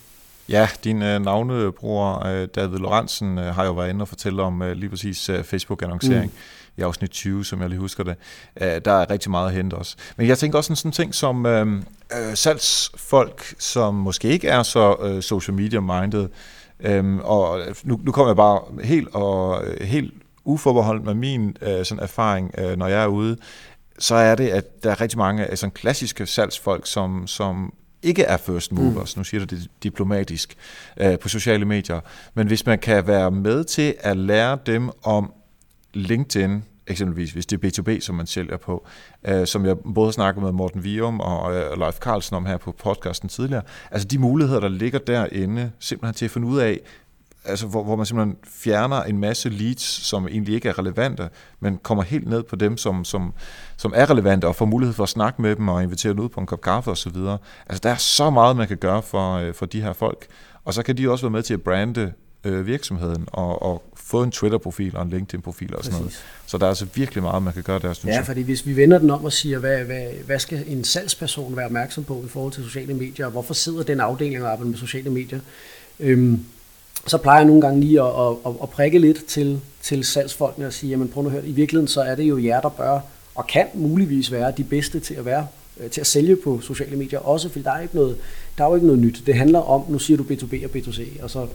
Ja, 0.49 0.69
din 0.85 1.03
øh, 1.03 1.21
navnebror 1.21 2.27
øh, 2.27 2.49
David 2.55 2.79
Lorentzen 2.79 3.39
øh, 3.39 3.55
har 3.55 3.65
jo 3.65 3.73
været 3.73 3.91
inde 3.91 4.03
og 4.03 4.09
fortælle 4.09 4.43
om 4.43 4.63
øh, 4.63 4.77
lige 4.77 4.91
præcis 4.91 5.29
øh, 5.29 5.45
Facebook-annoncering 5.45 6.33
mm. 6.33 6.39
i 6.77 6.83
afsnit 6.83 7.11
20, 7.11 7.45
som 7.45 7.61
jeg 7.61 7.69
lige 7.69 7.81
husker 7.81 8.05
det. 8.05 8.15
Øh, 8.61 8.81
der 8.85 8.93
er 8.93 9.11
rigtig 9.11 9.31
meget 9.31 9.47
at 9.47 9.55
hente 9.55 9.75
også. 9.75 9.97
Men 10.17 10.27
jeg 10.27 10.39
tænker 10.39 10.59
også 10.59 10.73
en 10.73 10.77
sådan 10.77 10.93
ting 10.93 11.15
som 11.15 11.47
øh, 11.47 11.67
øh, 11.67 12.35
salgsfolk, 12.35 13.55
som 13.59 13.95
måske 13.95 14.29
ikke 14.29 14.49
er 14.49 14.63
så 14.63 14.97
øh, 15.03 15.23
social 15.23 15.55
media 15.55 15.81
minded, 15.81 16.29
øh, 16.81 17.17
og 17.17 17.61
nu, 17.85 18.01
nu 18.03 18.13
kommer 18.13 18.29
jeg 18.29 18.37
bare 18.37 18.61
helt 18.85 19.09
og 19.15 19.65
øh, 19.65 19.87
helt 19.87 20.15
uforbeholdt 20.45 21.05
med 21.05 21.15
min 21.15 21.57
øh, 21.63 21.85
sådan 21.85 22.03
erfaring, 22.03 22.55
øh, 22.59 22.77
når 22.77 22.87
jeg 22.87 23.03
er 23.03 23.07
ude, 23.07 23.37
så 23.99 24.15
er 24.15 24.35
det, 24.35 24.49
at 24.49 24.83
der 24.83 24.91
er 24.91 25.01
rigtig 25.01 25.19
mange 25.19 25.47
af 25.47 25.59
sådan 25.59 25.71
klassiske 25.71 26.27
salgsfolk, 26.27 26.87
som, 26.87 27.27
som 27.27 27.73
ikke 28.03 28.23
er 28.23 28.37
first 28.37 28.73
movers, 28.73 29.17
mm. 29.17 29.21
nu 29.21 29.25
siger 29.25 29.45
du 29.45 29.57
det 29.57 29.69
diplomatisk, 29.83 30.57
øh, 30.97 31.19
på 31.19 31.29
sociale 31.29 31.65
medier. 31.65 32.01
Men 32.35 32.47
hvis 32.47 32.67
man 32.67 32.79
kan 32.79 33.07
være 33.07 33.31
med 33.31 33.65
til 33.65 33.95
at 34.01 34.17
lære 34.17 34.59
dem 34.67 34.91
om 35.03 35.33
LinkedIn, 35.95 36.63
eksempelvis, 36.87 37.33
hvis 37.33 37.47
det 37.47 37.65
er 37.65 37.69
B2B, 37.69 38.01
som 38.01 38.15
man 38.15 38.27
sælger 38.27 38.57
på, 38.57 38.87
øh, 39.25 39.47
som 39.47 39.67
jeg 39.67 39.79
både 39.79 40.07
har 40.07 40.13
snakket 40.13 40.43
med 40.43 40.53
Morten 40.53 40.85
Vium 40.85 41.21
og 41.21 41.57
øh, 41.57 41.79
Leif 41.79 41.95
Carlsen 41.95 42.37
om 42.37 42.47
her 42.47 42.57
på 42.57 42.73
podcasten 42.73 43.29
tidligere. 43.29 43.63
Altså 43.91 44.09
de 44.09 44.19
muligheder, 44.19 44.61
der 44.61 44.69
ligger 44.69 44.99
derinde, 44.99 45.71
simpelthen 45.79 46.15
til 46.15 46.25
at 46.25 46.31
finde 46.31 46.47
ud 46.47 46.59
af, 46.59 46.81
altså 47.49 47.67
hvor, 47.67 47.85
hvor 47.85 47.97
man 47.97 48.07
simpelthen 48.07 48.37
fjerner 48.45 49.03
en 49.03 49.19
masse 49.19 49.49
leads, 49.49 49.83
som 49.83 50.29
egentlig 50.29 50.55
ikke 50.55 50.69
er 50.69 50.79
relevante, 50.79 51.29
men 51.61 51.79
kommer 51.83 52.05
helt 52.05 52.29
ned 52.29 52.43
på 52.43 52.57
dem, 52.57 52.77
som, 52.77 53.05
som, 53.05 53.33
som 53.77 53.93
er 53.97 54.11
relevante, 54.11 54.47
og 54.47 54.57
får 54.57 54.65
mulighed 54.65 54.95
for 54.95 55.03
at 55.03 55.09
snakke 55.09 55.43
med 55.43 55.57
dem 55.57 55.69
og 55.69 55.83
invitere 55.83 56.13
dem 56.13 56.21
ud 56.21 56.29
på 56.29 56.41
en 56.41 56.47
kop 56.47 56.61
kaffe 56.61 56.91
osv. 56.91 57.17
Altså 57.67 57.81
der 57.83 57.91
er 57.91 57.97
så 57.97 58.31
meget, 58.31 58.57
man 58.57 58.69
kan 58.69 58.77
gøre 58.77 59.03
for, 59.03 59.35
øh, 59.35 59.55
for 59.55 59.67
de 59.67 59.83
her 59.83 59.93
folk, 59.93 60.27
og 60.65 60.75
så 60.75 60.83
kan 60.83 60.97
de 60.97 61.11
også 61.11 61.25
være 61.25 61.31
med 61.31 61.43
til 61.43 61.55
at 61.55 61.63
brande 61.63 62.13
øh, 62.45 62.67
virksomheden 62.67 63.29
og, 63.33 63.63
og 63.63 63.83
få 63.95 64.23
en 64.23 64.31
Twitter-profil 64.31 64.97
og 64.97 65.03
en 65.03 65.11
LinkedIn-profil 65.11 65.77
og 65.77 65.85
sådan 65.85 66.01
Præcis. 66.01 66.23
noget. 66.23 66.25
Så 66.47 66.59
der 66.59 66.65
er 66.65 66.69
altså 66.69 66.87
virkelig 66.95 67.23
meget, 67.23 67.43
man 67.43 67.53
kan 67.53 67.63
gøre 67.63 67.79
der, 67.79 67.93
synes 67.93 68.15
Ja, 68.15 68.21
fordi 68.21 68.43
hvis 68.43 68.67
vi 68.67 68.77
vender 68.77 68.99
den 68.99 69.11
om 69.11 69.25
og 69.25 69.33
siger, 69.33 69.59
hvad, 69.59 69.85
hvad, 69.85 70.07
hvad 70.27 70.39
skal 70.39 70.65
en 70.67 70.85
salgsperson 70.85 71.57
være 71.57 71.67
opmærksom 71.67 72.05
på 72.05 72.23
i 72.27 72.29
forhold 72.29 72.53
til 72.53 72.65
sociale 72.65 72.95
medier, 72.95 73.27
og 73.27 73.33
hvorfor 73.33 73.55
sidder 73.55 73.83
den 73.83 74.01
afdeling 74.01 74.43
og 74.43 74.51
arbejder 74.51 74.71
med 74.71 74.79
sociale 74.79 75.11
medier, 75.11 75.41
øhm, 76.01 76.45
så 77.07 77.19
plejer 77.19 77.39
jeg 77.39 77.47
nogle 77.47 77.61
gange 77.61 77.81
lige 77.81 78.03
at, 78.03 78.37
at, 78.47 78.53
at 78.63 78.71
prikke 78.71 78.99
lidt 78.99 79.27
til, 79.27 79.61
til 79.83 80.05
salgsfolkene 80.05 80.67
og 80.67 80.73
sige, 80.73 80.91
jamen 80.91 81.09
prøv 81.09 81.23
nu 81.23 81.29
at 81.29 81.33
høre, 81.33 81.47
i 81.47 81.53
virkeligheden 81.53 81.89
så 81.89 82.01
er 82.01 82.15
det 82.15 82.23
jo 82.25 82.39
jer, 82.39 82.61
der 82.61 82.69
bør 82.69 83.01
og 83.35 83.47
kan 83.47 83.67
muligvis 83.75 84.33
være 84.33 84.53
de 84.57 84.65
bedste 84.65 85.01
til 85.01 85.15
at 85.15 85.25
være 85.25 85.47
øh, 85.81 85.91
til 85.91 86.01
at 86.01 86.07
sælge 86.07 86.37
på 86.37 86.61
sociale 86.61 86.97
medier 86.97 87.19
også, 87.19 87.49
fordi 87.49 87.63
der 87.65 87.73
er, 87.73 87.81
ikke 87.81 87.97
noget, 87.97 88.17
der 88.59 88.65
er 88.65 88.69
jo 88.69 88.75
ikke 88.75 88.87
noget 88.87 89.03
nyt. 89.03 89.23
Det 89.27 89.35
handler 89.35 89.59
om, 89.59 89.85
nu 89.89 89.99
siger 89.99 90.17
du 90.17 90.23
B2B 90.23 90.65
og 90.65 90.71
B2C, 90.77 91.23
og 91.23 91.31
så 91.31 91.47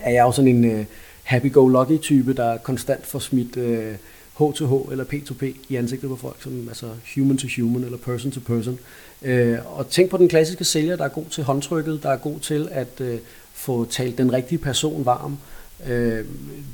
er 0.00 0.10
jeg 0.10 0.22
jo 0.22 0.32
sådan 0.32 0.64
en 0.64 0.80
uh, 0.80 0.84
happy-go-lucky 1.22 1.98
type, 2.00 2.34
der 2.34 2.56
konstant 2.56 3.06
får 3.06 3.18
smidt 3.18 3.56
uh, 3.56 3.96
H2H 4.40 4.90
eller 4.90 5.04
P2P 5.04 5.44
i 5.68 5.76
ansigtet 5.76 6.10
på 6.10 6.16
folk, 6.16 6.36
som 6.42 6.68
altså 6.68 6.86
human 7.14 7.38
to 7.38 7.48
human 7.56 7.84
eller 7.84 7.98
person 7.98 8.32
to 8.32 8.40
person. 8.46 8.78
Øh, 9.22 9.58
og 9.78 9.88
tænk 9.90 10.10
på 10.10 10.16
den 10.16 10.28
klassiske 10.28 10.64
sælger, 10.64 10.96
der 10.96 11.04
er 11.04 11.08
god 11.08 11.24
til 11.30 11.44
håndtrykket, 11.44 12.02
der 12.02 12.10
er 12.10 12.16
god 12.16 12.40
til 12.40 12.68
at 12.70 13.00
øh, 13.00 13.18
få 13.52 13.84
talt 13.84 14.18
den 14.18 14.32
rigtige 14.32 14.58
person 14.58 15.04
varm. 15.04 15.38
Øh, 15.86 16.24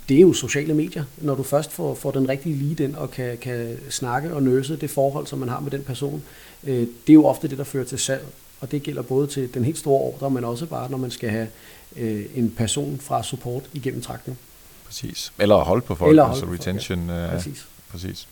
det 0.08 0.16
er 0.16 0.20
jo 0.20 0.32
sociale 0.32 0.74
medier. 0.74 1.04
Når 1.16 1.34
du 1.34 1.42
først 1.42 1.72
får, 1.72 1.94
får 1.94 2.10
den 2.10 2.28
rigtige 2.28 2.56
lead 2.56 2.80
ind 2.80 2.94
og 2.94 3.10
kan, 3.10 3.38
kan 3.38 3.76
snakke 3.90 4.34
og 4.34 4.42
nøse 4.42 4.76
det 4.76 4.90
forhold, 4.90 5.26
som 5.26 5.38
man 5.38 5.48
har 5.48 5.60
med 5.60 5.70
den 5.70 5.82
person, 5.82 6.22
øh, 6.64 6.80
det 6.80 7.08
er 7.08 7.14
jo 7.14 7.24
ofte 7.24 7.48
det, 7.48 7.58
der 7.58 7.64
fører 7.64 7.84
til 7.84 7.98
salg. 7.98 8.24
Og 8.60 8.72
det 8.72 8.82
gælder 8.82 9.02
både 9.02 9.26
til 9.26 9.54
den 9.54 9.64
helt 9.64 9.78
store 9.78 10.00
ordre, 10.00 10.30
men 10.30 10.44
også 10.44 10.66
bare, 10.66 10.90
når 10.90 10.98
man 10.98 11.10
skal 11.10 11.30
have 11.30 11.48
øh, 11.96 12.24
en 12.34 12.50
person 12.50 12.98
fra 13.00 13.22
support 13.22 13.64
igennem 13.72 14.00
trakten. 14.00 14.38
Præcis. 14.86 15.32
Eller 15.38 15.56
holde 15.56 15.82
på 15.82 15.94
folk, 15.94 16.10
Eller 16.10 16.24
altså 16.24 16.44
holde 16.44 16.58
på 16.58 16.62
retention. 16.62 17.08
Ja, 17.08 17.24
øh, 17.24 17.30
præcis. 17.30 17.66
præcis. 17.90 18.28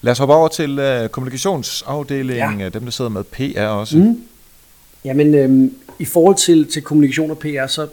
Lad 0.00 0.12
os 0.12 0.18
hoppe 0.18 0.34
over 0.34 0.48
til 0.48 0.78
øh, 0.78 1.08
kommunikationsafdelingen, 1.08 2.60
ja. 2.60 2.68
dem 2.68 2.82
der 2.82 2.90
sidder 2.90 3.10
med 3.10 3.24
PR 3.24 3.60
også. 3.60 3.98
Mm. 3.98 4.22
Jamen, 5.04 5.34
øh, 5.34 5.70
i 5.98 6.04
forhold 6.04 6.36
til, 6.36 6.66
til 6.66 6.82
kommunikation 6.82 7.30
og 7.30 7.38
PR, 7.38 7.66
så 7.66 7.88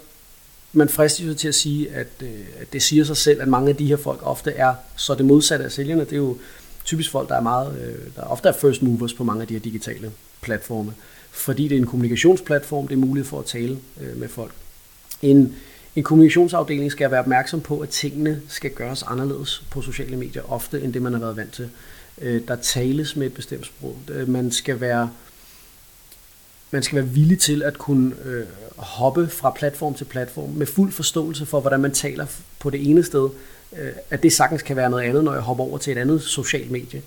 man 0.73 0.89
fristes 0.89 1.27
jo 1.27 1.33
til 1.33 1.47
at 1.47 1.55
sige, 1.55 1.89
at, 1.89 2.07
øh, 2.21 2.29
at 2.61 2.73
det 2.73 2.83
siger 2.83 3.03
sig 3.03 3.17
selv, 3.17 3.41
at 3.41 3.47
mange 3.47 3.69
af 3.69 3.75
de 3.75 3.85
her 3.85 3.97
folk 3.97 4.19
ofte 4.23 4.51
er 4.51 4.73
så 4.95 5.15
det 5.15 5.25
modsatte 5.25 5.65
af 5.65 5.71
sælgerne. 5.71 6.01
Det 6.01 6.13
er 6.13 6.17
jo 6.17 6.37
typisk 6.85 7.11
folk, 7.11 7.29
der 7.29 7.35
er 7.35 7.41
meget, 7.41 7.77
øh, 7.81 7.95
der 8.15 8.21
ofte 8.21 8.49
er 8.49 8.53
first 8.53 8.81
movers 8.81 9.13
på 9.13 9.23
mange 9.23 9.41
af 9.41 9.47
de 9.47 9.53
her 9.53 9.61
digitale 9.61 10.11
platforme, 10.41 10.93
fordi 11.31 11.67
det 11.67 11.75
er 11.75 11.79
en 11.79 11.87
kommunikationsplatform, 11.87 12.87
det 12.87 12.95
er 12.95 12.99
mulighed 12.99 13.29
for 13.29 13.39
at 13.39 13.45
tale 13.45 13.77
øh, 14.01 14.17
med 14.17 14.27
folk. 14.27 14.51
En, 15.21 15.55
en 15.95 16.03
kommunikationsafdeling 16.03 16.91
skal 16.91 17.11
være 17.11 17.19
opmærksom 17.19 17.61
på, 17.61 17.79
at 17.79 17.89
tingene 17.89 18.41
skal 18.47 18.71
gøres 18.71 19.03
anderledes 19.03 19.63
på 19.69 19.81
sociale 19.81 20.17
medier, 20.17 20.51
ofte 20.51 20.81
end 20.81 20.93
det, 20.93 21.01
man 21.01 21.13
har 21.13 21.19
været 21.19 21.37
vant 21.37 21.53
til. 21.53 21.69
Øh, 22.21 22.41
der 22.47 22.55
tales 22.55 23.15
med 23.15 23.27
et 23.27 23.33
bestemt 23.33 23.65
sprog. 23.65 23.97
Øh, 24.09 24.29
man 24.29 24.51
skal 24.51 24.81
være 24.81 25.09
man 26.71 26.83
skal 26.83 26.95
være 26.95 27.07
villig 27.07 27.39
til 27.39 27.63
at 27.63 27.77
kunne 27.77 28.15
øh, 28.25 28.45
hoppe 28.77 29.27
fra 29.27 29.51
platform 29.55 29.93
til 29.93 30.05
platform 30.05 30.49
med 30.49 30.65
fuld 30.65 30.91
forståelse 30.91 31.45
for, 31.45 31.59
hvordan 31.59 31.79
man 31.79 31.91
taler 31.91 32.25
på 32.59 32.69
det 32.69 32.89
ene 32.89 33.03
sted, 33.03 33.29
øh, 33.77 33.91
at 34.09 34.23
det 34.23 34.33
sagtens 34.33 34.61
kan 34.61 34.75
være 34.75 34.89
noget 34.89 35.03
andet, 35.03 35.23
når 35.23 35.33
jeg 35.33 35.41
hopper 35.41 35.63
over 35.63 35.77
til 35.77 35.91
et 35.91 35.97
andet 35.97 36.21
socialt 36.21 36.71
medie, 36.71 37.01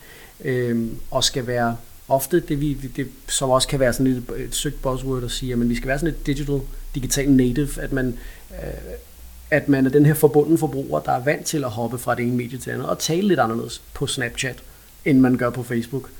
øh, 0.44 0.86
og 1.10 1.24
skal 1.24 1.46
være 1.46 1.76
ofte 2.08 2.40
det, 2.40 2.60
vi, 2.60 2.74
det, 2.96 3.08
som 3.28 3.50
også 3.50 3.68
kan 3.68 3.80
være 3.80 3.92
sådan 3.92 4.06
et, 4.06 4.24
et 4.36 4.54
søgt 4.54 4.82
buzzword 4.82 5.24
at 5.24 5.30
sige, 5.30 5.52
at 5.52 5.68
vi 5.68 5.76
skal 5.76 5.88
være 5.88 5.98
sådan 5.98 6.14
et 6.14 6.26
digital, 6.26 6.60
digital 6.94 7.30
native, 7.30 7.68
at 7.80 7.92
man, 7.92 8.18
øh, 8.50 8.92
at 9.50 9.68
man 9.68 9.86
er 9.86 9.90
den 9.90 10.06
her 10.06 10.14
forbundne 10.14 10.58
forbruger, 10.58 11.00
der 11.00 11.12
er 11.12 11.24
vant 11.24 11.46
til 11.46 11.64
at 11.64 11.70
hoppe 11.70 11.98
fra 11.98 12.14
det 12.14 12.22
ene 12.24 12.36
medie 12.36 12.58
til 12.58 12.64
det 12.64 12.72
andet, 12.72 12.88
og 12.88 12.98
tale 12.98 13.28
lidt 13.28 13.40
anderledes 13.40 13.82
på 13.94 14.06
Snapchat, 14.06 14.62
end 15.04 15.20
man 15.20 15.36
gør 15.36 15.50
på 15.50 15.62
Facebook. 15.62 16.10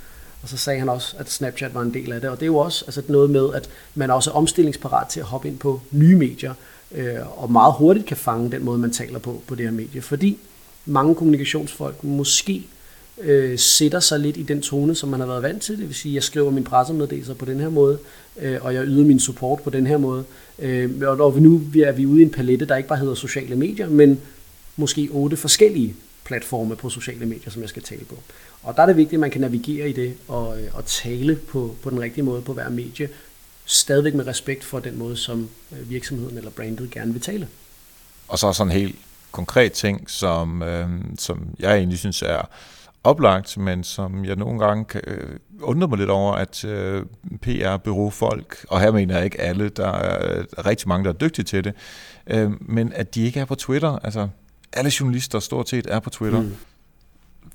Og 0.43 0.49
så 0.49 0.57
sagde 0.57 0.79
han 0.79 0.89
også, 0.89 1.17
at 1.19 1.31
Snapchat 1.31 1.75
var 1.75 1.83
en 1.83 1.95
del 1.95 2.13
af 2.13 2.21
det. 2.21 2.31
Og 2.31 2.37
det 2.37 2.43
er 2.43 2.47
jo 2.47 2.57
også 2.57 2.85
altså 2.85 3.03
noget 3.09 3.31
med, 3.31 3.55
at 3.55 3.69
man 3.95 4.11
er 4.11 4.15
også 4.15 4.31
omstillingsparat 4.31 5.09
til 5.09 5.21
at 5.21 5.27
hoppe 5.27 5.49
ind 5.49 5.59
på 5.59 5.81
nye 5.91 6.17
medier, 6.17 6.55
øh, 6.93 7.43
og 7.43 7.53
meget 7.53 7.75
hurtigt 7.79 8.07
kan 8.07 8.17
fange 8.17 8.51
den 8.51 8.65
måde, 8.65 8.79
man 8.79 8.91
taler 8.91 9.19
på 9.19 9.43
på 9.47 9.55
det 9.55 9.65
her 9.65 9.73
medie. 9.73 10.03
Fordi 10.03 10.39
mange 10.87 11.15
kommunikationsfolk 11.15 12.05
måske 12.05 12.67
øh, 13.21 13.59
sætter 13.59 14.01
sig 14.01 14.21
lidt 14.21 14.37
i 14.37 14.43
den 14.43 14.63
tone, 14.63 14.95
som 14.95 15.09
man 15.09 15.21
har 15.21 15.27
været 15.27 15.43
vant 15.43 15.63
til. 15.63 15.79
Det 15.79 15.87
vil 15.87 15.95
sige, 15.95 16.13
at 16.13 16.15
jeg 16.15 16.23
skriver 16.23 16.51
min 16.51 16.65
pressemeddelelser 16.65 17.35
på 17.35 17.45
den 17.45 17.61
her 17.61 17.69
måde, 17.69 17.99
øh, 18.41 18.59
og 18.61 18.75
jeg 18.75 18.85
yder 18.85 19.05
min 19.05 19.21
support 19.21 19.61
på 19.63 19.71
den 19.71 19.87
her 19.87 19.99
måde. 19.99 20.25
Øh, 20.59 20.91
og 21.09 21.43
nu 21.43 21.63
er 21.85 21.93
vi 21.93 22.07
ude 22.07 22.21
i 22.21 22.25
en 22.25 22.31
palette, 22.31 22.67
der 22.67 22.77
ikke 22.77 22.89
bare 22.89 22.99
hedder 22.99 23.15
sociale 23.15 23.57
medier, 23.57 23.89
men 23.89 24.21
måske 24.77 25.09
otte 25.13 25.37
forskellige 25.37 25.95
platforme 26.25 26.77
på 26.77 26.91
sociale 26.91 27.27
medier, 27.27 27.51
som 27.51 27.63
jeg 27.63 27.69
skal 27.69 27.83
tale 27.83 28.05
på. 28.05 28.15
Og 28.63 28.77
der 28.77 28.83
er 28.83 28.87
det 28.87 28.97
vigtigt, 28.97 29.15
at 29.15 29.21
man 29.21 29.31
kan 29.31 29.41
navigere 29.41 29.91
i 29.91 29.93
det 29.93 30.15
og, 30.29 30.61
øh, 30.61 30.69
og 30.73 30.87
tale 30.87 31.37
på, 31.37 31.75
på 31.83 31.91
den 31.91 32.01
rigtige 32.01 32.25
måde 32.25 32.43
på 32.43 32.53
hver 32.53 32.69
medie, 32.69 33.09
stadigvæk 33.65 34.15
med 34.15 34.27
respekt 34.27 34.65
for 34.65 34.79
den 34.79 34.99
måde, 34.99 35.17
som 35.17 35.49
øh, 35.73 35.91
virksomheden 35.91 36.39
eller 36.39 36.51
brandet 36.51 36.91
gerne 36.91 37.13
vil 37.13 37.23
tale. 37.23 37.49
Og 38.29 38.39
så 38.39 38.53
sådan 38.53 38.73
en 38.73 38.79
helt 38.79 38.97
konkret 39.33 39.73
ting, 39.73 40.11
som, 40.11 40.63
øh, 40.63 40.89
som 41.19 41.49
jeg 41.59 41.77
egentlig 41.77 41.99
synes 41.99 42.23
er 42.23 42.49
oplagt, 43.05 43.59
men 43.59 43.85
som 43.85 44.25
jeg 44.25 44.37
nogle 44.37 44.59
gange 44.59 44.85
kan 44.85 45.01
øh, 45.07 45.39
undre 45.61 45.89
mig 45.89 45.99
lidt 45.99 46.11
over, 46.11 46.33
at 46.33 46.65
øh, 46.65 47.03
PR-bureaufolk, 47.43 48.67
og 48.69 48.81
her 48.81 48.93
mener 48.93 49.15
jeg 49.15 49.25
ikke 49.25 49.41
alle, 49.41 49.69
der 49.69 49.89
er 49.89 50.67
rigtig 50.67 50.89
mange, 50.89 51.05
der 51.05 51.11
er 51.11 51.15
dygtige 51.15 51.45
til 51.45 51.65
det, 51.65 51.73
øh, 52.27 52.51
men 52.61 52.93
at 52.93 53.15
de 53.15 53.25
ikke 53.25 53.41
er 53.41 53.45
på 53.45 53.55
Twitter. 53.55 53.99
Altså, 54.05 54.29
alle 54.73 54.93
journalister 55.01 55.39
stort 55.39 55.69
set 55.69 55.87
er 55.89 56.01
på 56.01 56.11
Twitter. 56.11 56.41
Mm. 56.41 56.55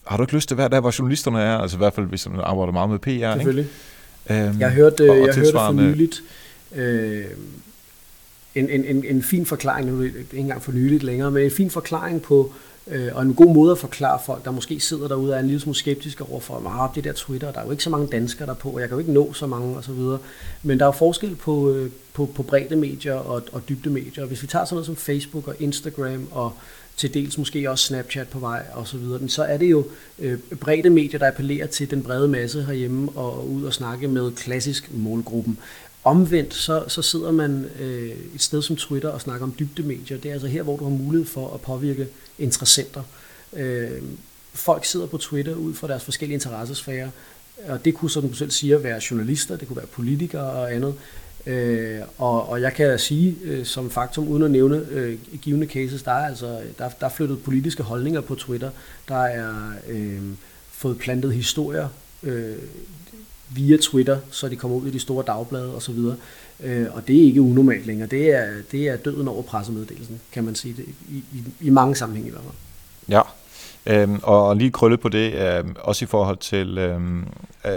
Har 0.07 0.17
du 0.17 0.23
ikke 0.23 0.33
lyst 0.33 0.47
til 0.47 0.55
at 0.55 0.57
være 0.57 0.69
der, 0.69 0.79
hvor 0.79 0.95
journalisterne 0.99 1.41
er? 1.41 1.57
Altså 1.57 1.77
i 1.77 1.79
hvert 1.79 1.93
fald, 1.93 2.05
hvis 2.05 2.29
man 2.29 2.39
arbejder 2.39 2.73
meget 2.73 2.89
med 2.89 2.99
PR, 2.99 3.33
Selvfølgelig. 3.33 3.69
ikke? 4.29 4.43
Øhm, 4.47 4.59
jeg 4.59 4.71
hørte, 4.71 5.09
og, 5.09 5.09
og 5.09 5.27
jeg 5.27 5.35
hørte 5.35 5.51
for 5.51 5.71
nyligt 5.71 6.21
øh, 6.75 7.25
en, 8.55 8.69
en, 8.69 8.85
en, 8.85 9.05
en 9.05 9.23
fin 9.23 9.45
forklaring, 9.45 9.87
nu 9.87 9.97
er 9.97 10.01
det 10.01 10.15
ikke 10.15 10.37
engang 10.37 10.61
for 10.61 10.71
nyligt 10.71 11.03
længere, 11.03 11.31
men 11.31 11.43
en 11.43 11.51
fin 11.51 11.69
forklaring 11.69 12.21
på, 12.21 12.53
øh, 12.53 12.72
Øh, 12.87 13.09
og 13.13 13.21
en 13.21 13.33
god 13.33 13.53
måde 13.53 13.71
at 13.71 13.77
forklare 13.77 14.19
folk, 14.25 14.45
der 14.45 14.51
måske 14.51 14.79
sidder 14.79 15.07
derude 15.07 15.31
og 15.31 15.35
er 15.35 15.39
en 15.39 15.47
lille 15.47 15.59
smule 15.59 15.75
skeptiske 15.75 16.23
overfor, 16.23 16.83
at 16.83 16.95
det 16.95 17.03
der 17.03 17.13
Twitter, 17.13 17.51
der 17.51 17.59
er 17.59 17.65
jo 17.65 17.71
ikke 17.71 17.83
så 17.83 17.89
mange 17.89 18.07
danskere 18.07 18.47
der 18.47 18.53
på, 18.53 18.69
og 18.69 18.79
jeg 18.79 18.89
kan 18.89 18.95
jo 18.95 18.99
ikke 18.99 19.11
nå 19.11 19.33
så 19.33 19.47
mange 19.47 19.77
osv. 19.77 20.19
Men 20.63 20.79
der 20.79 20.85
er 20.85 20.87
jo 20.87 20.91
forskel 20.91 21.35
på, 21.35 21.71
øh, 21.71 21.91
på, 22.13 22.25
på 22.35 22.43
brede 22.43 22.75
medier 22.75 23.13
og, 23.13 23.43
og 23.51 23.69
dybde 23.69 23.89
medier. 23.89 24.25
Hvis 24.25 24.41
vi 24.41 24.47
tager 24.47 24.65
sådan 24.65 24.75
noget 24.75 24.85
som 24.85 24.95
Facebook 24.95 25.47
og 25.47 25.55
Instagram 25.59 26.27
og 26.31 26.53
til 26.97 27.13
dels 27.13 27.37
måske 27.37 27.69
også 27.69 27.85
Snapchat 27.85 28.27
på 28.27 28.39
vej 28.39 28.63
og 28.73 28.87
så 28.87 28.97
videre, 28.97 29.29
så 29.29 29.43
er 29.43 29.57
det 29.57 29.71
jo 29.71 29.85
øh, 30.19 30.39
brede 30.59 30.89
medier, 30.89 31.19
der 31.19 31.27
appellerer 31.27 31.67
til 31.67 31.91
den 31.91 32.03
brede 32.03 32.27
masse 32.27 32.63
herhjemme 32.63 33.11
og 33.15 33.49
ud 33.49 33.63
og 33.63 33.73
snakke 33.73 34.07
med 34.07 34.31
klassisk 34.31 34.93
målgruppen. 34.93 35.57
Omvendt 36.03 36.53
så, 36.53 36.83
så 36.87 37.01
sidder 37.01 37.31
man 37.31 37.69
øh, 37.79 38.09
et 38.35 38.41
sted 38.41 38.61
som 38.61 38.75
Twitter 38.75 39.09
og 39.09 39.21
snakker 39.21 39.45
om 39.45 39.53
dybdemedier. 39.59 40.17
Det 40.17 40.29
er 40.29 40.33
altså 40.33 40.47
her, 40.47 40.63
hvor 40.63 40.77
du 40.77 40.83
har 40.83 40.91
mulighed 40.91 41.27
for 41.27 41.53
at 41.53 41.61
påvirke 41.61 42.07
interessenter. 42.39 43.03
Øh, 43.53 44.01
folk 44.53 44.85
sidder 44.85 45.05
på 45.05 45.17
Twitter 45.17 45.55
ud 45.55 45.73
fra 45.73 45.87
deres 45.87 46.03
forskellige 46.03 46.33
interessesfærer, 46.33 47.09
og 47.67 47.85
det 47.85 47.93
kunne, 47.93 48.11
som 48.11 48.29
du 48.29 48.33
selv 48.33 48.51
siger, 48.51 48.77
være 48.77 49.01
journalister, 49.11 49.57
det 49.57 49.67
kunne 49.67 49.77
være 49.77 49.85
politikere 49.85 50.51
og 50.51 50.73
andet. 50.73 50.93
Øh, 51.45 51.99
og, 52.17 52.49
og 52.49 52.61
jeg 52.61 52.73
kan 52.73 52.99
sige 52.99 53.35
øh, 53.43 53.65
som 53.65 53.89
faktum, 53.89 54.27
uden 54.27 54.43
at 54.43 54.51
nævne 54.51 54.85
øh, 54.89 55.17
givende 55.41 55.67
cases, 55.67 56.03
der 56.03 56.11
er 56.11 56.27
altså 56.27 56.61
der, 56.77 56.89
der 56.89 57.05
er 57.05 57.09
flyttet 57.09 57.43
politiske 57.43 57.83
holdninger 57.83 58.21
på 58.21 58.35
Twitter, 58.35 58.69
der 59.07 59.23
er 59.23 59.53
øh, 59.89 60.21
fået 60.71 60.97
plantet 60.97 61.33
historier 61.33 61.87
øh, 62.23 62.55
via 63.55 63.77
Twitter, 63.81 64.19
så 64.31 64.47
de 64.47 64.55
kommer 64.55 64.77
ud 64.77 64.87
i 64.87 64.91
de 64.91 64.99
store 64.99 65.23
dagblade 65.27 65.75
osv. 65.75 65.99
Øh, 66.63 66.87
og 66.91 67.07
det 67.07 67.17
er 67.17 67.23
ikke 67.23 67.41
unormalt 67.41 67.85
længere. 67.85 68.09
Det 68.09 68.35
er, 68.35 68.47
det 68.71 68.87
er 68.87 68.95
døden 68.95 69.27
over 69.27 69.41
pressemeddelelsen, 69.41 70.21
kan 70.31 70.43
man 70.43 70.55
sige 70.55 70.73
det, 70.77 70.85
i, 71.09 71.17
i, 71.17 71.43
i 71.61 71.69
mange 71.69 71.95
sammenhænge 71.95 72.27
i 72.27 72.31
hvert 72.31 72.43
fald. 72.43 72.55
Ja, 73.09 73.21
øhm, 73.85 74.19
og 74.23 74.57
lige 74.57 74.71
krølle 74.71 74.97
på 74.97 75.09
det, 75.09 75.33
øh, 75.33 75.63
også 75.79 76.05
i 76.05 76.07
forhold 76.07 76.37
til 76.37 76.77
øhm, 76.77 77.27
øh, 77.65 77.71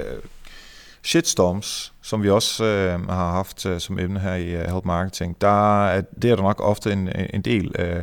shitstorms, 1.03 1.93
som 2.03 2.23
vi 2.23 2.31
også 2.31 2.65
øh, 2.65 3.09
har 3.09 3.31
haft 3.31 3.67
øh, 3.67 3.81
som 3.81 3.99
emne 3.99 4.21
her 4.21 4.35
i 4.35 4.57
uh, 4.57 4.73
Help 4.73 4.85
Marketing, 4.85 5.41
der 5.41 5.87
er, 5.87 6.03
det 6.23 6.31
er 6.31 6.37
der 6.37 6.43
nok 6.43 6.61
ofte 6.61 6.93
en, 6.93 7.09
en 7.35 7.43
del 7.43 7.73
øh, 7.79 8.03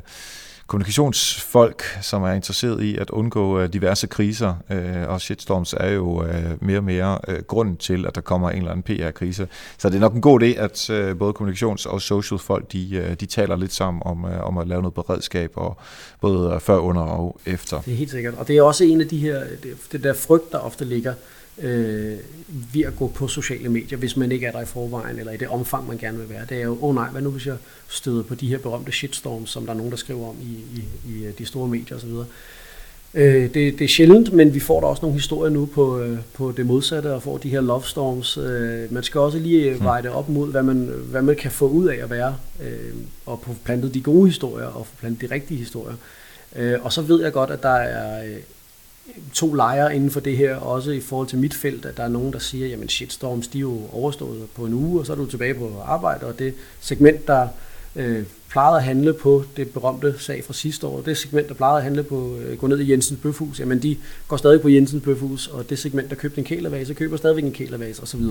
kommunikationsfolk, 0.67 1.84
som 2.02 2.23
er 2.23 2.32
interesseret 2.32 2.84
i 2.84 2.97
at 2.97 3.10
undgå 3.10 3.60
øh, 3.60 3.73
diverse 3.73 4.08
kriser, 4.08 4.56
øh, 4.69 5.08
og 5.08 5.21
shitstorms 5.21 5.73
er 5.78 5.89
jo 5.89 6.23
øh, 6.23 6.43
mere 6.62 6.78
og 6.78 6.84
mere 6.84 7.19
grunden 7.47 7.78
til, 7.78 8.06
at 8.08 8.15
der 8.15 8.21
kommer 8.21 8.49
en 8.49 8.58
eller 8.58 8.71
anden 8.71 8.84
PR-krise. 8.84 9.47
Så 9.78 9.89
det 9.89 9.95
er 9.95 9.99
nok 9.99 10.13
en 10.13 10.21
god 10.21 10.41
idé, 10.41 10.45
at 10.45 11.17
både 11.17 11.34
kommunikations- 11.39 11.89
og 11.89 12.02
social-folk, 12.02 12.71
de, 12.71 13.15
de 13.19 13.26
taler 13.26 13.56
lidt 13.56 13.73
sammen 13.73 14.04
om, 14.06 14.23
om 14.23 14.58
at 14.58 14.67
lave 14.67 14.82
noget 14.82 14.93
beredskab, 14.93 15.52
og 15.56 15.78
både 16.21 16.60
før, 16.60 16.78
under 16.78 17.02
og 17.02 17.39
efter. 17.45 17.82
Det 17.82 17.93
er 17.93 17.97
helt 17.97 18.12
sikkert, 18.12 18.34
og 18.34 18.47
det 18.47 18.58
er 18.58 18.62
også 18.62 18.84
en 18.84 19.02
af 19.02 19.08
de 19.08 19.17
her, 19.17 19.43
det 19.91 20.04
der 20.04 20.13
frygt, 20.13 20.52
der 20.52 20.58
ofte 20.58 20.86
ligger, 20.86 21.13
øh, 21.62 22.18
ved 22.74 22.82
at 22.86 22.96
gå 22.96 23.08
på 23.08 23.28
sociale 23.28 23.70
medier, 23.70 23.98
hvis 23.98 24.18
man 24.18 24.32
ikke 24.32 24.46
er 24.46 24.52
der 24.52 24.62
i 24.62 24.66
forvejen, 24.66 25.20
eller 25.20 25.32
i 25.32 25.38
det 25.38 25.48
omfang, 25.48 25.88
man 25.88 25.98
gerne 25.98 26.18
vil 26.18 26.30
være. 26.30 26.46
Det 26.50 26.58
er 26.58 26.63
jo, 26.63 26.72
åh 26.72 26.84
oh 26.84 26.96
nej, 26.96 27.10
hvad 27.10 27.22
nu 27.22 27.30
hvis 27.30 27.46
jeg 27.46 27.56
støder 27.88 28.24
på 28.24 28.36
de 28.36 28.48
her 28.48 28.58
berømte 28.58 28.92
shitstorms, 28.92 29.50
som 29.50 29.66
der 29.66 29.74
er 29.74 29.78
nogen, 29.78 29.92
der 29.92 29.98
skriver 29.98 30.30
om 30.30 30.36
i, 30.42 30.80
i, 30.80 30.84
i 31.06 31.32
de 31.38 31.46
store 31.46 31.68
medier 31.68 31.98
osv. 31.98 32.10
Øh, 33.13 33.44
det, 33.44 33.54
det 33.54 33.82
er 33.82 33.88
sjældent, 33.88 34.34
men 34.34 34.54
vi 34.54 34.60
får 34.60 34.82
da 34.82 34.88
også 34.88 35.02
nogle 35.02 35.18
historier 35.18 35.54
nu 35.54 35.66
på, 35.66 36.00
øh, 36.00 36.18
på 36.34 36.54
det 36.58 36.66
modsatte, 36.66 37.13
og 37.13 37.24
får 37.24 37.38
de 37.38 37.50
her 37.50 37.62
love 37.62 37.84
storms. 37.84 38.38
Øh, 38.38 38.94
man 38.94 39.04
skal 39.04 39.22
også 39.22 39.39
lige 39.39 39.72
øh, 39.72 39.84
veje 39.84 40.02
det 40.02 40.12
op 40.12 40.30
mod, 40.30 40.52
hvad 40.52 40.63
man, 40.63 40.89
hvad 41.06 41.22
man 41.22 41.36
kan 41.36 41.52
få 41.52 41.68
ud 41.68 41.88
af 41.88 42.04
at 42.04 42.10
være, 42.10 42.36
øh, 42.63 42.94
og 43.26 43.39
få 43.44 43.56
plantet 43.63 43.94
de 43.94 44.02
gode 44.02 44.28
historier, 44.28 44.68
og 44.68 44.88
få 44.88 44.96
plantet 45.00 45.30
de 45.30 45.36
rigtige 45.36 45.58
historier. 45.58 45.96
Øh, 46.56 46.80
og 46.82 46.94
så 46.94 47.02
ved 47.02 47.24
jeg 47.24 47.34
godt, 47.34 47.50
at 47.50 47.63
der 47.63 47.70
er 47.70 48.26
øh, 48.26 48.38
to 49.34 49.54
lejre 49.54 49.96
inden 49.96 50.12
for 50.12 50.20
det 50.20 50.38
her, 50.38 50.56
også 50.56 50.92
i 50.92 51.00
forhold 51.00 51.28
til 51.28 51.38
mit 51.38 51.54
felt, 51.54 51.86
at 51.86 51.98
der 51.98 52.04
er 52.04 52.08
nogen, 52.08 52.34
der 52.34 52.39
siger, 52.39 52.68
jamen 52.68 52.89
shitstorms, 52.89 53.48
de 53.48 53.58
er 53.58 53.62
jo 53.62 53.82
overstået 53.92 54.50
på 54.56 54.66
en 54.66 54.74
uge, 54.74 55.00
og 55.00 55.06
så 55.06 55.13
er 55.13 55.18
du 55.18 55.26
tilbage 55.26 55.54
på 55.54 55.82
arbejde, 55.86 56.26
og 56.26 56.39
det 56.39 56.54
segment, 56.80 57.28
der 57.28 57.48
øh, 57.96 58.24
plejede 58.50 58.78
at 58.78 58.84
handle 58.84 59.13
på 59.13 59.44
det 59.58 59.70
berømte 59.70 60.16
sag 60.20 60.44
fra 60.44 60.54
sidste 60.54 60.88
år, 60.88 61.02
det 61.02 61.18
segment, 61.18 61.48
der 61.48 61.54
plejede 61.54 61.78
at 61.78 61.84
handle 61.84 62.04
på, 62.04 62.38
øh, 62.38 62.58
gå 62.58 62.68
ned 62.68 62.80
i 62.80 62.92
Jensens 62.92 63.20
Bøfhus, 63.20 63.60
jamen 63.60 63.82
de 63.82 63.98
går 64.28 64.38
stadig 64.38 64.62
på 64.62 64.70
Jensens 64.70 65.04
Bøfhus, 65.04 65.48
og 65.48 65.70
det 65.70 65.80
segment, 65.80 66.10
der 66.10 66.16
købte 66.16 66.38
en 66.38 66.46
kælervase, 66.46 66.94
køber 66.94 67.18
stadigvæk 67.18 67.44
en 67.44 67.52
kælervase, 67.52 68.02
osv. 68.02 68.22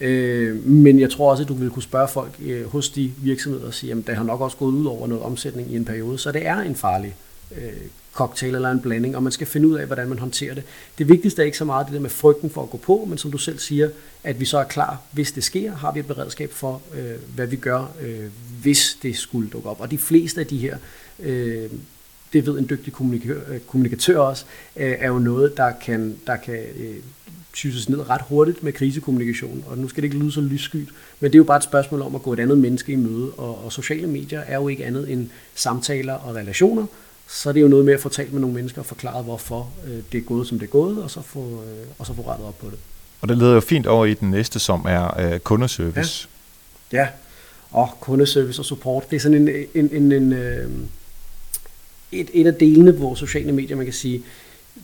Øh, 0.00 0.66
men 0.66 1.00
jeg 1.00 1.10
tror 1.10 1.30
også, 1.30 1.42
at 1.42 1.48
du 1.48 1.54
vil 1.54 1.70
kunne 1.70 1.82
spørge 1.82 2.08
folk 2.08 2.32
øh, 2.42 2.66
hos 2.66 2.88
de 2.88 3.12
virksomheder 3.16 3.66
og 3.66 3.74
sige, 3.74 3.92
at 3.92 3.98
det 4.06 4.16
har 4.16 4.24
nok 4.24 4.40
også 4.40 4.56
gået 4.56 4.72
ud 4.72 4.86
over 4.86 5.06
noget 5.06 5.24
omsætning 5.24 5.72
i 5.72 5.76
en 5.76 5.84
periode, 5.84 6.18
så 6.18 6.32
det 6.32 6.46
er 6.46 6.56
en 6.56 6.74
farlig 6.74 7.14
øh, 7.56 7.72
cocktail 8.18 8.54
eller 8.54 8.70
en 8.70 8.80
blanding, 8.80 9.16
og 9.16 9.22
man 9.22 9.32
skal 9.32 9.46
finde 9.46 9.68
ud 9.68 9.74
af, 9.74 9.86
hvordan 9.86 10.08
man 10.08 10.18
håndterer 10.18 10.54
det. 10.54 10.64
Det 10.98 11.08
vigtigste 11.08 11.42
er 11.42 11.46
ikke 11.46 11.58
så 11.58 11.64
meget 11.64 11.86
det 11.86 11.94
der 11.94 12.00
med 12.00 12.10
frygten 12.10 12.50
for 12.50 12.62
at 12.62 12.70
gå 12.70 12.76
på, 12.76 13.06
men 13.08 13.18
som 13.18 13.30
du 13.30 13.38
selv 13.38 13.58
siger, 13.58 13.90
at 14.24 14.40
vi 14.40 14.44
så 14.44 14.58
er 14.58 14.64
klar, 14.64 15.00
hvis 15.12 15.32
det 15.32 15.44
sker, 15.44 15.74
har 15.74 15.92
vi 15.92 16.00
et 16.00 16.06
beredskab 16.06 16.52
for, 16.52 16.82
øh, 16.94 17.34
hvad 17.34 17.46
vi 17.46 17.56
gør, 17.56 17.90
øh, 18.00 18.30
hvis 18.62 18.98
det 19.02 19.16
skulle 19.16 19.50
dukke 19.50 19.68
op. 19.68 19.80
Og 19.80 19.90
de 19.90 19.98
fleste 19.98 20.40
af 20.40 20.46
de 20.46 20.58
her, 20.58 20.76
øh, 21.20 21.70
det 22.32 22.46
ved 22.46 22.58
en 22.58 22.66
dygtig 22.70 22.92
kommunikatør, 22.92 23.40
øh, 23.48 23.60
kommunikatør 23.60 24.18
også, 24.18 24.44
øh, 24.76 24.94
er 24.98 25.08
jo 25.08 25.18
noget, 25.18 25.56
der 25.56 25.72
kan, 25.84 26.16
der 26.26 26.36
kan 26.36 26.62
øh, 26.76 26.96
tyses 27.52 27.88
ned 27.88 28.10
ret 28.10 28.22
hurtigt 28.28 28.62
med 28.62 28.72
krisekommunikation, 28.72 29.64
og 29.66 29.78
nu 29.78 29.88
skal 29.88 30.02
det 30.02 30.08
ikke 30.08 30.18
lyde 30.18 30.32
så 30.32 30.40
lysskyt, 30.40 30.88
men 31.20 31.30
det 31.30 31.34
er 31.34 31.38
jo 31.38 31.44
bare 31.44 31.56
et 31.56 31.64
spørgsmål 31.64 32.02
om 32.02 32.14
at 32.14 32.22
gå 32.22 32.32
et 32.32 32.40
andet 32.40 32.58
menneske 32.58 32.92
i 32.92 32.96
møde, 32.96 33.30
og, 33.36 33.64
og 33.64 33.72
sociale 33.72 34.06
medier 34.06 34.40
er 34.40 34.54
jo 34.54 34.68
ikke 34.68 34.84
andet 34.84 35.12
end 35.12 35.28
samtaler 35.54 36.12
og 36.12 36.34
relationer, 36.34 36.86
så 37.28 37.48
er 37.48 37.52
det 37.52 37.60
jo 37.60 37.68
noget 37.68 37.84
med 37.84 37.94
at 37.94 38.00
få 38.00 38.08
talt 38.08 38.32
med 38.32 38.40
nogle 38.40 38.54
mennesker 38.54 38.80
og 38.80 38.86
forklare, 38.86 39.22
hvorfor 39.22 39.70
øh, 39.86 40.02
det 40.12 40.18
er 40.18 40.22
gået, 40.22 40.46
som 40.46 40.58
det 40.58 40.66
er 40.66 40.70
gået, 40.70 41.02
og 41.02 41.10
så 41.10 41.22
få, 41.22 41.40
øh, 41.40 41.86
og 41.98 42.06
så 42.06 42.14
få 42.14 42.22
rettet 42.22 42.46
op 42.46 42.58
på 42.58 42.66
det. 42.70 42.78
Og 43.20 43.28
det 43.28 43.38
leder 43.38 43.54
jo 43.54 43.60
fint 43.60 43.86
over 43.86 44.06
i 44.06 44.14
den 44.14 44.30
næste, 44.30 44.58
som 44.58 44.86
er 44.88 45.20
øh, 45.20 45.38
kundeservice. 45.38 46.28
Ja. 46.92 46.98
ja, 46.98 47.08
og 47.70 47.88
kundeservice 48.00 48.60
og 48.60 48.64
support, 48.64 49.10
det 49.10 49.16
er 49.16 49.20
sådan 49.20 49.48
en, 49.48 49.66
en, 49.74 49.90
en, 49.92 50.12
en 50.12 50.32
øh, 50.32 50.70
et, 52.12 52.30
et 52.32 52.46
af 52.46 52.54
delene, 52.54 52.90
hvor 52.90 53.14
sociale 53.14 53.52
medier, 53.52 53.76
man 53.76 53.86
kan 53.86 53.94
sige, 53.94 54.22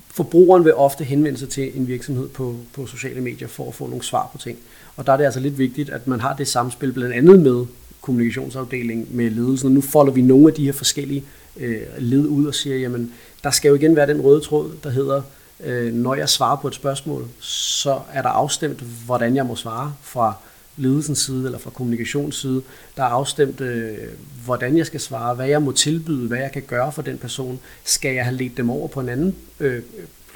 forbrugeren 0.08 0.64
vil 0.64 0.74
ofte 0.74 1.04
henvende 1.04 1.38
sig 1.38 1.48
til 1.48 1.78
en 1.78 1.88
virksomhed 1.88 2.28
på, 2.28 2.56
på 2.72 2.86
sociale 2.86 3.20
medier 3.20 3.48
for 3.48 3.68
at 3.68 3.74
få 3.74 3.86
nogle 3.86 4.04
svar 4.04 4.28
på 4.32 4.38
ting. 4.38 4.58
Og 4.96 5.06
der 5.06 5.12
er 5.12 5.16
det 5.16 5.24
altså 5.24 5.40
lidt 5.40 5.58
vigtigt, 5.58 5.90
at 5.90 6.06
man 6.06 6.20
har 6.20 6.36
det 6.36 6.48
samspil 6.48 6.92
blandt 6.92 7.14
andet 7.14 7.40
med 7.40 7.66
kommunikationsafdelingen, 8.00 9.06
med 9.10 9.30
ledelsen. 9.30 9.66
Og 9.66 9.72
nu 9.72 9.80
folder 9.80 10.12
vi 10.12 10.22
nogle 10.22 10.48
af 10.48 10.54
de 10.54 10.64
her 10.64 10.72
forskellige 10.72 11.20
øh, 11.20 11.43
Øh, 11.56 11.82
led 11.98 12.26
ud 12.26 12.46
og 12.46 12.54
siger, 12.54 12.76
jamen, 12.76 13.12
der 13.44 13.50
skal 13.50 13.68
jo 13.68 13.74
igen 13.74 13.96
være 13.96 14.06
den 14.06 14.20
røde 14.20 14.40
tråd, 14.40 14.72
der 14.84 14.90
hedder, 14.90 15.22
øh, 15.64 15.92
når 15.92 16.14
jeg 16.14 16.28
svarer 16.28 16.56
på 16.56 16.68
et 16.68 16.74
spørgsmål, 16.74 17.28
så 17.40 18.00
er 18.12 18.22
der 18.22 18.28
afstemt, 18.28 18.80
hvordan 19.06 19.36
jeg 19.36 19.46
må 19.46 19.56
svare 19.56 19.94
fra 20.02 20.34
ledelsens 20.76 21.18
side 21.18 21.44
eller 21.44 21.58
fra 21.58 21.70
kommunikationsside. 21.70 22.62
Der 22.96 23.02
er 23.02 23.08
afstemt, 23.08 23.60
øh, 23.60 23.98
hvordan 24.44 24.76
jeg 24.76 24.86
skal 24.86 25.00
svare, 25.00 25.34
hvad 25.34 25.46
jeg 25.46 25.62
må 25.62 25.72
tilbyde, 25.72 26.28
hvad 26.28 26.38
jeg 26.38 26.52
kan 26.52 26.62
gøre 26.62 26.92
for 26.92 27.02
den 27.02 27.18
person. 27.18 27.60
Skal 27.84 28.14
jeg 28.14 28.24
have 28.24 28.36
ledt 28.36 28.56
dem 28.56 28.70
over 28.70 28.88
på 28.88 29.00
en 29.00 29.08
anden 29.08 29.36
øh, 29.60 29.82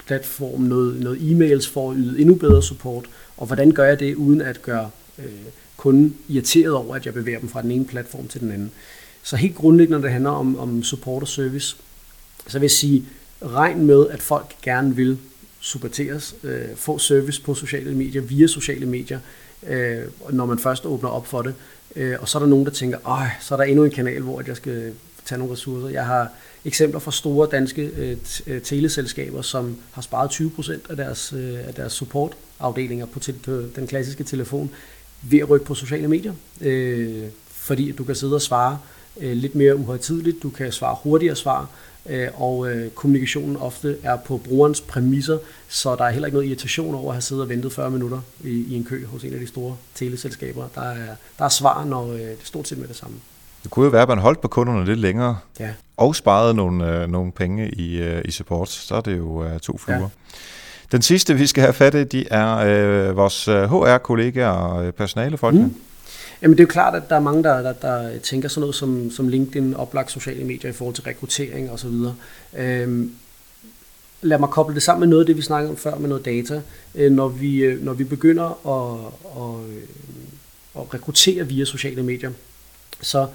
platform, 0.07 0.61
noget, 0.61 1.01
noget 1.01 1.19
e-mails 1.19 1.73
for 1.73 1.91
at 1.91 1.97
yde 1.99 2.21
endnu 2.21 2.35
bedre 2.35 2.63
support, 2.63 3.05
og 3.37 3.47
hvordan 3.47 3.71
gør 3.71 3.85
jeg 3.85 4.01
det 4.01 4.15
uden 4.15 4.41
at 4.41 4.63
gøre 4.63 4.91
øh, 5.19 5.25
kunden 5.77 6.17
irriteret 6.29 6.75
over, 6.75 6.95
at 6.95 7.07
jeg 7.07 7.15
bevæger 7.15 7.41
dem 7.41 7.49
fra 7.49 7.63
den 7.63 7.71
ene 7.71 7.85
platform 7.85 8.29
til 8.29 8.41
den 8.41 8.53
anden. 8.53 8.71
Så 9.29 9.37
helt 9.37 9.55
grundlæggende, 9.55 9.99
når 9.99 10.03
det 10.03 10.13
handler 10.13 10.31
om, 10.31 10.59
om 10.59 10.83
support 10.83 11.23
og 11.23 11.29
service, 11.29 11.77
så 12.47 12.59
vil 12.59 12.65
jeg 12.65 12.71
sige, 12.71 13.05
regn 13.43 13.87
med, 13.87 14.07
at 14.11 14.23
folk 14.23 14.55
gerne 14.63 14.97
vil 14.97 15.19
supporteres, 15.61 16.35
øh, 16.43 16.77
få 16.77 16.99
service 16.99 17.43
på 17.43 17.55
sociale 17.55 17.95
medier, 17.95 18.23
via 18.23 18.47
sociale 18.47 18.87
medier, 18.87 19.21
øh, 19.67 19.99
når 20.31 20.47
man 20.47 20.59
først 20.59 20.87
åbner 20.87 21.09
op 21.11 21.27
for 21.27 21.43
det. 21.43 21.55
Øh, 21.97 22.17
og 22.21 22.29
så 22.29 22.39
er 22.39 22.43
der 22.43 22.49
nogen, 22.49 22.65
der 22.65 22.71
tænker, 22.71 22.99
Ej, 23.07 23.31
så 23.41 23.55
er 23.55 23.57
der 23.57 23.65
endnu 23.65 23.85
en 23.85 23.91
kanal, 23.91 24.23
hvor 24.23 24.43
jeg 24.47 24.57
skal 24.57 24.93
tage 25.25 25.39
nogle 25.39 25.53
ressourcer. 25.53 25.89
Jeg 25.89 26.07
har 26.07 26.29
eksempler 26.65 27.01
fra 27.01 27.13
store 27.13 27.49
danske 27.51 27.83
øh, 27.83 28.17
øh 28.47 28.63
teleselskaber, 28.63 29.43
som 29.43 29.77
har 29.93 30.03
sparet 30.03 30.29
20% 30.29 30.73
af 30.91 30.97
deres, 30.97 31.33
øh, 31.33 31.69
af 31.69 31.75
deres 31.75 31.93
supportafdelinger 31.93 33.07
på, 33.07 33.19
til, 33.19 33.33
på 33.33 33.63
den 33.77 33.87
klassiske 33.87 34.25
telefon 34.25 34.71
ved 35.23 35.39
at 35.39 35.51
rykke 35.51 35.67
på 35.67 35.75
sociale 35.75 36.09
medier. 36.09 36.33
Øh, 36.61 37.25
fordi 37.51 37.93
du 37.93 38.05
kan 38.05 38.15
sidde 38.15 38.35
og 38.35 38.43
svare 38.43 38.79
øh, 39.21 39.33
lidt 39.33 39.55
mere 39.55 39.77
uhøjtidligt, 39.77 40.43
du 40.43 40.51
kan 40.51 40.73
svare 40.73 40.97
hurtigere 41.03 41.37
svar, 41.37 41.69
øh, 42.09 42.29
og 42.35 42.71
øh, 42.71 42.91
kommunikationen 42.91 43.57
ofte 43.57 43.97
er 44.03 44.17
på 44.17 44.37
brugerens 44.37 44.81
præmisser, 44.81 45.39
så 45.69 45.97
der 45.97 46.05
er 46.05 46.11
heller 46.11 46.27
ikke 46.27 46.37
noget 46.37 46.49
irritation 46.49 46.95
over 46.95 47.09
at 47.09 47.15
have 47.15 47.23
siddet 47.23 47.43
og 47.43 47.49
ventet 47.49 47.73
40 47.73 47.91
minutter 47.91 48.21
i, 48.45 48.49
i 48.49 48.75
en 48.75 48.85
kø 48.85 49.07
hos 49.07 49.25
en 49.25 49.35
af 49.35 49.41
de 49.41 49.47
store 49.47 49.77
teleselskaber. 49.95 50.69
Der 50.75 50.83
er, 50.83 51.15
der 51.39 51.45
er 51.45 51.49
svar, 51.49 51.85
når 51.85 52.13
øh, 52.13 52.19
det 52.19 52.31
er 52.31 52.35
stort 52.45 52.69
set 52.69 52.79
med 52.79 52.89
det 52.89 52.97
samme. 52.97 53.17
Det 53.63 53.71
kunne 53.71 53.85
jo 53.85 53.91
være, 53.91 54.03
at 54.03 54.09
man 54.09 54.19
holdt 54.19 54.41
på 54.41 54.49
kunderne 54.49 54.85
lidt 54.85 54.99
længere, 54.99 55.39
ja. 55.61 55.71
og 55.97 56.17
sparede 56.17 56.55
nogle, 56.55 57.03
øh, 57.03 57.09
nogle 57.09 57.33
penge 57.33 57.69
i, 57.69 57.99
øh, 58.03 58.23
i 58.25 58.31
support. 58.31 58.69
Så 58.69 58.95
er 58.95 59.01
det 59.01 59.17
jo 59.17 59.45
øh, 59.45 59.61
to 59.61 59.79
fluer. 59.79 59.99
Ja. 59.99 60.07
Den 60.93 61.03
sidste, 61.03 61.35
vi 61.35 61.47
skal 61.47 61.63
have 61.63 61.73
fat 61.73 61.95
i, 61.95 62.05
de 62.05 62.29
er 62.31 62.57
øh, 62.57 63.17
vores 63.17 63.45
HR-kollegaer 63.45 64.49
og 64.49 64.95
personalefolk. 64.95 65.57
Mm. 65.57 65.75
Jamen 66.43 66.59
det 66.59 66.63
er 66.63 66.67
jo 66.67 66.73
klart, 66.73 66.95
at 66.95 67.11
der 67.11 67.17
er 67.17 67.21
mange, 67.21 67.43
der, 67.43 67.63
der, 67.63 67.73
der 67.73 68.19
tænker 68.19 68.49
sådan 68.49 68.61
noget 68.61 68.75
som, 68.75 69.11
som 69.11 69.29
LinkedIn, 69.29 69.75
oplagt 69.75 70.13
sociale 70.13 70.45
medier 70.45 70.71
i 70.71 70.75
forhold 70.75 70.95
til 70.95 71.05
rekruttering 71.05 71.71
osv. 71.71 71.95
Øhm, 72.59 73.13
lad 74.23 74.39
mig 74.39 74.49
koble 74.49 74.75
det 74.75 74.83
sammen 74.83 75.01
med 75.01 75.09
noget 75.09 75.23
af 75.23 75.27
det, 75.27 75.37
vi 75.37 75.43
snakkede 75.43 75.71
om 75.71 75.77
før 75.77 75.99
med 75.99 76.09
noget 76.09 76.25
data. 76.25 76.63
Øh, 76.95 77.13
når, 77.13 77.29
vi, 77.29 77.57
øh, 77.57 77.85
når 77.85 77.93
vi 77.93 78.05
begynder 78.05 78.45
at, 78.45 79.13
at, 79.43 79.77
øh, 79.77 79.83
at 80.83 80.95
rekruttere 80.95 81.49
via 81.49 81.65
sociale 81.65 82.03
medier, 82.03 82.31
så 83.01 83.27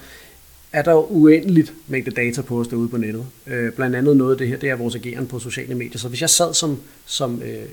er 0.73 0.81
der 0.81 0.91
jo 0.91 1.05
uendeligt 1.09 1.73
mængde 1.87 2.11
data 2.11 2.41
på 2.41 2.59
os 2.59 2.67
derude 2.67 2.89
på 2.89 2.97
nettet. 2.97 3.25
Øh, 3.47 3.71
blandt 3.71 3.95
andet 3.95 4.17
noget 4.17 4.31
af 4.31 4.37
det 4.37 4.47
her, 4.47 4.57
det 4.57 4.69
er 4.69 4.75
vores 4.75 4.95
ageren 4.95 5.27
på 5.27 5.39
sociale 5.39 5.75
medier. 5.75 5.97
Så 5.97 6.07
hvis 6.07 6.21
jeg 6.21 6.29
sad 6.29 6.53
som, 6.53 6.79
som 7.05 7.41
øh, 7.41 7.65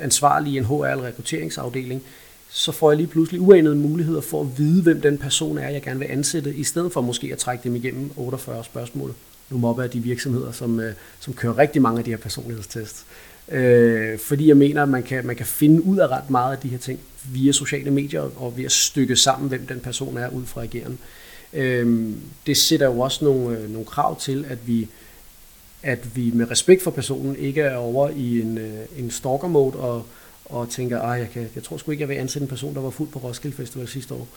ansvarlig 0.00 0.52
i 0.52 0.58
en 0.58 0.64
HR- 0.64 0.84
eller 0.84 1.04
rekrutteringsafdeling, 1.04 2.02
så 2.50 2.72
får 2.72 2.90
jeg 2.90 2.96
lige 2.96 3.06
pludselig 3.06 3.40
uanede 3.40 3.76
muligheder 3.76 4.20
for 4.20 4.40
at 4.40 4.58
vide, 4.58 4.82
hvem 4.82 5.00
den 5.00 5.18
person 5.18 5.58
er, 5.58 5.68
jeg 5.68 5.82
gerne 5.82 5.98
vil 5.98 6.06
ansætte, 6.10 6.54
i 6.54 6.64
stedet 6.64 6.92
for 6.92 7.00
måske 7.00 7.32
at 7.32 7.38
trække 7.38 7.64
dem 7.64 7.76
igennem 7.76 8.10
48 8.16 8.64
spørgsmål. 8.64 9.14
Nu 9.50 9.58
mobber 9.58 9.82
jeg 9.82 9.92
de 9.92 10.00
virksomheder, 10.00 10.52
som, 10.52 10.80
øh, 10.80 10.94
som 11.20 11.34
kører 11.34 11.58
rigtig 11.58 11.82
mange 11.82 11.98
af 11.98 12.04
de 12.04 12.10
her 12.10 12.18
personlighedstests. 12.18 13.04
Øh, 13.48 14.18
fordi 14.18 14.48
jeg 14.48 14.56
mener, 14.56 14.82
at 14.82 14.88
man 14.88 15.02
kan, 15.02 15.26
man 15.26 15.36
kan 15.36 15.46
finde 15.46 15.84
ud 15.84 15.98
af 15.98 16.08
ret 16.08 16.30
meget 16.30 16.56
af 16.56 16.62
de 16.62 16.68
her 16.68 16.78
ting 16.78 17.00
via 17.32 17.52
sociale 17.52 17.90
medier 17.90 18.30
og 18.36 18.56
ved 18.56 18.64
at 18.64 18.72
stykke 18.72 19.16
sammen, 19.16 19.48
hvem 19.48 19.66
den 19.66 19.80
person 19.80 20.16
er 20.16 20.28
ud 20.28 20.46
fra 20.46 20.62
ageren. 20.62 20.98
Øh, 21.52 22.12
det 22.46 22.56
sætter 22.56 22.86
jo 22.86 23.00
også 23.00 23.24
nogle, 23.24 23.58
øh, 23.58 23.70
nogle 23.70 23.86
krav 23.86 24.20
til, 24.20 24.46
at 24.48 24.58
vi, 24.66 24.88
at 25.82 26.16
vi 26.16 26.30
med 26.34 26.50
respekt 26.50 26.82
for 26.82 26.90
personen 26.90 27.36
ikke 27.36 27.60
er 27.60 27.76
over 27.76 28.10
i 28.10 28.40
en, 28.40 28.58
øh, 28.58 28.80
en 28.98 29.10
stalker 29.10 29.48
mode 29.48 29.76
og, 29.76 30.06
og 30.48 30.68
tænker, 30.70 31.00
at 31.00 31.20
jeg, 31.20 31.30
kan, 31.30 31.48
jeg 31.54 31.62
tror 31.62 31.76
sgu 31.76 31.90
ikke, 31.90 32.00
jeg 32.00 32.08
vil 32.08 32.14
ansætte 32.14 32.44
en 32.44 32.48
person, 32.48 32.74
der 32.74 32.80
var 32.80 32.90
fuld 32.90 33.08
på 33.08 33.18
Roskilde 33.18 33.56
Festival 33.56 33.88
sidste 33.88 34.14
år. 34.14 34.28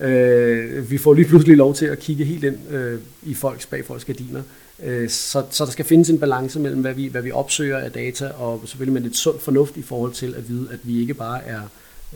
Øh, 0.00 0.90
vi 0.90 0.98
får 0.98 1.14
lige 1.14 1.28
pludselig 1.28 1.56
lov 1.56 1.74
til 1.74 1.86
at 1.86 1.98
kigge 1.98 2.24
helt 2.24 2.44
ind 2.44 2.70
øh, 2.70 3.00
i 3.22 3.34
folks 3.34 3.66
bag 3.66 3.84
folks 3.84 4.04
gardiner. 4.04 4.42
Øh, 4.82 5.10
så, 5.10 5.44
så 5.50 5.64
der 5.64 5.70
skal 5.70 5.84
findes 5.84 6.10
en 6.10 6.18
balance 6.18 6.60
mellem, 6.60 6.80
hvad 6.80 6.94
vi, 6.94 7.06
hvad 7.06 7.22
vi 7.22 7.32
opsøger 7.32 7.78
af 7.78 7.92
data, 7.92 8.28
og 8.28 8.62
selvfølgelig 8.64 8.92
med 8.92 9.02
lidt 9.02 9.16
sund 9.16 9.38
fornuft 9.38 9.76
i 9.76 9.82
forhold 9.82 10.12
til 10.12 10.34
at 10.34 10.48
vide, 10.48 10.68
at 10.72 10.78
vi 10.82 11.00
ikke 11.00 11.14
bare 11.14 11.44
er 11.44 11.60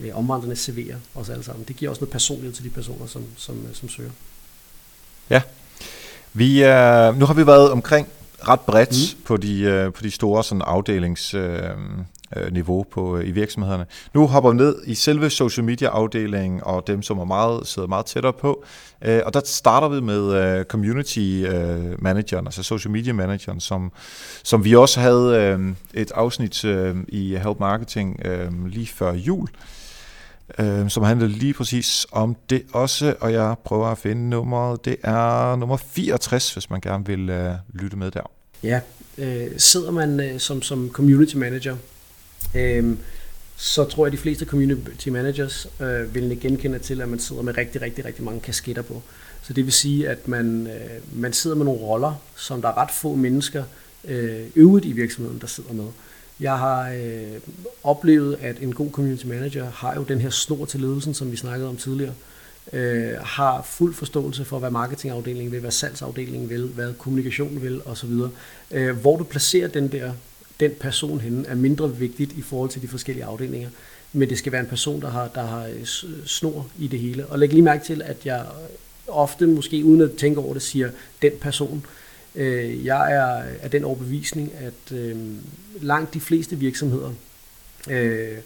øh, 0.01 0.17
omvandrende 0.17 0.55
CV'er 0.55 0.95
os 1.15 1.29
alle 1.29 1.43
sammen. 1.43 1.65
Det 1.67 1.75
giver 1.75 1.89
også 1.89 1.99
noget 1.99 2.11
personlighed 2.11 2.53
til 2.53 2.63
de 2.63 2.69
personer, 2.69 3.07
som, 3.07 3.23
som, 3.37 3.55
som 3.73 3.89
søger. 3.89 4.11
Ja. 5.29 5.41
Vi, 6.33 6.63
øh, 6.63 7.19
nu 7.19 7.25
har 7.25 7.33
vi 7.33 7.47
været 7.47 7.71
omkring 7.71 8.07
ret 8.47 8.59
bredt 8.59 9.15
mm. 9.17 9.23
på, 9.23 9.37
de, 9.37 9.61
øh, 9.61 9.93
på 9.93 10.03
de 10.03 10.11
store 10.11 10.43
sådan 10.43 10.61
afdelings... 10.61 11.33
Øh, 11.33 11.53
øh, 11.63 11.69
Øh, 12.37 12.53
niveau 12.53 12.85
på, 12.91 13.17
øh, 13.17 13.27
i 13.27 13.31
virksomhederne. 13.31 13.85
Nu 14.13 14.27
hopper 14.27 14.51
vi 14.51 14.57
ned 14.57 14.75
i 14.85 14.95
selve 14.95 15.29
social 15.29 15.63
media 15.63 15.87
afdelingen 15.87 16.59
og 16.63 16.87
dem, 16.87 17.01
som 17.01 17.19
er 17.19 17.25
meget, 17.25 17.67
sidder 17.67 17.87
meget 17.87 18.05
tættere 18.05 18.33
på. 18.33 18.63
Øh, 19.01 19.21
og 19.25 19.33
der 19.33 19.41
starter 19.45 19.89
vi 19.89 20.01
med 20.01 20.63
community 20.63 21.19
øh, 21.19 22.03
manageren, 22.03 22.47
altså 22.47 22.63
social 22.63 22.91
media 22.91 23.13
manageren, 23.13 23.59
som, 23.59 23.91
som 24.43 24.63
vi 24.65 24.75
også 24.75 24.99
havde 24.99 25.75
et 25.93 26.11
afsnit 26.11 26.63
i 27.07 27.37
Help 27.43 27.59
Marketing 27.59 28.19
lige 28.67 28.87
før 28.87 29.13
jul 29.13 29.47
som 30.87 31.03
handler 31.03 31.27
lige 31.27 31.53
præcis 31.53 32.07
om 32.11 32.35
det 32.49 32.63
også, 32.73 33.15
og 33.19 33.33
jeg 33.33 33.55
prøver 33.63 33.87
at 33.87 33.97
finde 33.97 34.29
nummeret. 34.29 34.85
Det 34.85 34.95
er 35.03 35.55
nummer 35.55 35.77
64, 35.77 36.53
hvis 36.53 36.69
man 36.69 36.81
gerne 36.81 37.05
vil 37.05 37.51
lytte 37.73 37.97
med 37.97 38.11
der. 38.11 38.31
Ja, 38.63 38.79
sidder 39.57 39.91
man 39.91 40.35
som, 40.39 40.61
som 40.61 40.89
community 40.93 41.35
manager 41.35 41.75
øhm, 42.55 42.97
så 43.55 43.83
tror 43.83 44.05
jeg, 44.05 44.13
at 44.13 44.17
de 44.17 44.21
fleste 44.21 44.45
community 44.45 45.09
managers 45.09 45.67
øh, 45.79 46.15
vil 46.15 46.39
genkende 46.41 46.79
til, 46.79 47.01
at 47.01 47.09
man 47.09 47.19
sidder 47.19 47.41
med 47.41 47.57
rigtig, 47.57 47.81
rigtig, 47.81 48.05
rigtig 48.05 48.23
mange 48.23 48.41
kasketter 48.41 48.81
på. 48.81 49.01
Så 49.41 49.53
det 49.53 49.65
vil 49.65 49.73
sige, 49.73 50.09
at 50.09 50.27
man, 50.27 50.67
øh, 50.67 51.21
man 51.21 51.33
sidder 51.33 51.55
med 51.55 51.65
nogle 51.65 51.81
roller, 51.81 52.21
som 52.35 52.61
der 52.61 52.69
er 52.69 52.77
ret 52.77 52.91
få 52.91 53.15
mennesker 53.15 53.63
øh, 54.07 54.41
øvrigt 54.55 54.85
i 54.85 54.91
virksomheden, 54.91 55.41
der 55.41 55.47
sidder 55.47 55.73
med. 55.73 55.85
Jeg 56.39 56.57
har 56.57 56.89
øh, 56.89 57.39
oplevet, 57.83 58.37
at 58.41 58.57
en 58.61 58.73
god 58.73 58.91
community 58.91 59.25
manager 59.25 59.69
har 59.71 59.95
jo 59.95 60.03
den 60.03 60.21
her 60.21 60.29
snor 60.29 60.65
til 60.65 60.79
ledelsen, 60.79 61.13
som 61.13 61.31
vi 61.31 61.37
snakkede 61.37 61.69
om 61.69 61.77
tidligere. 61.77 62.13
Øh, 62.73 63.13
har 63.21 63.61
fuld 63.61 63.93
forståelse 63.93 64.45
for, 64.45 64.59
hvad 64.59 64.71
marketingafdelingen 64.71 65.51
vil, 65.51 65.59
hvad 65.59 65.71
salgsafdelingen 65.71 66.49
vil, 66.49 66.67
hvad 66.67 66.93
kommunikationen 66.93 67.61
vil 67.61 67.81
osv. 67.85 68.11
Øh, 68.71 68.97
hvor 68.97 69.17
du 69.17 69.23
placerer 69.23 69.67
den 69.67 69.91
der 69.91 70.11
den 70.59 70.71
person 70.79 71.19
henne 71.19 71.47
er 71.47 71.55
mindre 71.55 71.97
vigtigt 71.97 72.31
i 72.31 72.41
forhold 72.41 72.69
til 72.69 72.81
de 72.81 72.87
forskellige 72.87 73.25
afdelinger. 73.25 73.69
Men 74.13 74.29
det 74.29 74.37
skal 74.37 74.51
være 74.51 74.61
en 74.61 74.67
person, 74.67 75.01
der 75.01 75.09
har, 75.09 75.27
der 75.27 75.45
har 75.45 75.65
øh, 75.65 75.85
snor 76.25 76.67
i 76.79 76.87
det 76.87 76.99
hele. 76.99 77.25
Og 77.25 77.39
læg 77.39 77.49
lige 77.49 77.61
mærke 77.61 77.85
til, 77.85 78.01
at 78.01 78.25
jeg 78.25 78.45
ofte, 79.07 79.47
måske 79.47 79.85
uden 79.85 80.01
at 80.01 80.11
tænke 80.17 80.39
over 80.39 80.53
det, 80.53 80.61
siger 80.61 80.89
den 81.21 81.31
person. 81.41 81.85
Øh, 82.35 82.85
jeg 82.85 83.13
er 83.13 83.43
af 83.61 83.71
den 83.71 83.83
overbevisning, 83.83 84.53
at 84.53 84.97
øh, 84.97 85.15
langt 85.81 86.13
de 86.13 86.19
fleste 86.19 86.55
virksomheder, 86.55 87.11
øh, 87.89 88.37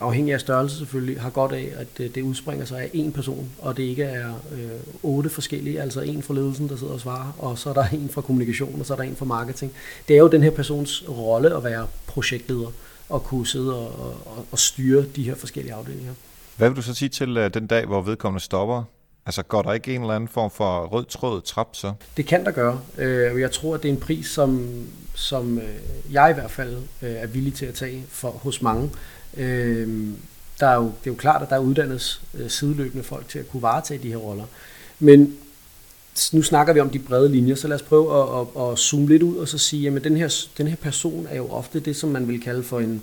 afhængig 0.00 0.34
af 0.34 0.40
størrelse 0.40 0.78
selvfølgelig, 0.78 1.20
har 1.20 1.30
godt 1.30 1.52
af, 1.52 1.72
at 1.76 2.14
det 2.14 2.22
udspringer 2.22 2.64
sig 2.64 2.80
af 2.80 2.90
én 2.94 3.10
person, 3.10 3.50
og 3.58 3.76
det 3.76 3.82
ikke 3.82 4.02
er 4.02 4.28
øh, 4.52 4.70
otte 5.02 5.30
forskellige, 5.30 5.80
altså 5.80 6.00
en 6.00 6.22
fra 6.22 6.34
ledelsen, 6.34 6.68
der 6.68 6.76
sidder 6.76 6.92
og 6.92 7.00
svarer, 7.00 7.32
og 7.38 7.58
så 7.58 7.68
er 7.70 7.74
der 7.74 7.84
en 7.92 8.08
fra 8.08 8.20
kommunikation, 8.20 8.80
og 8.80 8.86
så 8.86 8.92
er 8.92 8.96
der 8.96 9.04
en 9.04 9.16
fra 9.16 9.24
marketing. 9.24 9.72
Det 10.08 10.14
er 10.16 10.20
jo 10.20 10.28
den 10.28 10.42
her 10.42 10.50
persons 10.50 11.04
rolle 11.08 11.56
at 11.56 11.64
være 11.64 11.86
projektleder, 12.06 12.72
og 13.08 13.24
kunne 13.24 13.46
sidde 13.46 13.78
og, 13.78 14.16
og, 14.26 14.46
og 14.50 14.58
styre 14.58 15.04
de 15.16 15.22
her 15.22 15.34
forskellige 15.34 15.74
afdelinger. 15.74 16.12
Hvad 16.56 16.68
vil 16.68 16.76
du 16.76 16.82
så 16.82 16.94
sige 16.94 17.08
til 17.08 17.38
uh, 17.38 17.50
den 17.54 17.66
dag, 17.66 17.86
hvor 17.86 18.02
vedkommende 18.02 18.44
stopper? 18.44 18.82
Altså 19.26 19.42
går 19.42 19.62
der 19.62 19.72
ikke 19.72 19.94
en 19.94 20.00
eller 20.00 20.14
anden 20.14 20.28
form 20.28 20.50
for 20.50 20.86
rød 20.86 21.04
tråd 21.04 21.40
trap 21.40 21.68
så? 21.72 21.92
Det 22.16 22.26
kan 22.26 22.44
der 22.44 22.50
gøre. 22.50 22.80
Øh, 22.98 23.40
jeg 23.40 23.50
tror, 23.50 23.74
at 23.74 23.82
det 23.82 23.88
er 23.88 23.92
en 23.92 24.00
pris, 24.00 24.26
som, 24.26 24.68
som 25.14 25.58
øh, 25.58 25.64
jeg 26.12 26.30
i 26.30 26.34
hvert 26.34 26.50
fald 26.50 26.76
er 27.00 27.26
villig 27.26 27.54
til 27.54 27.66
at 27.66 27.74
tage 27.74 28.04
for, 28.08 28.30
hos 28.30 28.62
mange. 28.62 28.90
Øhm, 29.36 30.16
der 30.60 30.66
er 30.66 30.74
jo, 30.74 30.84
det 30.84 31.06
er 31.06 31.10
jo 31.10 31.14
klart, 31.14 31.42
at 31.42 31.50
der 31.50 31.58
uddannes 31.58 32.22
øh, 32.34 32.50
sideløbende 32.50 33.04
folk 33.04 33.28
til 33.28 33.38
at 33.38 33.48
kunne 33.48 33.62
varetage 33.62 34.02
de 34.02 34.08
her 34.08 34.16
roller. 34.16 34.44
Men 34.98 35.36
nu 36.32 36.42
snakker 36.42 36.72
vi 36.72 36.80
om 36.80 36.90
de 36.90 36.98
brede 36.98 37.28
linjer, 37.28 37.54
så 37.54 37.68
lad 37.68 37.76
os 37.76 37.82
prøve 37.82 38.22
at, 38.22 38.40
at, 38.40 38.62
at 38.62 38.78
zoome 38.78 39.08
lidt 39.08 39.22
ud 39.22 39.36
og 39.36 39.48
så 39.48 39.58
sige, 39.58 39.96
at 39.96 40.04
den 40.04 40.16
her, 40.16 40.44
den 40.58 40.66
her 40.66 40.76
person 40.76 41.26
er 41.30 41.36
jo 41.36 41.48
ofte 41.48 41.80
det, 41.80 41.96
som 41.96 42.10
man 42.10 42.28
vil 42.28 42.40
kalde 42.40 42.62
for 42.62 42.80
en, 42.80 43.02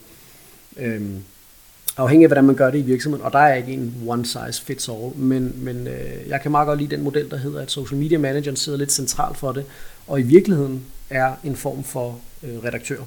øhm, 0.77 1.23
afhængig 1.97 2.25
af 2.25 2.29
hvordan 2.29 2.43
man 2.43 2.55
gør 2.55 2.71
det 2.71 2.79
i 2.79 2.81
virksomheden, 2.81 3.25
og 3.25 3.33
der 3.33 3.39
er 3.39 3.55
ikke 3.55 3.73
en 3.73 4.03
one 4.07 4.25
size 4.25 4.61
fits 4.65 4.89
all, 4.89 5.15
men, 5.15 5.53
men 5.55 5.87
øh, 5.87 6.27
jeg 6.27 6.41
kan 6.41 6.51
meget 6.51 6.65
godt 6.65 6.79
lide 6.79 6.95
den 6.95 7.03
model, 7.03 7.29
der 7.29 7.37
hedder, 7.37 7.61
at 7.61 7.71
social 7.71 7.99
media 7.99 8.17
manageren 8.17 8.55
sidder 8.55 8.77
lidt 8.77 8.91
centralt 8.91 9.37
for 9.37 9.51
det, 9.51 9.65
og 10.07 10.19
i 10.19 10.23
virkeligheden 10.23 10.85
er 11.09 11.33
en 11.43 11.55
form 11.55 11.83
for 11.83 12.19
øh, 12.43 12.63
redaktør. 12.63 13.03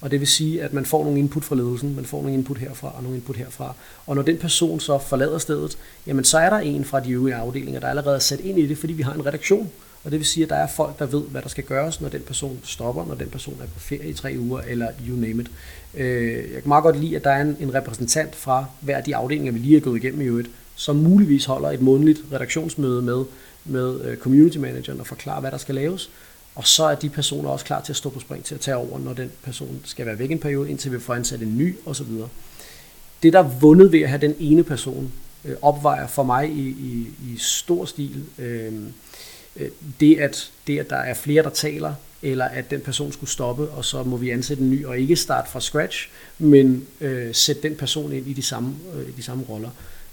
Og 0.00 0.10
det 0.10 0.20
vil 0.20 0.28
sige, 0.28 0.62
at 0.62 0.72
man 0.72 0.86
får 0.86 1.04
nogle 1.04 1.18
input 1.18 1.44
fra 1.44 1.56
ledelsen, 1.56 1.96
man 1.96 2.04
får 2.04 2.22
nogle 2.22 2.34
input 2.34 2.58
herfra 2.58 2.92
og 2.96 3.02
nogle 3.02 3.16
input 3.16 3.36
herfra. 3.36 3.74
Og 4.06 4.16
når 4.16 4.22
den 4.22 4.38
person 4.38 4.80
så 4.80 4.98
forlader 4.98 5.38
stedet, 5.38 5.78
jamen 6.06 6.24
så 6.24 6.38
er 6.38 6.50
der 6.50 6.58
en 6.58 6.84
fra 6.84 7.00
de 7.00 7.10
øvrige 7.10 7.34
afdelinger, 7.34 7.80
der 7.80 7.88
allerede 7.88 8.16
er 8.16 8.20
sat 8.20 8.40
ind 8.40 8.58
i 8.58 8.66
det, 8.66 8.78
fordi 8.78 8.92
vi 8.92 9.02
har 9.02 9.12
en 9.12 9.26
redaktion. 9.26 9.70
Og 10.04 10.12
det 10.12 10.18
vil 10.18 10.26
sige, 10.26 10.44
at 10.44 10.50
der 10.50 10.56
er 10.56 10.66
folk, 10.66 10.98
der 10.98 11.06
ved, 11.06 11.22
hvad 11.22 11.42
der 11.42 11.48
skal 11.48 11.64
gøres, 11.64 12.00
når 12.00 12.08
den 12.08 12.20
person 12.20 12.58
stopper, 12.64 13.06
når 13.06 13.14
den 13.14 13.28
person 13.28 13.54
er 13.62 13.66
på 13.74 13.80
ferie 13.80 14.08
i 14.08 14.12
tre 14.12 14.34
uger, 14.38 14.60
eller 14.60 14.88
you 15.08 15.16
name 15.16 15.42
it. 15.42 15.50
Øh, 15.94 16.34
jeg 16.34 16.62
kan 16.62 16.68
meget 16.68 16.82
godt 16.82 17.00
lide, 17.00 17.16
at 17.16 17.24
der 17.24 17.30
er 17.30 17.42
en, 17.42 17.56
en 17.60 17.74
repræsentant 17.74 18.36
fra 18.36 18.64
hver 18.80 18.96
af 18.96 19.04
de 19.04 19.16
afdelinger, 19.16 19.52
vi 19.52 19.58
lige 19.58 19.76
er 19.76 19.80
gået 19.80 19.96
igennem 19.96 20.20
i 20.20 20.24
øvrigt, 20.24 20.50
som 20.74 20.96
muligvis 20.96 21.44
holder 21.44 21.70
et 21.70 21.80
månedligt 21.80 22.20
redaktionsmøde 22.32 23.02
med, 23.02 23.24
med 23.64 24.00
øh, 24.04 24.16
community 24.16 24.58
manageren 24.58 25.00
og 25.00 25.06
forklarer, 25.06 25.40
hvad 25.40 25.50
der 25.50 25.58
skal 25.58 25.74
laves. 25.74 26.10
Og 26.56 26.66
så 26.66 26.84
er 26.84 26.94
de 26.94 27.08
personer 27.08 27.50
også 27.50 27.64
klar 27.64 27.80
til 27.80 27.92
at 27.92 27.96
stå 27.96 28.10
på 28.10 28.20
spring 28.20 28.44
til 28.44 28.54
at 28.54 28.60
tage 28.60 28.76
over, 28.76 28.98
når 28.98 29.12
den 29.12 29.30
person 29.42 29.80
skal 29.84 30.06
være 30.06 30.18
væk 30.18 30.30
en 30.30 30.38
periode, 30.38 30.70
indtil 30.70 30.92
vi 30.92 31.00
får 31.00 31.14
ansat 31.14 31.40
en 31.40 31.58
ny 31.58 31.76
osv. 31.86 32.06
Det, 33.22 33.32
der 33.32 33.38
er 33.38 33.58
vundet 33.60 33.92
ved 33.92 34.00
at 34.00 34.08
have 34.08 34.20
den 34.20 34.34
ene 34.38 34.62
person, 34.62 35.12
øh, 35.44 35.56
opvejer 35.62 36.06
for 36.06 36.22
mig 36.22 36.48
i, 36.48 36.68
i, 36.68 37.08
i 37.32 37.36
stor 37.38 37.84
stil 37.84 38.24
øh, 38.38 38.72
øh, 39.56 39.68
det, 40.00 40.18
at, 40.18 40.50
det, 40.66 40.78
at 40.78 40.90
der 40.90 40.96
er 40.96 41.14
flere, 41.14 41.42
der 41.42 41.50
taler, 41.50 41.94
eller 42.22 42.44
at 42.44 42.70
den 42.70 42.80
person 42.80 43.12
skulle 43.12 43.30
stoppe, 43.30 43.68
og 43.70 43.84
så 43.84 44.02
må 44.02 44.16
vi 44.16 44.30
ansætte 44.30 44.62
en 44.62 44.70
ny, 44.70 44.84
og 44.84 44.98
ikke 44.98 45.16
starte 45.16 45.50
fra 45.50 45.60
scratch, 45.60 46.08
men 46.38 46.86
øh, 47.00 47.34
sætte 47.34 47.62
den 47.62 47.76
person 47.76 48.12
ind 48.12 48.26
i 48.26 48.32
de 48.32 48.42
samme, 48.42 48.74
øh, 48.94 49.16
de 49.16 49.22
samme 49.22 49.44
roller. 49.48 49.70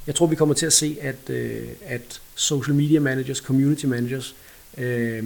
Jeg 0.07 0.15
tror, 0.15 0.27
vi 0.27 0.35
kommer 0.35 0.55
til 0.55 0.65
at 0.65 0.73
se, 0.73 0.97
at, 1.01 1.29
øh, 1.29 1.67
at 1.85 2.21
social 2.35 2.75
media 2.75 2.99
managers, 2.99 3.37
community 3.37 3.85
managers, 3.85 4.35
øh, 4.77 5.23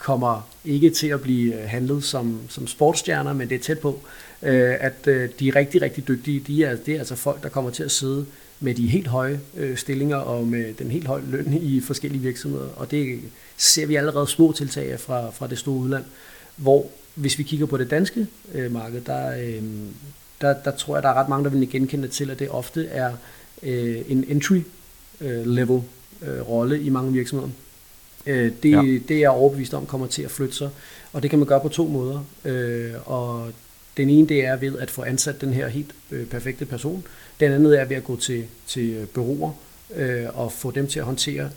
kommer 0.00 0.48
ikke 0.64 0.90
til 0.90 1.06
at 1.06 1.20
blive 1.20 1.62
øh, 1.62 1.68
handlet 1.68 2.04
som, 2.04 2.40
som 2.48 2.66
sportsstjerner, 2.66 3.32
men 3.32 3.48
det 3.48 3.54
er 3.54 3.62
tæt 3.62 3.78
på, 3.78 4.00
øh, 4.42 4.74
at 4.80 5.06
øh, 5.06 5.28
de 5.38 5.48
er 5.48 5.56
rigtig, 5.56 5.82
rigtig 5.82 6.08
dygtige. 6.08 6.40
De 6.40 6.64
er, 6.64 6.76
det 6.76 6.94
er 6.94 6.98
altså 6.98 7.16
folk, 7.16 7.42
der 7.42 7.48
kommer 7.48 7.70
til 7.70 7.82
at 7.82 7.90
sidde 7.90 8.26
med 8.60 8.74
de 8.74 8.88
helt 8.88 9.06
høje 9.06 9.40
øh, 9.56 9.76
stillinger 9.76 10.16
og 10.16 10.46
med 10.46 10.74
den 10.74 10.90
helt 10.90 11.06
høje 11.06 11.22
løn 11.30 11.58
i 11.62 11.80
forskellige 11.80 12.22
virksomheder. 12.22 12.68
Og 12.76 12.90
det 12.90 13.20
ser 13.56 13.86
vi 13.86 13.96
allerede 13.96 14.26
små 14.26 14.52
tiltag 14.52 15.00
fra, 15.00 15.30
fra 15.30 15.46
det 15.46 15.58
store 15.58 15.76
udland, 15.76 16.04
hvor 16.56 16.86
hvis 17.14 17.38
vi 17.38 17.42
kigger 17.42 17.66
på 17.66 17.76
det 17.76 17.90
danske 17.90 18.26
øh, 18.54 18.72
marked, 18.72 19.00
der, 19.00 19.38
øh, 19.38 19.62
der, 20.40 20.54
der 20.64 20.70
tror 20.70 20.96
jeg, 20.96 21.02
der 21.02 21.08
er 21.08 21.14
ret 21.14 21.28
mange, 21.28 21.44
der 21.44 21.50
vil 21.50 21.70
genkende 21.70 22.08
til, 22.08 22.30
at 22.30 22.38
det 22.38 22.50
ofte 22.50 22.86
er 22.86 23.12
øh, 23.62 23.96
en 24.08 24.24
entry 24.28 24.60
øh, 25.20 25.46
level 25.46 25.82
øh, 26.22 26.48
rolle 26.48 26.82
i 26.82 26.88
mange 26.88 27.12
virksomheder. 27.12 27.50
Øh, 28.26 28.52
det, 28.62 28.70
ja. 28.70 28.82
det 29.08 29.10
er 29.10 29.20
jeg 29.20 29.30
overbevist 29.30 29.74
om 29.74 29.86
kommer 29.86 30.06
til 30.06 30.22
at 30.22 30.30
flytte 30.30 30.54
sig, 30.54 30.70
og 31.12 31.22
det 31.22 31.30
kan 31.30 31.38
man 31.38 31.48
gøre 31.48 31.60
på 31.60 31.68
to 31.68 31.86
måder. 31.86 32.24
Øh, 32.44 32.92
og 33.04 33.52
den 33.96 34.10
ene 34.10 34.28
det 34.28 34.44
er 34.44 34.56
ved 34.56 34.78
at 34.78 34.90
få 34.90 35.02
ansat 35.02 35.40
den 35.40 35.52
her 35.52 35.68
helt 35.68 35.90
øh, 36.10 36.26
perfekte 36.26 36.64
person. 36.64 37.04
Den 37.40 37.52
anden 37.52 37.72
er 37.72 37.84
ved 37.84 37.96
at 37.96 38.04
gå 38.04 38.16
til, 38.16 38.44
til 38.66 39.06
bureauer 39.14 39.52
øh, 39.96 40.26
og 40.34 40.52
få 40.52 40.70
dem 40.70 40.86
til 40.86 40.98
at 40.98 41.04
håndtere 41.04 41.50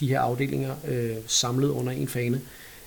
de 0.00 0.08
her 0.08 0.20
afdelinger 0.20 0.74
øh, 0.88 1.16
samlet 1.26 1.68
under 1.68 1.92
en 1.92 2.08
fane. 2.08 2.40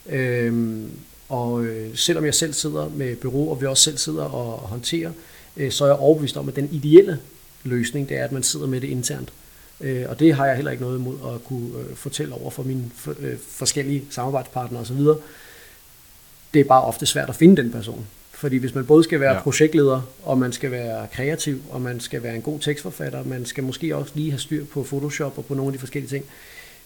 Øh, 0.10 0.84
og 1.30 1.64
øh, 1.66 1.98
selvom 1.98 2.26
jeg 2.26 2.34
selv 2.34 2.54
sidder 2.54 2.90
med 2.90 3.16
bureau, 3.16 3.50
og 3.50 3.62
vi 3.62 3.66
også 3.66 3.84
selv 3.84 3.98
sidder 3.98 4.24
og 4.24 4.60
håndterer, 4.60 5.12
øh, 5.58 5.72
så 5.72 5.84
er 5.84 5.88
jeg 5.88 5.98
overbevist 5.98 6.38
om, 6.38 6.50
at 6.50 6.56
den 6.56 6.70
ideelle 6.72 7.20
løsning, 7.64 8.10
det 8.10 8.18
er, 8.18 8.24
at 8.24 8.32
man 8.32 8.44
sidder 8.44 8.68
med 8.68 8.82
det 8.82 8.88
internt. 8.88 9.34
Øh, 9.82 10.06
og 10.10 10.20
det 10.20 10.34
har 10.34 10.46
jeg 10.46 10.56
heller 10.56 10.72
ikke 10.72 10.84
noget 10.84 11.00
imod 11.00 11.16
at 11.36 11.44
kunne 11.44 11.70
øh, 11.80 11.96
fortælle 11.96 12.34
over 12.34 12.52
for 12.52 12.64
mine 12.64 12.84
øh, 13.20 13.38
forskellige 13.48 14.04
samarbejdspartnere 14.10 14.82
osv. 14.82 15.00
Det 16.54 16.60
er 16.60 16.64
bare 16.64 16.82
ofte 16.82 17.06
svært 17.06 17.30
at 17.30 17.36
finde 17.36 17.64
den 17.64 17.72
person. 17.72 18.08
Fordi 18.32 18.58
hvis 18.58 18.76
man 18.76 18.86
både 18.86 19.04
skal 19.04 19.20
være 19.20 19.34
ja. 19.34 19.42
projektleder, 19.42 20.02
og 20.24 20.38
man 20.38 20.52
skal 20.52 20.72
være 20.72 21.08
kreativ, 21.14 21.62
og 21.70 21.82
man 21.82 22.00
skal 22.00 22.24
være 22.24 22.36
en 22.36 22.42
god 22.42 22.60
tekstforfatter, 22.60 23.24
man 23.24 23.46
skal 23.46 23.64
måske 23.64 23.96
også 23.96 24.12
lige 24.16 24.32
have 24.32 24.40
styr 24.40 24.66
på 24.66 24.84
Photoshop 24.84 25.38
og 25.38 25.46
på 25.46 25.54
nogle 25.54 25.68
af 25.68 25.74
de 25.74 25.80
forskellige 25.80 26.10
ting. 26.10 26.26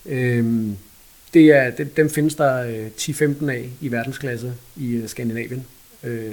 Øh, 0.06 0.66
det 1.34 1.46
er, 1.46 1.72
dem, 1.72 1.90
dem 1.98 2.10
findes 2.10 2.36
der 2.36 2.88
10-15 2.98 3.50
af 3.50 3.70
i 3.82 3.92
verdensklasse 3.92 4.54
i 4.76 5.04
Skandinavien, 5.08 5.66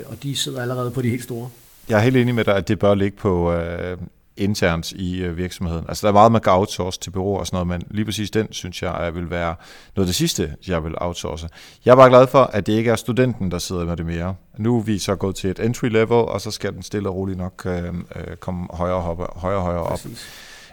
og 0.07 0.23
de 0.23 0.37
sidder 0.37 0.63
allerede 0.63 0.91
på 0.91 1.03
de 1.03 1.11
helt 1.11 1.23
store. 1.23 1.51
Jeg 1.89 1.99
er 1.99 2.03
helt 2.03 2.17
enig 2.17 2.35
med 2.35 2.45
dig, 2.45 2.57
at 2.57 2.69
det 2.69 2.79
bør 2.79 2.95
ligge 2.95 3.17
på 3.17 3.53
øh, 3.53 3.97
internt 4.41 4.93
i 4.93 5.23
øh, 5.23 5.37
virksomheden. 5.37 5.85
Altså 5.89 6.07
der 6.07 6.09
er 6.09 6.13
meget, 6.13 6.33
man 6.33 6.41
kan 6.41 6.53
outsource 6.53 7.01
til 7.01 7.11
bureauer 7.11 7.39
og 7.39 7.47
sådan 7.47 7.67
noget, 7.67 7.67
men 7.67 7.83
lige 7.91 8.05
præcis 8.05 8.31
den, 8.31 8.53
synes 8.53 8.83
jeg, 8.83 9.11
vil 9.15 9.31
være 9.31 9.55
noget 9.97 10.07
af 10.07 10.07
det 10.07 10.15
sidste, 10.15 10.55
jeg 10.69 10.85
vil 10.85 10.95
outsource. 10.97 11.49
Jeg 11.85 11.93
er 11.93 11.97
bare 11.97 12.09
glad 12.09 12.27
for, 12.27 12.43
at 12.43 12.67
det 12.67 12.73
ikke 12.73 12.91
er 12.91 12.97
studenten, 12.97 13.51
der 13.51 13.59
sidder 13.59 13.85
med 13.85 13.97
det 13.97 14.07
mere. 14.07 14.35
Nu 14.59 14.79
er 14.79 14.83
vi 14.83 14.99
så 14.99 15.15
gået 15.15 15.37
til 15.37 15.51
et 15.51 15.59
entry 15.59 15.89
level, 15.89 16.13
og 16.13 16.41
så 16.41 16.51
skal 16.51 16.73
den 16.73 16.83
stille 16.83 17.09
og 17.09 17.15
roligt 17.15 17.39
nok 17.39 17.67
øh, 17.67 17.85
øh 17.85 18.37
komme 18.41 18.67
højere, 18.73 19.01
hoppe, 19.01 19.25
højere, 19.37 19.61
højere 19.61 19.83
op. 19.83 20.01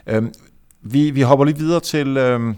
Øhm, 0.07 0.33
vi, 0.81 1.11
vi 1.11 1.21
hopper 1.21 1.45
lige 1.45 1.57
videre 1.57 1.79
til 1.79 2.17
øh, 2.17 2.55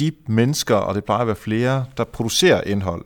de 0.00 0.12
mennesker, 0.26 0.76
og 0.76 0.94
det 0.94 1.04
plejer 1.04 1.20
at 1.20 1.26
være 1.26 1.36
flere, 1.36 1.84
der 1.96 2.04
producerer 2.04 2.60
indhold. 2.60 3.04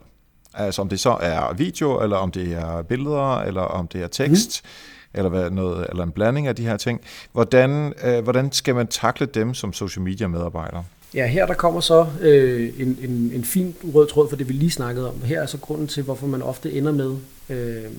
Altså 0.54 0.82
om 0.82 0.88
det 0.88 1.00
så 1.00 1.10
er 1.20 1.54
video, 1.54 2.02
eller 2.02 2.16
om 2.16 2.30
det 2.30 2.52
er 2.52 2.82
billeder, 2.82 3.40
eller 3.40 3.62
om 3.62 3.88
det 3.88 4.02
er 4.02 4.08
tekst. 4.08 4.62
Mm 4.64 4.95
eller, 5.16 5.28
hvad, 5.28 5.50
noget, 5.50 5.86
eller 5.90 6.02
en 6.02 6.10
blanding 6.10 6.46
af 6.46 6.56
de 6.56 6.62
her 6.62 6.76
ting. 6.76 7.00
Hvordan, 7.32 7.92
øh, 8.04 8.22
hvordan 8.22 8.52
skal 8.52 8.74
man 8.74 8.86
takle 8.86 9.26
dem 9.26 9.54
som 9.54 9.72
social 9.72 10.02
media 10.02 10.26
medarbejdere? 10.26 10.84
Ja, 11.14 11.26
her 11.26 11.46
der 11.46 11.54
kommer 11.54 11.80
så 11.80 12.06
øh, 12.20 12.72
en, 12.80 12.98
en, 13.02 13.30
en 13.34 13.44
fin 13.44 13.74
rød 13.94 14.08
tråd 14.08 14.28
for 14.28 14.36
det, 14.36 14.48
vi 14.48 14.52
lige 14.52 14.70
snakkede 14.70 15.08
om. 15.08 15.22
Her 15.22 15.42
er 15.42 15.46
så 15.46 15.58
grunden 15.58 15.86
til, 15.86 16.02
hvorfor 16.02 16.26
man 16.26 16.42
ofte 16.42 16.72
ender 16.72 16.92
med 16.92 17.16
øh, 17.48 17.90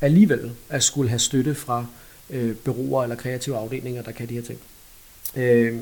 alligevel 0.00 0.50
at 0.68 0.82
skulle 0.82 1.08
have 1.08 1.18
støtte 1.18 1.54
fra 1.54 1.86
øh, 2.30 2.56
bureauer 2.56 3.02
eller 3.02 3.16
kreative 3.16 3.56
afdelinger, 3.56 4.02
der 4.02 4.12
kan 4.12 4.28
de 4.28 4.34
her 4.34 4.42
ting. 4.42 4.58
Øh, 5.36 5.80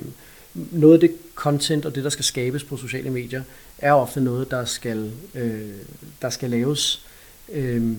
noget 0.55 0.95
af 0.95 1.01
det 1.01 1.13
content 1.35 1.87
og 1.87 1.95
det, 1.95 2.05
der 2.05 2.11
skal 2.11 2.25
skabes 2.25 2.65
på 2.65 2.77
sociale 2.77 3.11
medier, 3.11 3.43
er 3.79 3.93
ofte 3.93 4.21
noget, 4.21 4.51
der 4.51 4.65
skal, 4.65 5.13
øh, 5.35 5.71
der 6.23 6.31
skal 6.31 6.51
laves 6.51 7.07
øh, 7.53 7.93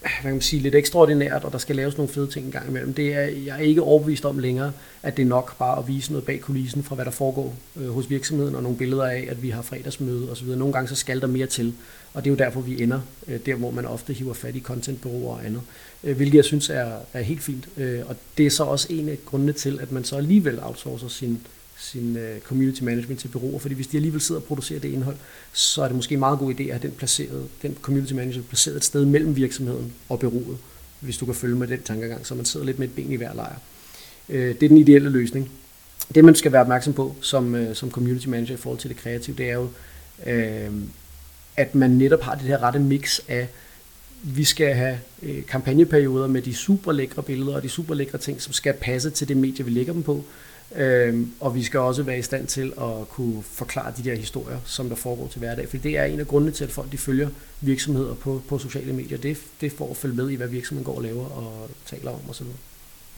hvad 0.00 0.10
kan 0.22 0.30
man 0.30 0.40
sige, 0.40 0.62
lidt 0.62 0.74
ekstraordinært, 0.74 1.44
og 1.44 1.52
der 1.52 1.58
skal 1.58 1.76
laves 1.76 1.96
nogle 1.96 2.12
fede 2.12 2.26
ting 2.26 2.46
en 2.46 2.52
gang 2.52 2.68
imellem. 2.68 2.94
Det 2.94 3.14
er 3.14 3.20
jeg 3.20 3.56
er 3.56 3.62
ikke 3.62 3.82
overbevist 3.82 4.24
om 4.24 4.38
længere, 4.38 4.72
at 5.02 5.16
det 5.16 5.22
er 5.22 5.26
nok 5.26 5.58
bare 5.58 5.78
at 5.78 5.88
vise 5.88 6.12
noget 6.12 6.26
bag 6.26 6.40
kulissen 6.40 6.82
fra, 6.82 6.94
hvad 6.94 7.04
der 7.04 7.10
foregår 7.10 7.54
øh, 7.76 7.90
hos 7.90 8.10
virksomheden, 8.10 8.54
og 8.54 8.62
nogle 8.62 8.78
billeder 8.78 9.04
af, 9.04 9.26
at 9.30 9.42
vi 9.42 9.50
har 9.50 9.62
fredagsmøde 9.62 10.30
osv. 10.30 10.46
Nogle 10.46 10.72
gange 10.72 10.88
så 10.88 10.94
skal 10.94 11.20
der 11.20 11.26
mere 11.26 11.46
til, 11.46 11.74
og 12.14 12.24
det 12.24 12.30
er 12.30 12.32
jo 12.32 12.36
derfor, 12.36 12.60
vi 12.60 12.82
ender 12.82 13.00
øh, 13.28 13.40
der, 13.46 13.54
hvor 13.54 13.70
man 13.70 13.86
ofte 13.86 14.12
hiver 14.12 14.34
fat 14.34 14.56
i 14.56 14.60
contentbureauer 14.60 15.34
og 15.34 15.46
andet, 15.46 15.62
øh, 16.04 16.16
hvilket 16.16 16.36
jeg 16.36 16.44
synes 16.44 16.70
er, 16.70 16.92
er 17.12 17.22
helt 17.22 17.42
fint. 17.42 17.68
Øh, 17.76 18.00
og 18.06 18.16
det 18.38 18.46
er 18.46 18.50
så 18.50 18.64
også 18.64 18.86
en 18.90 19.08
af 19.08 19.18
grundene 19.26 19.52
til, 19.52 19.78
at 19.82 19.92
man 19.92 20.04
så 20.04 20.16
alligevel 20.16 20.60
outsourcer 20.62 21.08
sin 21.08 21.40
sin 21.78 22.16
øh, 22.16 22.40
community 22.40 22.82
management 22.82 23.20
til 23.20 23.28
bureauer, 23.28 23.58
fordi 23.58 23.74
hvis 23.74 23.86
de 23.86 23.96
alligevel 23.96 24.20
sidder 24.20 24.40
og 24.40 24.46
producerer 24.46 24.80
det 24.80 24.88
indhold, 24.88 25.16
så 25.52 25.82
er 25.82 25.86
det 25.86 25.96
måske 25.96 26.12
en 26.12 26.18
meget 26.18 26.38
god 26.38 26.54
idé 26.54 26.62
at 26.62 26.70
have 26.70 26.82
den, 26.82 26.90
placeret, 26.90 27.48
den 27.62 27.76
community 27.82 28.12
manager 28.12 28.42
placeret 28.42 28.76
et 28.76 28.84
sted 28.84 29.04
mellem 29.04 29.36
virksomheden 29.36 29.92
og 30.08 30.20
bureauet, 30.20 30.58
hvis 31.00 31.16
du 31.18 31.24
kan 31.24 31.34
følge 31.34 31.56
med 31.56 31.68
den 31.68 31.82
tankegang, 31.82 32.26
så 32.26 32.34
man 32.34 32.44
sidder 32.44 32.66
lidt 32.66 32.78
med 32.78 32.88
et 32.88 32.94
ben 32.94 33.12
i 33.12 33.16
hver 33.16 33.34
lejr. 33.34 33.58
Øh, 34.28 34.54
det 34.54 34.62
er 34.62 34.68
den 34.68 34.78
ideelle 34.78 35.10
løsning. 35.10 35.50
Det 36.14 36.24
man 36.24 36.34
skal 36.34 36.52
være 36.52 36.62
opmærksom 36.62 36.92
på 36.92 37.16
som, 37.20 37.54
øh, 37.54 37.74
som 37.74 37.90
community 37.90 38.26
manager 38.26 38.54
i 38.54 38.56
forhold 38.56 38.78
til 38.78 38.90
det 38.90 38.96
kreative, 38.96 39.36
det 39.36 39.50
er 39.50 39.54
jo, 39.54 39.68
at 41.56 41.74
man 41.74 41.90
netop 41.90 42.22
har 42.22 42.34
det 42.34 42.44
her 42.44 42.62
rette 42.62 42.78
mix 42.78 43.20
af, 43.28 43.48
vi 44.22 44.44
skal 44.44 44.74
have 44.74 44.98
kampagneperioder 45.48 46.26
med 46.26 46.42
de 46.42 46.54
super 46.54 46.92
lækre 46.92 47.22
billeder 47.22 47.54
og 47.54 47.62
de 47.62 47.68
super 47.68 47.94
lækre 47.94 48.18
ting, 48.18 48.42
som 48.42 48.52
skal 48.52 48.72
passe 48.72 49.10
til 49.10 49.28
det 49.28 49.36
medie, 49.36 49.64
vi 49.64 49.70
lægger 49.70 49.92
dem 49.92 50.02
på. 50.02 50.24
Øhm, 50.76 51.32
og 51.40 51.54
vi 51.54 51.62
skal 51.62 51.80
også 51.80 52.02
være 52.02 52.18
i 52.18 52.22
stand 52.22 52.46
til 52.46 52.72
at 52.80 53.08
kunne 53.08 53.42
forklare 53.42 53.92
de 53.96 54.04
der 54.04 54.16
historier, 54.16 54.58
som 54.64 54.88
der 54.88 54.96
foregår 54.96 55.26
til 55.26 55.38
hverdag. 55.38 55.68
For 55.68 55.76
det 55.76 55.98
er 55.98 56.04
en 56.04 56.20
af 56.20 56.26
grundene 56.26 56.52
til, 56.52 56.64
at 56.64 56.70
folk 56.70 56.92
de 56.92 56.98
følger 56.98 57.28
virksomheder 57.60 58.14
på, 58.14 58.42
på 58.48 58.58
sociale 58.58 58.92
medier. 58.92 59.18
Det, 59.18 59.38
det 59.60 59.72
får 59.72 59.90
at 59.90 59.96
følge 59.96 60.16
med 60.16 60.30
i, 60.30 60.34
hvad 60.34 60.48
virksomheden 60.48 60.84
går 60.84 60.96
og 60.96 61.02
laver 61.02 61.26
og 61.26 61.70
taler 61.86 62.10
om 62.10 62.20
osv. 62.30 62.46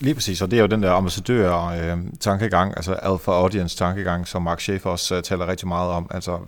Lige 0.01 0.15
præcis, 0.15 0.43
og 0.43 0.51
det 0.51 0.57
er 0.57 0.61
jo 0.61 0.67
den 0.67 0.83
der 0.83 0.91
ambassadør-tankegang, 0.91 2.71
øh, 2.71 2.77
altså 2.77 2.93
alpha 2.93 3.31
audience-tankegang, 3.31 4.29
som 4.29 4.43
Mark 4.43 4.61
Schaefer 4.61 4.91
også 4.91 5.15
øh, 5.15 5.23
taler 5.23 5.49
rigtig 5.49 5.69
meget 5.69 5.91
om. 5.91 6.11
Altså 6.11 6.39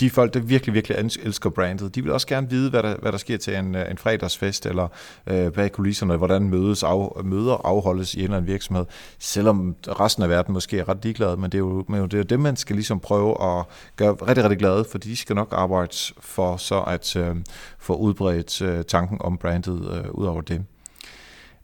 de 0.00 0.10
folk, 0.10 0.34
der 0.34 0.40
virkelig, 0.40 0.74
virkelig 0.74 0.96
elsker 1.22 1.50
brandet, 1.50 1.94
de 1.94 2.02
vil 2.02 2.12
også 2.12 2.26
gerne 2.26 2.50
vide, 2.50 2.70
hvad 2.70 2.82
der, 2.82 2.96
hvad 3.02 3.12
der 3.12 3.18
sker 3.18 3.36
til 3.36 3.56
en, 3.56 3.74
øh, 3.74 3.90
en 3.90 3.98
fredagsfest, 3.98 4.66
eller 4.66 4.88
øh, 5.26 5.52
bag 5.52 5.72
kulisserne, 5.72 6.16
hvordan 6.16 6.48
mødes 6.48 6.82
af, 6.82 7.24
møder 7.24 7.66
afholdes 7.66 8.14
i 8.14 8.18
en 8.18 8.24
eller 8.24 8.36
anden 8.36 8.50
virksomhed, 8.50 8.84
selvom 9.18 9.76
resten 9.88 10.22
af 10.22 10.28
verden 10.28 10.52
måske 10.52 10.78
er 10.78 10.88
ret 10.88 10.98
ligeglade, 11.02 11.36
men 11.36 11.44
det 11.44 11.54
er 11.54 11.58
jo, 11.58 11.84
men 11.88 12.02
det, 12.02 12.14
er 12.14 12.18
jo 12.18 12.24
det, 12.24 12.40
man 12.40 12.56
skal 12.56 12.76
ligesom 12.76 13.00
prøve 13.00 13.30
at 13.30 13.64
gøre 13.96 14.12
rigtig, 14.12 14.44
rigtig 14.44 14.58
glade, 14.58 14.84
for 14.90 14.98
de 14.98 15.16
skal 15.16 15.36
nok 15.36 15.48
arbejde 15.52 15.96
for 16.20 16.56
så 16.56 16.80
at 16.80 17.16
øh, 17.16 17.36
få 17.78 17.94
udbredt 17.94 18.62
øh, 18.62 18.84
tanken 18.84 19.18
om 19.20 19.38
brandet 19.38 19.90
øh, 19.92 20.10
ud 20.10 20.26
over 20.26 20.40
det. 20.40 20.62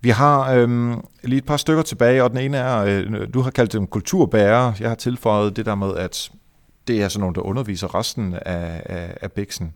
Vi 0.00 0.10
har 0.10 0.52
øh, 0.52 0.96
lige 1.22 1.38
et 1.38 1.46
par 1.46 1.56
stykker 1.56 1.82
tilbage, 1.82 2.24
og 2.24 2.30
den 2.30 2.38
ene 2.38 2.56
er, 2.56 2.84
øh, 2.84 3.28
du 3.34 3.40
har 3.40 3.50
kaldt 3.50 3.72
dem 3.72 3.86
kulturbærere. 3.86 4.74
Jeg 4.80 4.88
har 4.88 4.94
tilføjet 4.94 5.56
det 5.56 5.66
der 5.66 5.74
med, 5.74 5.96
at 5.96 6.30
det 6.88 7.02
er 7.02 7.08
sådan 7.08 7.20
nogle, 7.20 7.34
der 7.34 7.40
underviser 7.40 7.94
resten 7.94 8.34
af, 8.34 8.82
af, 8.84 9.16
af 9.20 9.32
Bixen. 9.32 9.72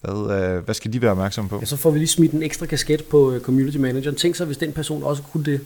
Hvad, 0.00 0.40
øh, 0.40 0.64
hvad 0.64 0.74
skal 0.74 0.92
de 0.92 1.02
være 1.02 1.10
opmærksomme 1.10 1.48
på? 1.50 1.58
Ja, 1.60 1.64
så 1.64 1.76
får 1.76 1.90
vi 1.90 1.98
lige 1.98 2.08
smidt 2.08 2.32
en 2.32 2.42
ekstra 2.42 2.66
kasket 2.66 3.04
på 3.04 3.32
øh, 3.32 3.40
community 3.40 3.76
manageren. 3.76 4.16
Tænk 4.16 4.34
så, 4.36 4.44
hvis 4.44 4.56
den 4.56 4.72
person 4.72 5.02
også 5.02 5.22
kunne 5.22 5.44
det, 5.44 5.60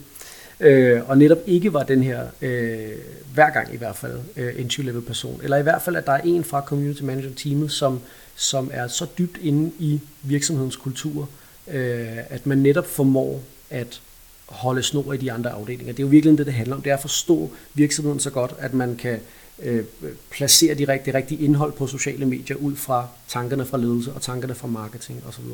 øh, 0.60 1.00
og 1.08 1.18
netop 1.18 1.38
ikke 1.46 1.72
var 1.72 1.82
den 1.82 2.02
her, 2.02 2.26
øh, 2.42 2.90
hver 3.34 3.50
gang 3.50 3.74
i 3.74 3.76
hvert 3.76 3.96
fald, 3.96 4.18
øh, 4.36 4.54
entry-level 4.56 5.00
person. 5.00 5.40
Eller 5.42 5.56
i 5.56 5.62
hvert 5.62 5.82
fald, 5.82 5.96
at 5.96 6.06
der 6.06 6.12
er 6.12 6.20
en 6.24 6.44
fra 6.44 6.60
community 6.60 7.02
manager 7.02 7.30
teamet, 7.36 7.72
som, 7.72 8.00
som 8.34 8.70
er 8.72 8.88
så 8.88 9.06
dybt 9.18 9.38
inde 9.42 9.72
i 9.78 10.00
virksomhedens 10.22 10.76
kultur, 10.76 11.28
øh, 11.70 12.18
at 12.30 12.46
man 12.46 12.58
netop 12.58 12.86
formår 12.86 13.42
at 13.70 14.00
holde 14.46 14.82
snor 14.82 15.12
i 15.12 15.16
de 15.16 15.32
andre 15.32 15.50
afdelinger. 15.50 15.92
Det 15.92 16.02
er 16.02 16.06
jo 16.06 16.10
virkelig 16.10 16.38
det, 16.38 16.46
det 16.46 16.54
handler 16.54 16.76
om. 16.76 16.82
Det 16.82 16.90
er 16.90 16.96
at 16.96 17.02
forstå 17.02 17.50
virksomheden 17.74 18.20
så 18.20 18.30
godt, 18.30 18.54
at 18.58 18.74
man 18.74 18.96
kan 18.96 19.20
øh, 19.62 19.84
placere 20.30 20.74
de 20.74 20.88
rigtige, 20.88 21.14
rigtige 21.14 21.44
indhold 21.44 21.72
på 21.72 21.86
sociale 21.86 22.26
medier 22.26 22.56
ud 22.56 22.76
fra 22.76 23.08
tankerne 23.28 23.64
fra 23.64 23.78
ledelse 23.78 24.12
og 24.12 24.22
tankerne 24.22 24.54
fra 24.54 24.68
marketing 24.68 25.22
osv. 25.28 25.44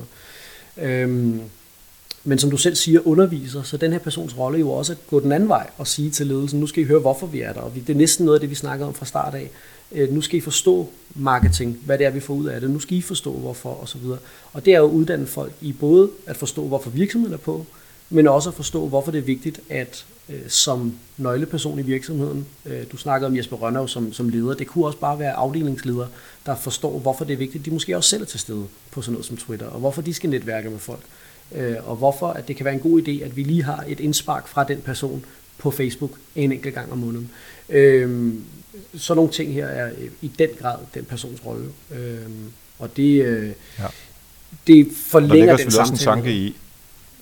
Øhm, 0.85 1.41
men 2.25 2.39
som 2.39 2.51
du 2.51 2.57
selv 2.57 2.77
siger, 2.77 3.01
underviser, 3.07 3.63
så 3.63 3.77
den 3.77 3.93
her 3.93 3.99
persons 3.99 4.39
rolle 4.39 4.59
er 4.59 4.61
jo 4.61 4.71
også 4.71 4.93
at 4.93 4.99
gå 5.11 5.21
den 5.21 5.33
anden 5.33 5.49
vej 5.49 5.71
og 5.79 5.87
sige 5.87 6.11
til 6.11 6.27
ledelsen, 6.27 6.61
nu 6.61 6.67
skal 6.67 6.83
I 6.83 6.87
høre, 6.87 7.01
hvorfor 7.01 7.27
vi 7.27 7.41
er 7.41 7.53
der. 7.53 7.61
Og 7.61 7.73
det 7.75 7.91
er 7.91 7.99
næsten 7.99 8.27
noget 8.27 8.37
af 8.37 8.41
det, 8.41 8.51
vi 8.51 8.55
snakkede 8.55 8.89
om 8.89 8.95
fra 8.95 9.07
start 9.07 9.35
af. 9.35 9.51
Øh, 9.93 10.13
nu 10.13 10.21
skal 10.21 10.39
I 10.39 10.41
forstå 10.41 10.89
marketing, 11.15 11.79
hvad 11.85 11.99
det 11.99 12.07
er, 12.07 12.11
vi 12.11 12.21
får 12.21 12.35
ud 12.35 12.47
af 12.47 12.61
det. 12.61 12.71
Nu 12.71 12.79
skal 12.79 12.97
I 12.97 13.03
forstå, 13.03 13.33
hvorfor 13.33 13.83
osv. 13.83 14.05
Og 14.53 14.65
det 14.65 14.75
er 14.75 14.79
jo 14.79 14.87
at 14.87 14.91
uddanne 14.91 15.27
folk 15.27 15.53
i 15.61 15.73
både 15.73 16.11
at 16.27 16.37
forstå, 16.37 16.67
hvorfor 16.67 16.91
virksomheden 16.91 17.35
er 17.35 17.39
på, 17.39 17.67
men 18.11 18.27
også 18.27 18.49
at 18.49 18.55
forstå, 18.55 18.89
hvorfor 18.89 19.11
det 19.11 19.19
er 19.19 19.23
vigtigt, 19.23 19.61
at 19.69 20.05
øh, 20.31 20.49
som 20.49 20.95
nøgleperson 21.17 21.79
i 21.79 21.83
virksomheden, 21.83 22.47
øh, 22.67 22.83
du 22.93 22.97
snakkede 22.97 23.27
om 23.27 23.37
Jesper 23.37 23.57
Rønnav 23.57 23.89
som, 23.89 24.13
som 24.13 24.29
leder, 24.29 24.55
det 24.55 24.67
kunne 24.67 24.87
også 24.87 24.99
bare 24.99 25.19
være 25.19 25.33
afdelingsleder, 25.33 26.07
der 26.47 26.57
forstår, 26.57 26.99
hvorfor 26.99 27.25
det 27.25 27.33
er 27.33 27.37
vigtigt, 27.37 27.65
de 27.65 27.71
måske 27.71 27.97
også 27.97 28.11
selv 28.11 28.23
er 28.23 28.27
til 28.27 28.41
stede 28.41 28.67
på 28.91 29.03
sådan 29.03 29.13
noget 29.13 29.27
som 29.27 29.37
Twitter, 29.37 29.67
og 29.67 29.81
hvorfor 29.81 30.03
de 30.03 30.15
skal 30.15 30.31
netværke 30.31 30.71
med 30.71 30.79
folk, 30.79 31.03
øh, 31.55 31.77
og 31.85 31.97
hvorfor 31.97 32.29
at 32.29 32.49
det 32.49 32.57
kan 32.57 32.65
være 32.65 32.75
en 32.75 32.81
god 32.81 33.03
idé, 33.03 33.25
at 33.25 33.37
vi 33.37 33.43
lige 33.43 33.63
har 33.63 33.85
et 33.89 34.01
indspark 34.01 34.49
fra 34.49 34.65
den 34.65 34.81
person 34.81 35.25
på 35.59 35.71
Facebook 35.71 36.11
en 36.37 36.53
enkelt 36.53 36.75
gang 36.75 36.93
om 36.93 36.99
måneden. 36.99 37.31
Øh, 37.69 38.35
sådan 38.97 39.17
nogle 39.17 39.33
ting 39.33 39.53
her 39.53 39.67
er 39.67 39.91
i 40.23 40.31
den 40.39 40.49
grad 40.61 40.79
den 40.95 41.05
persons 41.05 41.47
rolle, 41.47 41.69
øh, 41.95 42.19
og 42.79 42.97
det, 42.97 43.25
øh, 43.25 43.53
ja. 43.79 43.85
det 44.67 44.89
forlænger 45.07 45.57
den 45.57 45.71
samtale. 45.71 45.81
også 45.81 45.93
en 45.93 45.99
tanke 45.99 46.33
i, 46.33 46.57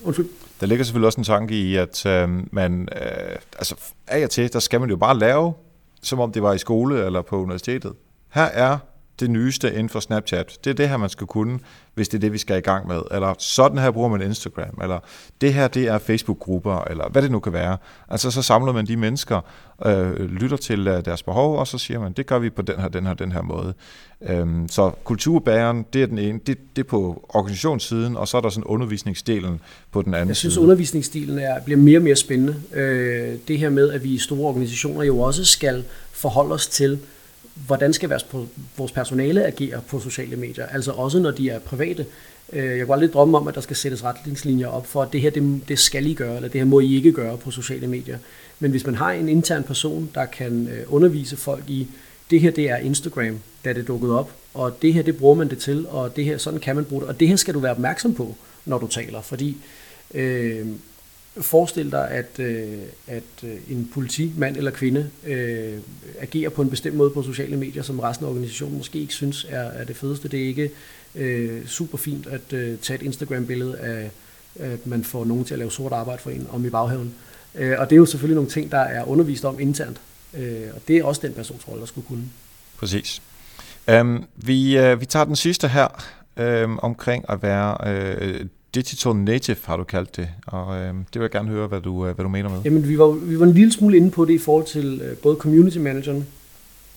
Undskyld. 0.03 0.27
Der 0.61 0.67
ligger 0.67 0.85
selvfølgelig 0.85 1.07
også 1.07 1.21
en 1.21 1.25
tanke 1.25 1.55
i, 1.55 1.77
at 1.77 2.07
øh, 2.07 2.29
man, 2.53 2.89
øh, 3.03 3.37
altså 3.59 3.75
af 4.07 4.25
og 4.25 4.31
til, 4.31 4.53
der 4.53 4.59
skal 4.59 4.81
man 4.81 4.91
jo 4.91 4.97
bare 4.97 5.19
lave, 5.19 5.55
som 6.03 6.21
om 6.21 6.33
det 6.33 6.43
var 6.43 6.53
i 6.53 6.59
skole 6.59 7.07
eller 7.07 7.23
på 7.23 7.37
universitetet. 7.43 7.93
Her 8.29 8.43
er 8.43 8.79
det 9.21 9.31
nyeste 9.31 9.73
inden 9.73 9.89
for 9.89 10.01
Snapchat. 10.01 10.59
Det 10.65 10.71
er 10.71 10.75
det 10.75 10.89
her, 10.89 10.97
man 10.97 11.09
skal 11.09 11.27
kunne, 11.27 11.59
hvis 11.95 12.09
det 12.09 12.19
er 12.19 12.21
det, 12.21 12.33
vi 12.33 12.39
skal 12.39 12.59
i 12.59 12.61
gang 12.61 12.89
med. 12.89 13.01
Eller 13.11 13.35
sådan 13.39 13.79
her 13.79 13.91
bruger 13.91 14.09
man 14.09 14.23
Instagram. 14.23 14.79
Eller 14.83 14.99
det 15.41 15.55
her, 15.55 15.69
det 15.69 15.87
er 15.89 15.99
Facebook-grupper, 15.99 16.85
eller 16.91 17.09
hvad 17.09 17.23
det 17.23 17.31
nu 17.31 17.41
kan 17.41 17.53
være. 17.53 17.77
Altså 18.09 18.31
så 18.31 18.43
samler 18.43 18.73
man 18.73 18.87
de 18.87 18.97
mennesker, 18.97 19.41
øh, 19.87 20.21
lytter 20.21 20.57
til 20.57 20.89
øh, 20.89 21.05
deres 21.05 21.23
behov, 21.23 21.59
og 21.59 21.67
så 21.67 21.79
siger 21.79 22.01
man, 22.01 22.13
det 22.13 22.27
gør 22.27 22.39
vi 22.39 22.51
på 22.51 22.63
den 22.63 22.81
her, 22.81 22.89
den 22.89 23.07
her, 23.07 23.15
den 23.15 23.33
her 23.33 23.43
måde. 23.43 23.75
Øhm, 24.23 24.69
så 24.69 24.91
kulturbæren, 25.05 25.87
det 25.93 26.03
er 26.03 26.07
den 26.07 26.19
ene, 26.19 26.41
det, 26.47 26.59
det 26.77 26.83
er 26.83 26.89
på 26.89 27.27
organisationssiden, 27.29 28.17
og 28.17 28.29
så 28.29 28.37
er 28.37 28.41
der 28.41 28.49
sådan 28.49 28.65
undervisningsdelen 28.65 29.61
på 29.93 30.03
den 30.03 30.15
anden 30.15 30.29
Jeg 30.29 30.37
synes, 30.37 30.55
side. 30.55 30.63
undervisningsdelen 30.63 31.39
er, 31.39 31.61
bliver 31.65 31.81
mere 31.81 31.99
og 31.99 32.03
mere 32.03 32.17
spændende. 32.17 32.57
Øh, 32.75 33.39
det 33.49 33.59
her 33.59 33.71
med, 33.71 33.91
at 33.91 34.05
vi 34.05 34.09
i 34.09 34.19
store 34.19 34.49
organisationer 34.49 35.03
jo 35.03 35.21
også 35.21 35.45
skal 35.45 35.85
forholde 36.13 36.55
os 36.55 36.67
til, 36.67 36.99
hvordan 37.67 37.93
skal 37.93 38.21
vores 38.77 38.93
personale 38.93 39.47
agere 39.47 39.81
på 39.89 40.01
sociale 40.01 40.37
medier, 40.37 40.67
altså 40.67 40.93
også 40.93 41.19
når 41.19 41.31
de 41.31 41.51
er 41.51 41.59
private. 41.59 42.07
Øh, 42.53 42.79
jeg 42.79 42.87
kunne 42.87 42.95
aldrig 42.95 43.13
drømme 43.13 43.39
om, 43.39 43.49
at 43.49 43.55
der 43.55 43.61
skal 43.61 43.77
sættes 43.77 44.05
retningslinjer 44.05 44.67
op 44.67 44.87
for, 44.87 45.03
at 45.03 45.13
det 45.13 45.21
her, 45.21 45.31
det, 45.31 45.61
det 45.69 45.79
skal 45.79 46.07
I 46.07 46.15
gøre, 46.15 46.37
eller 46.37 46.49
det 46.49 46.61
her 46.61 46.65
må 46.65 46.81
I 46.81 46.97
ikke 46.97 47.13
gøre 47.13 47.39
på 47.39 47.51
sociale 47.51 47.87
medier. 47.87 48.19
Men 48.59 48.71
hvis 48.71 48.87
man 48.87 48.95
har 48.95 49.11
en 49.13 49.29
intern 49.29 49.65
person, 49.65 50.11
der 50.15 50.25
kan 50.25 50.69
øh, 50.69 50.95
undervise 50.95 51.37
folk 51.37 51.65
i, 51.69 51.89
det 52.31 52.41
her 52.41 52.51
det 52.51 52.71
er 52.71 52.77
Instagram, 52.77 53.39
da 53.65 53.73
det 53.73 53.89
dukkede 53.89 54.19
op, 54.19 54.33
og 54.55 54.83
det 54.83 54.95
her 54.95 55.03
det 55.03 55.17
bruger 55.17 55.35
man 55.35 55.51
det 55.51 55.59
til, 55.59 55.87
og 55.89 56.17
det 56.17 56.25
her 56.25 56.39
sådan 56.39 56.61
kan 56.61 56.77
man 56.77 56.85
bruge 56.85 57.01
det, 57.01 57.09
og 57.09 57.21
det 57.21 57.29
her 57.29 57.37
skal 57.37 57.55
du 57.55 57.59
være 57.59 57.73
opmærksom 57.73 58.15
på, 58.15 58.35
når 58.65 58.79
du 58.79 58.87
taler, 58.87 59.21
fordi 59.21 59.57
øh, 60.15 60.67
Forestil 61.41 61.93
dig, 61.93 62.11
at, 62.11 62.39
øh, 62.39 62.79
at 63.07 63.23
øh, 63.45 63.57
en 63.71 63.91
politimand 63.95 64.57
eller 64.57 64.71
kvinde 64.71 65.11
øh, 65.27 65.79
agerer 66.21 66.51
på 66.51 66.63
en 66.63 66.71
bestemt 66.71 66.97
måde 66.97 67.11
på 67.11 67.23
sociale 67.23 67.57
medier, 67.57 67.83
som 67.83 68.01
resten 68.01 68.27
af 68.27 68.31
organisationen 68.31 68.79
måske 68.79 68.99
ikke 68.99 69.15
synes 69.15 69.47
er, 69.49 69.63
er 69.63 69.85
det 69.85 69.97
fedeste. 69.97 70.29
Det 70.29 70.43
er 70.43 70.47
ikke 70.47 70.71
øh, 71.15 71.67
super 71.67 71.99
fint 71.99 72.27
at 72.27 72.53
øh, 72.53 72.79
tage 72.79 72.95
et 73.01 73.03
Instagram-billede 73.03 73.79
af, 73.79 74.11
at 74.59 74.87
man 74.87 75.05
får 75.05 75.25
nogen 75.25 75.45
til 75.45 75.55
at 75.55 75.59
lave 75.59 75.71
sort 75.71 75.93
arbejde 75.93 76.23
for 76.23 76.31
en 76.31 76.47
om 76.51 76.65
i 76.65 76.71
baghaven. 76.71 77.15
Øh, 77.55 77.77
og 77.79 77.91
det 77.91 77.97
er 77.97 78.01
jo 78.01 78.07
selvfølgelig 78.07 78.35
nogle 78.35 78.51
ting, 78.51 78.71
der 78.71 78.79
er 78.79 79.05
undervist 79.05 79.45
om 79.45 79.61
internt. 79.61 80.01
Øh, 80.35 80.63
og 80.75 80.81
det 80.89 80.97
er 80.97 81.05
også 81.05 81.21
den 81.25 81.33
persons 81.33 81.69
rolle, 81.69 81.81
der 81.81 81.87
skulle 81.87 82.07
kunne. 82.07 82.25
Præcis. 82.79 83.23
Um, 84.01 84.25
vi, 84.37 84.79
uh, 84.79 85.01
vi 85.01 85.07
tager 85.07 85.25
den 85.25 85.37
sidste 85.37 85.69
her 85.69 86.05
um, 86.65 86.79
omkring 86.83 87.25
at 87.29 87.43
være 87.43 87.77
uh, 87.81 88.47
Digital 88.75 89.17
Native 89.17 89.57
har 89.65 89.77
du 89.77 89.85
kaldt 89.85 90.17
det, 90.17 90.29
og 90.47 90.77
øh, 90.77 90.89
det 90.89 91.15
vil 91.15 91.21
jeg 91.21 91.31
gerne 91.31 91.49
høre, 91.49 91.67
hvad 91.67 91.81
du, 91.81 92.07
øh, 92.07 92.15
hvad 92.15 92.23
du 92.23 92.29
mener 92.29 92.49
med. 92.49 92.59
Jamen, 92.65 92.89
vi 92.89 92.99
var, 92.99 93.07
vi 93.07 93.41
var 93.41 93.47
en 93.47 93.55
lille 93.55 93.73
smule 93.73 93.97
inde 93.97 94.11
på 94.11 94.25
det 94.25 94.35
i 94.35 94.39
forhold 94.39 94.67
til 94.67 95.01
øh, 95.05 95.17
både 95.17 95.37
community 95.37 95.79
manageren, 95.79 96.27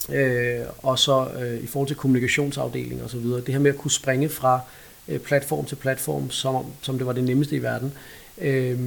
øh, 0.09 0.59
og 0.77 0.99
så 0.99 1.27
øh, 1.41 1.63
i 1.63 1.67
forhold 1.67 1.87
til 1.87 1.97
kommunikationsafdelingen 1.97 3.05
osv. 3.05 3.19
Det 3.19 3.47
her 3.47 3.59
med 3.59 3.71
at 3.71 3.77
kunne 3.77 3.91
springe 3.91 4.29
fra 4.29 4.59
øh, 5.07 5.19
platform 5.19 5.65
til 5.65 5.75
platform, 5.75 6.29
som, 6.29 6.65
som 6.81 6.97
det 6.97 7.07
var 7.07 7.13
det 7.13 7.23
nemmeste 7.23 7.55
i 7.55 7.63
verden. 7.63 7.93
Øh, 8.41 8.79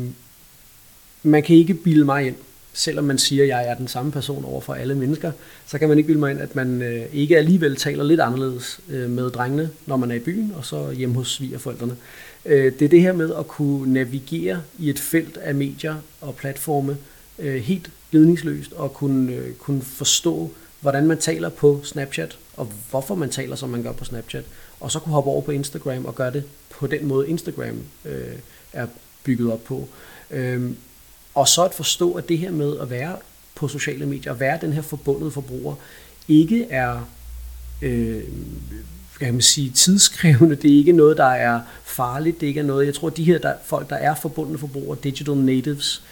man 1.22 1.42
kan 1.42 1.56
ikke 1.56 1.74
bilde 1.74 2.04
mig 2.04 2.26
ind, 2.26 2.36
selvom 2.72 3.04
man 3.04 3.18
siger, 3.18 3.42
at 3.42 3.48
jeg 3.48 3.68
er 3.68 3.74
den 3.74 3.88
samme 3.88 4.12
person 4.12 4.44
over 4.44 4.60
for 4.60 4.74
alle 4.74 4.94
mennesker, 4.94 5.32
så 5.66 5.78
kan 5.78 5.88
man 5.88 5.98
ikke 5.98 6.06
bilde 6.06 6.20
mig 6.20 6.30
ind, 6.30 6.40
at 6.40 6.56
man 6.56 6.82
øh, 6.82 7.02
ikke 7.12 7.38
alligevel 7.38 7.76
taler 7.76 8.04
lidt 8.04 8.20
anderledes 8.20 8.80
øh, 8.88 9.10
med 9.10 9.30
drengene, 9.30 9.70
når 9.86 9.96
man 9.96 10.10
er 10.10 10.14
i 10.14 10.18
byen, 10.18 10.52
og 10.56 10.64
så 10.64 10.90
hjemme 10.90 11.14
hos 11.14 11.32
svigerforældrene. 11.32 11.92
forældrene. 11.92 11.96
Øh, 12.46 12.72
det 12.78 12.82
er 12.82 12.88
det 12.88 13.00
her 13.00 13.12
med 13.12 13.34
at 13.34 13.48
kunne 13.48 13.92
navigere 13.92 14.62
i 14.78 14.90
et 14.90 14.98
felt 14.98 15.36
af 15.36 15.54
medier 15.54 15.96
og 16.20 16.34
platforme 16.34 16.96
øh, 17.38 17.62
helt 17.62 17.90
ledningsløst, 18.10 18.72
og 18.72 18.94
kunne, 18.94 19.32
øh, 19.32 19.54
kunne 19.54 19.82
forstå, 19.82 20.50
hvordan 20.80 21.06
man 21.06 21.18
taler 21.18 21.48
på 21.48 21.80
Snapchat, 21.84 22.38
og 22.56 22.68
hvorfor 22.90 23.14
man 23.14 23.30
taler, 23.30 23.56
som 23.56 23.68
man 23.68 23.82
gør 23.82 23.92
på 23.92 24.04
Snapchat, 24.04 24.44
og 24.80 24.90
så 24.90 24.98
kunne 24.98 25.12
hoppe 25.12 25.30
over 25.30 25.40
på 25.40 25.50
Instagram 25.50 26.04
og 26.04 26.14
gøre 26.14 26.32
det 26.32 26.44
på 26.70 26.86
den 26.86 27.06
måde, 27.06 27.28
Instagram 27.28 27.82
øh, 28.04 28.36
er 28.72 28.86
bygget 29.24 29.52
op 29.52 29.64
på. 29.64 29.88
Øhm, 30.30 30.76
og 31.34 31.48
så 31.48 31.64
at 31.64 31.74
forstå, 31.74 32.12
at 32.12 32.28
det 32.28 32.38
her 32.38 32.50
med 32.50 32.80
at 32.80 32.90
være 32.90 33.16
på 33.54 33.68
sociale 33.68 34.06
medier, 34.06 34.32
at 34.32 34.40
være 34.40 34.58
den 34.60 34.72
her 34.72 34.82
forbundede 34.82 35.30
forbruger, 35.30 35.74
ikke 36.28 36.66
er 36.70 37.08
øh, 37.82 38.24
kan 39.24 39.34
man 39.34 39.42
sige, 39.42 39.70
tidskrævende. 39.70 40.56
Det 40.56 40.72
er 40.72 40.78
ikke 40.78 40.92
noget, 40.92 41.16
der 41.16 41.24
er 41.24 41.60
farligt. 41.84 42.40
Det 42.40 42.46
ikke 42.46 42.60
er 42.60 42.64
noget, 42.64 42.86
jeg 42.86 42.94
tror, 42.94 43.08
de 43.10 43.24
her 43.24 43.38
der, 43.38 43.52
folk, 43.64 43.90
der 43.90 43.96
er 43.96 44.14
forbundne 44.14 44.58
forbrugere, 44.58 44.98
digital 45.04 45.36
natives, 45.36 46.02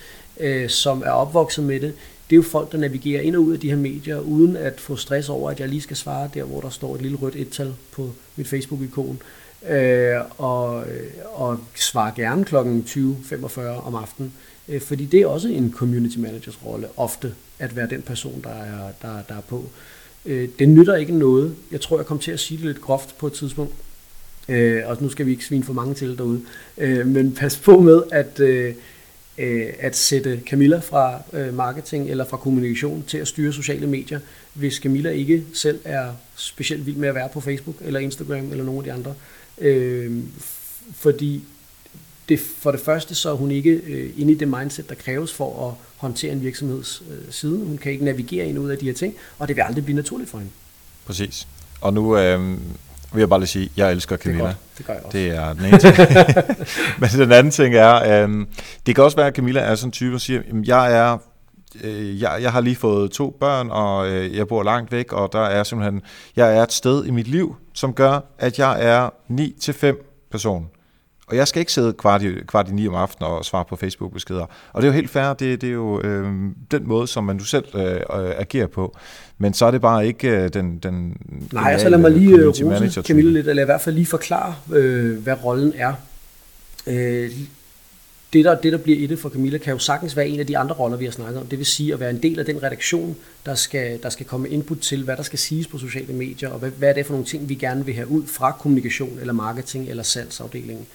øh, 0.40 0.68
som 0.68 1.02
er 1.06 1.10
opvokset 1.10 1.64
med 1.64 1.80
det, 1.80 1.94
det 2.30 2.36
er 2.36 2.38
jo 2.38 2.42
folk, 2.42 2.72
der 2.72 2.78
navigerer 2.78 3.22
ind 3.22 3.36
og 3.36 3.42
ud 3.42 3.52
af 3.52 3.60
de 3.60 3.68
her 3.68 3.76
medier, 3.76 4.18
uden 4.18 4.56
at 4.56 4.80
få 4.80 4.96
stress 4.96 5.28
over, 5.28 5.50
at 5.50 5.60
jeg 5.60 5.68
lige 5.68 5.80
skal 5.80 5.96
svare 5.96 6.30
der, 6.34 6.44
hvor 6.44 6.60
der 6.60 6.70
står 6.70 6.94
et 6.94 7.02
lille 7.02 7.16
rødt 7.16 7.36
et-tal 7.36 7.74
på 7.92 8.10
mit 8.36 8.48
Facebook-ikon. 8.48 9.22
Øh, 9.68 10.16
og, 10.38 10.88
øh, 10.88 11.10
og 11.34 11.58
svare 11.74 12.12
gerne 12.16 12.44
kl. 12.44 12.56
20.45 12.56 13.60
om 13.60 13.94
aftenen. 13.94 14.32
Øh, 14.68 14.80
fordi 14.80 15.04
det 15.04 15.20
er 15.20 15.26
også 15.26 15.48
en 15.48 15.74
community 15.76 16.18
managers 16.18 16.58
rolle, 16.64 16.88
ofte, 16.96 17.34
at 17.58 17.76
være 17.76 17.88
den 17.88 18.02
person, 18.02 18.40
der 18.44 18.50
er, 18.50 18.92
der, 19.02 19.22
der 19.28 19.34
er 19.34 19.40
på. 19.48 19.56
Øh, 19.56 20.01
Øh, 20.26 20.48
det 20.58 20.68
nytter 20.68 20.96
ikke 20.96 21.12
noget. 21.12 21.56
Jeg 21.72 21.80
tror, 21.80 21.96
jeg 21.98 22.06
kom 22.06 22.18
til 22.18 22.32
at 22.32 22.40
sige 22.40 22.58
det 22.58 22.66
lidt 22.66 22.80
groft 22.80 23.18
på 23.18 23.26
et 23.26 23.32
tidspunkt. 23.32 23.74
Øh, 24.48 24.82
og 24.86 24.96
nu 25.00 25.08
skal 25.08 25.26
vi 25.26 25.30
ikke 25.30 25.44
svine 25.44 25.64
for 25.64 25.72
mange 25.72 25.94
til 25.94 26.18
derude. 26.18 26.40
Øh, 26.78 27.06
men 27.06 27.34
pas 27.34 27.56
på 27.56 27.80
med, 27.80 28.02
at, 28.12 28.40
øh, 28.40 28.74
øh 29.38 29.66
at 29.78 29.96
sætte 29.96 30.42
Camilla 30.46 30.78
fra 30.78 31.22
øh, 31.32 31.54
marketing 31.54 32.10
eller 32.10 32.24
fra 32.24 32.36
kommunikation 32.36 33.04
til 33.06 33.18
at 33.18 33.28
styre 33.28 33.52
sociale 33.52 33.86
medier, 33.86 34.20
hvis 34.54 34.74
Camilla 34.74 35.10
ikke 35.10 35.44
selv 35.54 35.80
er 35.84 36.12
specielt 36.36 36.86
vild 36.86 36.96
med 36.96 37.08
at 37.08 37.14
være 37.14 37.28
på 37.28 37.40
Facebook 37.40 37.76
eller 37.80 38.00
Instagram 38.00 38.50
eller 38.50 38.64
nogle 38.64 38.78
af 38.78 38.84
de 38.84 38.92
andre. 38.92 39.14
Øh, 39.58 40.18
fordi 40.94 41.44
det, 42.28 42.40
for 42.40 42.70
det 42.70 42.80
første 42.80 43.14
så 43.14 43.30
er 43.30 43.34
hun 43.34 43.50
ikke 43.50 43.70
øh, 43.70 44.10
inde 44.16 44.32
i 44.32 44.36
det 44.36 44.48
mindset, 44.48 44.88
der 44.88 44.94
kræves 44.94 45.32
for 45.32 45.68
at 45.68 45.74
håndtere 46.02 46.32
en 46.32 46.42
virksomheds 46.42 47.02
øh, 47.10 47.32
side. 47.32 47.58
Hun 47.58 47.78
kan 47.78 47.92
ikke 47.92 48.04
navigere 48.04 48.46
ind 48.46 48.58
ud 48.58 48.70
af 48.70 48.78
de 48.78 48.86
her 48.86 48.92
ting, 48.92 49.14
og 49.38 49.48
det 49.48 49.56
vil 49.56 49.62
aldrig 49.62 49.84
blive 49.84 49.96
naturligt 49.96 50.30
for 50.30 50.38
hende. 50.38 50.52
Præcis. 51.06 51.48
Og 51.80 51.94
nu 51.94 52.18
øh, 52.18 52.40
vil 53.12 53.20
jeg 53.20 53.28
bare 53.28 53.40
lige 53.40 53.48
sige, 53.48 53.64
at 53.64 53.70
jeg 53.76 53.92
elsker 53.92 54.16
Camilla. 54.16 54.48
Det, 54.48 54.56
det 54.78 54.86
gør 54.86 54.94
jeg 54.94 55.02
også. 55.02 55.18
Det 55.18 55.30
er 55.30 55.52
den 55.52 55.64
ene 55.64 55.78
ting. 55.78 55.96
Men 57.00 57.10
den 57.10 57.32
anden 57.32 57.50
ting 57.50 57.74
er, 57.74 58.24
øh, 58.24 58.46
det 58.86 58.94
kan 58.94 59.04
også 59.04 59.16
være, 59.16 59.26
at 59.26 59.36
Camilla 59.36 59.60
er 59.60 59.74
sådan 59.74 59.88
en 59.88 59.92
type, 59.92 60.12
der 60.12 60.18
siger, 60.18 60.40
at 60.40 60.66
jeg 60.66 60.96
er 60.96 61.18
øh, 61.84 62.20
jeg, 62.20 62.38
jeg 62.42 62.52
har 62.52 62.60
lige 62.60 62.76
fået 62.76 63.10
to 63.10 63.36
børn, 63.40 63.70
og 63.70 64.08
øh, 64.08 64.36
jeg 64.36 64.48
bor 64.48 64.62
langt 64.62 64.92
væk, 64.92 65.12
og 65.12 65.32
der 65.32 65.40
er 65.40 65.62
simpelthen, 65.62 66.02
jeg 66.36 66.56
er 66.56 66.62
et 66.62 66.72
sted 66.72 67.04
i 67.04 67.10
mit 67.10 67.28
liv, 67.28 67.56
som 67.74 67.94
gør, 67.94 68.20
at 68.38 68.58
jeg 68.58 68.86
er 68.86 69.10
9-5 69.30 70.26
person. 70.30 70.68
Og 71.32 71.38
jeg 71.38 71.48
skal 71.48 71.60
ikke 71.60 71.72
sidde 71.72 71.92
kvart 71.92 72.22
i, 72.22 72.30
kvart 72.46 72.68
i 72.68 72.72
ni 72.72 72.88
om 72.88 72.94
aftenen 72.94 73.30
og 73.30 73.44
svare 73.44 73.64
på 73.64 73.76
Facebook-beskeder. 73.76 74.46
Og 74.72 74.82
det 74.82 74.88
er 74.88 74.92
jo 74.92 74.94
helt 74.94 75.10
fair, 75.10 75.32
det, 75.32 75.60
det 75.60 75.68
er 75.68 75.72
jo 75.72 76.00
øh, 76.00 76.24
den 76.70 76.88
måde, 76.88 77.06
som 77.06 77.24
man 77.24 77.38
du 77.38 77.44
selv 77.44 77.64
øh, 77.74 78.00
agerer 78.38 78.66
på. 78.66 78.96
Men 79.38 79.54
så 79.54 79.66
er 79.66 79.70
det 79.70 79.80
bare 79.80 80.06
ikke 80.06 80.28
øh, 80.28 80.48
den, 80.48 80.78
den 80.78 81.16
Nej, 81.52 81.78
så 81.78 81.88
lad 81.88 81.98
mig 81.98 82.10
lige 82.10 82.36
øh, 82.36 82.48
rose 82.48 83.02
Camille 83.02 83.32
lidt, 83.32 83.48
eller 83.48 83.62
i 83.62 83.64
hvert 83.64 83.80
fald 83.80 83.94
lige 83.94 84.06
forklare, 84.06 84.54
øh, 84.72 85.18
hvad 85.18 85.44
rollen 85.44 85.72
er. 85.76 85.94
Øh, 86.86 87.30
det 88.32 88.44
der, 88.44 88.54
det, 88.54 88.72
der 88.72 88.78
bliver 88.78 88.98
i 88.98 89.06
det 89.06 89.18
for 89.18 89.28
Camilla, 89.28 89.58
kan 89.58 89.72
jo 89.72 89.78
sagtens 89.78 90.16
være 90.16 90.28
en 90.28 90.40
af 90.40 90.46
de 90.46 90.58
andre 90.58 90.74
roller, 90.74 90.96
vi 90.96 91.04
har 91.04 91.12
snakket 91.12 91.40
om. 91.40 91.46
Det 91.46 91.58
vil 91.58 91.66
sige 91.66 91.92
at 91.92 92.00
være 92.00 92.10
en 92.10 92.22
del 92.22 92.38
af 92.38 92.44
den 92.44 92.62
redaktion, 92.62 93.16
der 93.46 93.54
skal, 93.54 94.02
der 94.02 94.08
skal 94.08 94.26
komme 94.26 94.48
input 94.48 94.78
til, 94.78 95.04
hvad 95.04 95.16
der 95.16 95.22
skal 95.22 95.38
siges 95.38 95.66
på 95.66 95.78
sociale 95.78 96.12
medier, 96.12 96.48
og 96.48 96.58
hvad, 96.58 96.70
hvad 96.70 96.88
er 96.88 96.92
det 96.92 97.06
for 97.06 97.12
nogle 97.12 97.26
ting, 97.26 97.48
vi 97.48 97.54
gerne 97.54 97.86
vil 97.86 97.94
have 97.94 98.08
ud 98.08 98.26
fra 98.26 98.52
kommunikation, 98.52 99.18
eller 99.20 99.32
marketing, 99.32 99.88
eller 99.88 100.02
salgsafdelingen. 100.02 100.86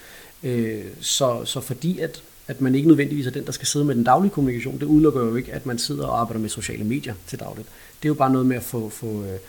Øh, 0.43 0.83
så, 1.01 1.45
så 1.45 1.61
fordi 1.61 1.99
at, 1.99 2.21
at 2.47 2.61
man 2.61 2.75
ikke 2.75 2.87
nødvendigvis 2.87 3.27
er 3.27 3.31
den, 3.31 3.45
der 3.45 3.51
skal 3.51 3.67
sidde 3.67 3.85
med 3.85 3.95
den 3.95 4.03
daglige 4.03 4.31
kommunikation, 4.31 4.79
det 4.79 4.85
udelukker 4.85 5.25
jo 5.25 5.35
ikke, 5.35 5.53
at 5.53 5.65
man 5.65 5.77
sidder 5.77 6.07
og 6.07 6.19
arbejder 6.19 6.39
med 6.39 6.49
sociale 6.49 6.83
medier 6.83 7.13
til 7.27 7.39
dagligt. 7.39 7.67
Det 8.03 8.05
er 8.05 8.09
jo 8.09 8.13
bare 8.13 8.31
noget 8.31 8.45
med 8.45 8.55
at 8.55 8.63
få, 8.63 8.89
få 8.89 9.23
øh, 9.23 9.39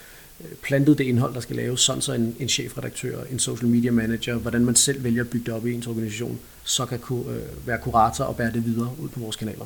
plantet 0.62 0.99
det 0.99 1.05
indhold, 1.05 1.34
der 1.34 1.41
skal 1.41 1.57
laves, 1.57 1.80
sådan 1.80 2.03
så 2.03 2.12
en, 2.12 2.36
en 2.39 2.49
chefredaktør, 2.49 3.24
en 3.30 3.39
social 3.39 3.68
media 3.68 3.91
manager, 3.91 4.36
hvordan 4.36 4.64
man 4.64 4.74
selv 4.74 5.05
vælger 5.05 5.22
at 5.22 5.30
bygge 5.30 5.47
det 5.47 5.55
op 5.55 5.66
i 5.66 5.72
ens 5.72 5.86
organisation, 5.86 6.39
så 6.64 6.86
kan 6.86 6.99
kunne, 6.99 7.32
øh, 7.32 7.66
være 7.66 7.78
kurator 7.78 8.24
og 8.24 8.36
bære 8.36 8.53
det 8.53 8.64
videre 8.64 8.91
ud 8.99 9.09
på 9.09 9.20
vores 9.20 9.36
kanaler. 9.36 9.64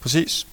Præcis. 0.00 0.46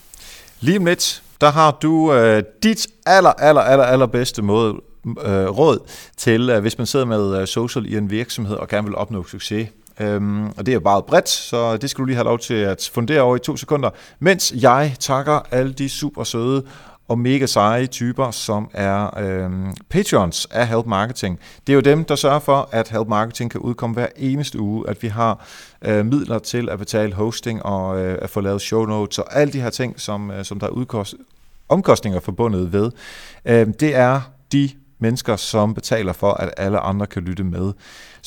Lige 0.59 0.77
om 0.77 0.85
lidt, 0.85 1.23
der 1.41 1.51
har 1.51 1.77
du 1.81 2.13
øh, 2.13 2.43
dit 2.63 2.87
aller, 3.05 3.29
aller, 3.29 3.61
aller, 3.61 3.85
aller 3.85 4.05
bedste 4.05 4.41
måde, 4.41 4.75
øh, 5.07 5.49
råd 5.49 5.79
til, 6.17 6.49
øh, 6.49 6.61
hvis 6.61 6.77
man 6.77 6.87
sidder 6.87 7.05
med 7.05 7.41
øh, 7.41 7.47
social 7.47 7.85
i 7.85 7.97
en 7.97 8.09
virksomhed 8.09 8.55
og 8.55 8.67
gerne 8.67 8.87
vil 8.87 8.95
opnå 8.95 9.25
succes. 9.27 9.67
Øhm, 9.99 10.47
og 10.47 10.65
det 10.65 10.73
er 10.73 10.79
bare 10.79 11.03
bredt, 11.03 11.29
så 11.29 11.77
det 11.77 11.89
skal 11.89 12.01
du 12.01 12.05
lige 12.05 12.15
have 12.15 12.25
lov 12.25 12.39
til 12.39 12.53
at 12.53 12.89
fundere 12.93 13.21
over 13.21 13.35
i 13.35 13.39
to 13.39 13.57
sekunder, 13.57 13.89
mens 14.19 14.53
jeg 14.61 14.95
takker 14.99 15.39
alle 15.51 15.73
de 15.73 15.89
super 15.89 16.23
søde 16.23 16.63
og 17.07 17.19
mega 17.19 17.45
seje 17.45 17.87
typer, 17.87 18.31
som 18.31 18.69
er 18.73 19.19
øhm, 19.19 19.73
patrons 19.89 20.47
af 20.51 20.67
Help 20.67 20.85
Marketing. 20.85 21.39
Det 21.67 21.73
er 21.73 21.75
jo 21.75 21.81
dem, 21.81 22.05
der 22.05 22.15
sørger 22.15 22.39
for, 22.39 22.69
at 22.71 22.89
Help 22.89 23.07
Marketing 23.07 23.51
kan 23.51 23.61
udkomme 23.61 23.93
hver 23.93 24.07
eneste 24.15 24.59
uge, 24.59 24.89
at 24.89 25.03
vi 25.03 25.07
har 25.07 25.45
øh, 25.81 26.05
midler 26.05 26.39
til 26.39 26.69
at 26.69 26.79
betale 26.79 27.13
hosting 27.13 27.65
og 27.65 27.99
øh, 27.99 28.17
at 28.21 28.29
få 28.29 28.41
lavet 28.41 28.61
show 28.61 28.85
notes 28.85 29.19
og 29.19 29.35
alle 29.35 29.53
de 29.53 29.61
her 29.61 29.69
ting, 29.69 29.99
som, 29.99 30.31
øh, 30.31 30.45
som 30.45 30.59
der 30.59 30.67
er 30.67 30.71
udkost, 30.71 31.15
omkostninger 31.69 32.19
forbundet 32.19 32.73
ved. 32.73 32.91
Øh, 33.45 33.67
det 33.79 33.95
er 33.95 34.21
de 34.51 34.69
mennesker, 34.99 35.35
som 35.35 35.73
betaler 35.73 36.13
for, 36.13 36.33
at 36.33 36.53
alle 36.57 36.79
andre 36.79 37.07
kan 37.07 37.21
lytte 37.21 37.43
med. 37.43 37.73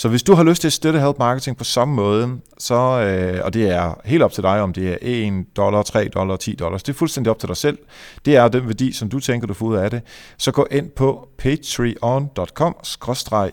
Så 0.01 0.09
hvis 0.09 0.23
du 0.23 0.35
har 0.35 0.43
lyst 0.43 0.61
til 0.61 0.69
at 0.69 0.73
støtte 0.73 1.01
Help 1.01 1.19
Marketing 1.19 1.57
på 1.57 1.65
samme 1.65 1.95
måde, 1.95 2.41
så, 2.59 2.75
øh, 2.75 3.45
og 3.45 3.55
det 3.55 3.71
er 3.71 4.01
helt 4.05 4.23
op 4.23 4.33
til 4.33 4.43
dig, 4.43 4.61
om 4.61 4.73
det 4.73 4.93
er 4.93 4.97
1 5.01 5.57
dollar, 5.57 5.83
3 5.83 6.09
dollar, 6.09 6.37
10 6.37 6.55
dollars, 6.55 6.83
det 6.83 6.93
er 6.93 6.97
fuldstændig 6.97 7.31
op 7.31 7.39
til 7.39 7.49
dig 7.49 7.57
selv. 7.57 7.79
Det 8.25 8.37
er 8.37 8.49
den 8.49 8.67
værdi, 8.67 8.93
som 8.93 9.09
du 9.09 9.21
tænker, 9.21 9.47
du 9.47 9.55
får 9.55 9.67
ud 9.67 9.77
af 9.77 9.91
det. 9.91 10.03
Så 10.39 10.53
gå 10.53 10.67
ind 10.71 10.91
på 10.91 11.29
patreon.com, 11.39 12.77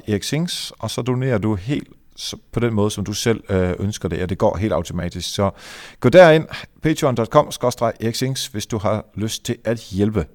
eriksings, 0.07 0.73
og 0.79 0.91
så 0.91 1.01
donerer 1.01 1.37
du 1.37 1.55
helt 1.55 1.87
på 2.51 2.59
den 2.59 2.73
måde, 2.73 2.91
som 2.91 3.05
du 3.05 3.13
selv 3.13 3.43
øh, 3.49 3.73
ønsker 3.79 4.09
det, 4.09 4.23
og 4.23 4.29
det 4.29 4.37
går 4.37 4.57
helt 4.57 4.73
automatisk. 4.73 5.35
Så 5.35 5.51
gå 5.99 6.09
derind, 6.09 6.45
patreon.com, 6.81 7.51
eriksings, 7.99 8.47
hvis 8.47 8.65
du 8.65 8.77
har 8.77 9.05
lyst 9.15 9.45
til 9.45 9.57
at 9.63 9.79
hjælpe 9.79 10.25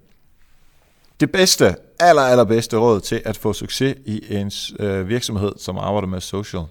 det 1.20 1.32
bedste, 1.32 1.74
aller, 2.02 2.22
allerbedste 2.22 2.76
råd 2.76 3.00
til 3.00 3.22
at 3.24 3.36
få 3.36 3.52
succes 3.52 3.96
i 4.04 4.24
en 4.30 4.52
øh, 4.80 5.08
virksomhed, 5.08 5.52
som 5.58 5.78
arbejder 5.78 6.08
med 6.08 6.20
social? 6.20 6.62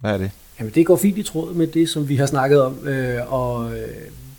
Hvad 0.00 0.12
er 0.12 0.18
det? 0.18 0.30
Jamen, 0.58 0.72
det 0.74 0.86
går 0.86 0.96
fint 0.96 1.18
i 1.18 1.22
tråd 1.22 1.54
med 1.54 1.66
det, 1.66 1.88
som 1.88 2.08
vi 2.08 2.16
har 2.16 2.26
snakket 2.26 2.62
om, 2.62 2.88
øh, 2.88 3.32
og 3.32 3.78
øh, 3.78 3.88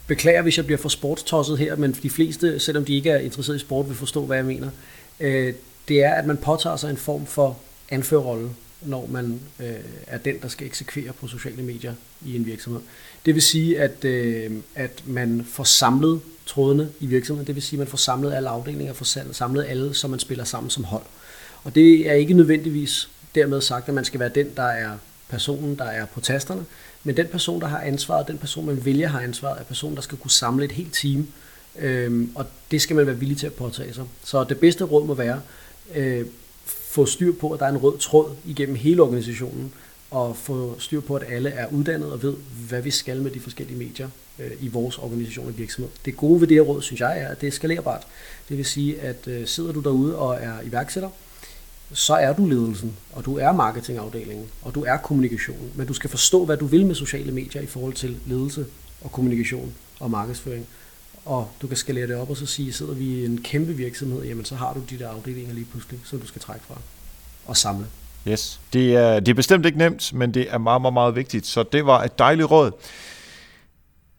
beklager, 0.08 0.42
hvis 0.42 0.58
jeg 0.58 0.66
bliver 0.66 0.78
for 0.78 0.90
sportstosset 0.90 1.58
her, 1.58 1.76
men 1.76 1.92
de 2.04 2.10
fleste, 2.10 2.60
selvom 2.60 2.86
de 2.86 2.96
ikke 2.96 3.10
er 3.10 3.20
interesseret 3.20 3.56
i 3.56 3.60
sport, 3.60 3.88
vil 3.88 3.96
forstå, 3.96 4.26
hvad 4.26 4.38
jeg 4.38 4.46
mener. 4.46 4.70
Øh, 5.20 5.54
det 5.88 6.04
er, 6.04 6.14
at 6.14 6.26
man 6.26 6.38
påtager 6.38 6.76
sig 6.76 6.90
en 6.90 6.98
form 6.98 7.26
for 7.26 7.58
anførrolle, 7.90 8.50
når 8.82 9.08
man 9.12 9.40
øh, 9.60 9.76
er 10.08 10.18
den, 10.18 10.36
der 10.42 10.48
skal 10.48 10.68
eksekvere 10.68 11.14
på 11.14 11.28
sociale 11.28 11.64
medier 11.64 11.94
i 12.26 12.36
en 12.36 12.46
virksomhed. 12.46 12.82
Det 13.26 13.34
vil 13.34 13.44
sige, 13.44 13.80
at, 13.80 14.06
øh, 14.06 14.52
at 14.76 15.04
man 15.06 15.46
får 15.50 15.64
samlet 15.64 16.22
trådene 16.46 16.90
i 17.00 17.06
virksomheden. 17.06 17.48
Det 17.48 17.56
vil 17.56 17.64
sige, 17.64 17.78
at 17.78 17.80
man 17.80 17.88
får 17.88 17.98
samlet 17.98 18.34
alle 18.34 18.50
afdelinger, 18.50 18.94
får 18.94 19.34
samlet 19.34 19.66
alle, 19.68 19.94
så 19.94 20.08
man 20.08 20.20
spiller 20.20 20.44
sammen 20.44 20.70
som 20.70 20.84
hold. 20.84 21.04
Og 21.64 21.76
det 21.76 22.10
er 22.10 22.14
ikke 22.14 22.34
nødvendigvis 22.34 23.10
dermed 23.36 23.62
sagt, 23.62 23.88
at 23.88 23.94
man 23.94 24.06
skal 24.06 24.20
være 24.20 24.30
den, 24.30 24.48
der 24.56 24.64
er 24.64 24.92
personen, 25.30 25.78
der 25.78 25.86
er 25.86 26.06
på 26.06 26.20
tasterne, 26.20 26.66
men 27.04 27.18
den 27.18 27.28
person, 27.28 27.62
der 27.62 27.68
har 27.68 27.80
ansvaret, 27.80 28.28
den 28.28 28.38
person, 28.38 28.66
man 28.66 28.86
vælger 28.86 29.08
har 29.08 29.20
ansvaret, 29.20 29.60
er 29.60 29.64
personen, 29.64 29.96
der 29.96 30.02
skal 30.02 30.18
kunne 30.18 30.32
samle 30.32 30.66
et 30.66 30.72
helt 30.72 30.94
team, 30.94 31.28
øhm, 31.80 32.32
og 32.36 32.46
det 32.72 32.82
skal 32.82 32.96
man 32.96 33.08
være 33.08 33.20
villig 33.20 33.38
til 33.38 33.46
at 33.46 33.54
påtage 33.54 33.94
sig. 33.94 34.04
Så 34.24 34.44
det 34.44 34.60
bedste 34.60 34.84
råd 34.84 35.06
må 35.06 35.14
være, 35.14 35.42
øh, 35.96 36.26
få 36.66 37.06
styr 37.06 37.34
på, 37.34 37.52
at 37.52 37.60
der 37.60 37.66
er 37.66 37.70
en 37.70 37.78
rød 37.78 37.98
tråd 37.98 38.36
igennem 38.46 38.76
hele 38.76 39.02
organisationen, 39.02 39.74
og 40.12 40.38
få 40.38 40.76
styr 40.80 41.02
på, 41.02 41.16
at 41.16 41.24
alle 41.30 41.50
er 41.50 41.68
uddannet 41.72 42.12
og 42.12 42.24
ved, 42.24 42.34
hvad 42.70 42.82
vi 42.82 42.92
skal 42.92 43.22
med 43.22 43.32
de 43.32 43.40
forskellige 43.40 43.78
medier 43.78 44.10
øh, 44.40 44.52
i 44.60 44.68
vores 44.68 44.98
organisation 44.98 45.48
og 45.48 45.58
virksomhed. 45.58 45.92
Det 46.06 46.18
gode 46.18 46.42
ved 46.42 46.48
det 46.48 46.56
her 46.56 46.62
råd, 46.62 46.82
synes 46.82 47.02
jeg, 47.02 47.20
er, 47.20 47.28
at 47.28 47.42
det 47.42 47.48
er 47.48 47.52
skalerbart. 47.52 48.08
Det 48.50 48.58
vil 48.58 48.66
sige, 48.66 49.02
at 49.02 49.28
øh, 49.28 49.48
sidder 49.48 49.72
du 49.72 49.80
derude 49.80 50.18
og 50.18 50.36
er 50.42 50.62
iværksætter, 50.62 51.10
så 51.94 52.14
er 52.14 52.34
du 52.34 52.46
ledelsen, 52.46 52.96
og 53.14 53.26
du 53.26 53.38
er 53.38 53.52
marketingafdelingen, 53.52 54.46
og 54.62 54.76
du 54.76 54.84
er 54.84 54.98
kommunikationen. 54.98 55.72
Men 55.76 55.88
du 55.88 55.94
skal 55.94 56.10
forstå, 56.10 56.46
hvad 56.46 56.58
du 56.58 56.66
vil 56.66 56.86
med 56.86 56.96
sociale 56.96 57.32
medier 57.32 57.62
i 57.62 57.66
forhold 57.66 57.94
til 57.94 58.18
ledelse 58.26 58.66
og 59.02 59.12
kommunikation 59.12 59.74
og 60.00 60.12
markedsføring. 60.12 60.68
Og 61.26 61.50
du 61.62 61.68
kan 61.68 61.78
skalere 61.78 62.08
det 62.08 62.16
op 62.16 62.30
og 62.30 62.38
så 62.38 62.46
sige, 62.46 62.74
sidder 62.74 62.94
vi 62.94 63.06
i 63.06 63.26
en 63.26 63.42
kæmpe 63.44 63.74
virksomhed, 63.74 64.24
jamen 64.24 64.46
så 64.46 64.56
har 64.56 64.74
du 64.74 64.82
de 64.90 65.00
der 65.00 65.10
afdelinger 65.10 65.54
lige 65.54 65.68
pludselig, 65.72 66.00
som 66.06 66.20
du 66.20 66.28
skal 66.28 66.42
trække 66.42 66.66
fra 66.68 66.76
og 67.46 67.58
samle. 67.58 67.86
Yes, 68.28 68.60
det 68.74 68.96
er, 68.96 69.20
det 69.20 69.28
er 69.28 69.34
bestemt 69.34 69.66
ikke 69.66 69.78
nemt, 69.78 70.14
men 70.14 70.34
det 70.34 70.48
er 70.50 70.58
meget, 70.58 70.82
meget, 70.82 70.94
meget 70.94 71.16
vigtigt. 71.16 71.46
Så 71.46 71.64
det 71.64 71.86
var 71.86 72.04
et 72.04 72.20
dejligt 72.20 72.52
råd. 72.52 72.72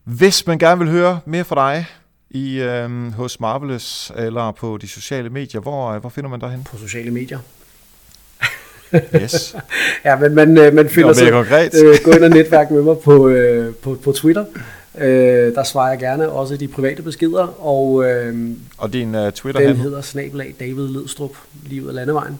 Hvis 0.06 0.46
man 0.46 0.58
gerne 0.58 0.78
vil 0.78 0.90
høre 0.90 1.20
mere 1.24 1.44
fra 1.44 1.72
dig 1.72 1.86
i, 2.30 2.60
øh, 2.60 3.12
hos 3.12 3.40
Marvelous 3.40 4.12
eller 4.16 4.52
på 4.52 4.78
de 4.80 4.88
sociale 4.88 5.30
medier, 5.30 5.60
hvor, 5.60 5.90
øh, 5.90 6.00
hvor 6.00 6.10
finder 6.10 6.30
man 6.30 6.40
dig 6.40 6.50
hen? 6.50 6.64
På 6.64 6.76
sociale 6.78 7.10
medier. 7.10 7.38
yes. 9.22 9.56
ja, 10.04 10.16
men 10.16 10.34
man, 10.34 10.58
øh, 10.58 10.74
man 10.74 10.90
finder 10.90 11.12
sig, 11.12 11.32
øh, 11.32 11.98
gå 12.04 12.10
ind 12.10 12.24
og 12.24 12.30
netværk 12.30 12.70
med 12.70 12.82
mig 12.82 12.98
på, 12.98 13.28
øh, 13.28 13.74
på, 13.74 13.98
på 14.04 14.12
Twitter. 14.12 14.44
Øh, 14.98 15.54
der 15.54 15.64
svarer 15.64 15.90
jeg 15.90 15.98
gerne 15.98 16.28
også 16.28 16.56
de 16.56 16.68
private 16.68 17.02
beskeder. 17.02 17.66
Og, 17.66 18.04
øh, 18.04 18.50
og 18.78 18.92
din 18.92 19.14
uh, 19.14 19.30
Twitter 19.30 19.60
Den 19.60 19.76
hedder 19.76 20.00
snabelag 20.00 20.54
David 20.60 20.88
Ledstrup, 20.88 21.36
lige 21.64 21.82
ud 21.82 21.88
af 21.88 21.94
landevejen. 21.94 22.38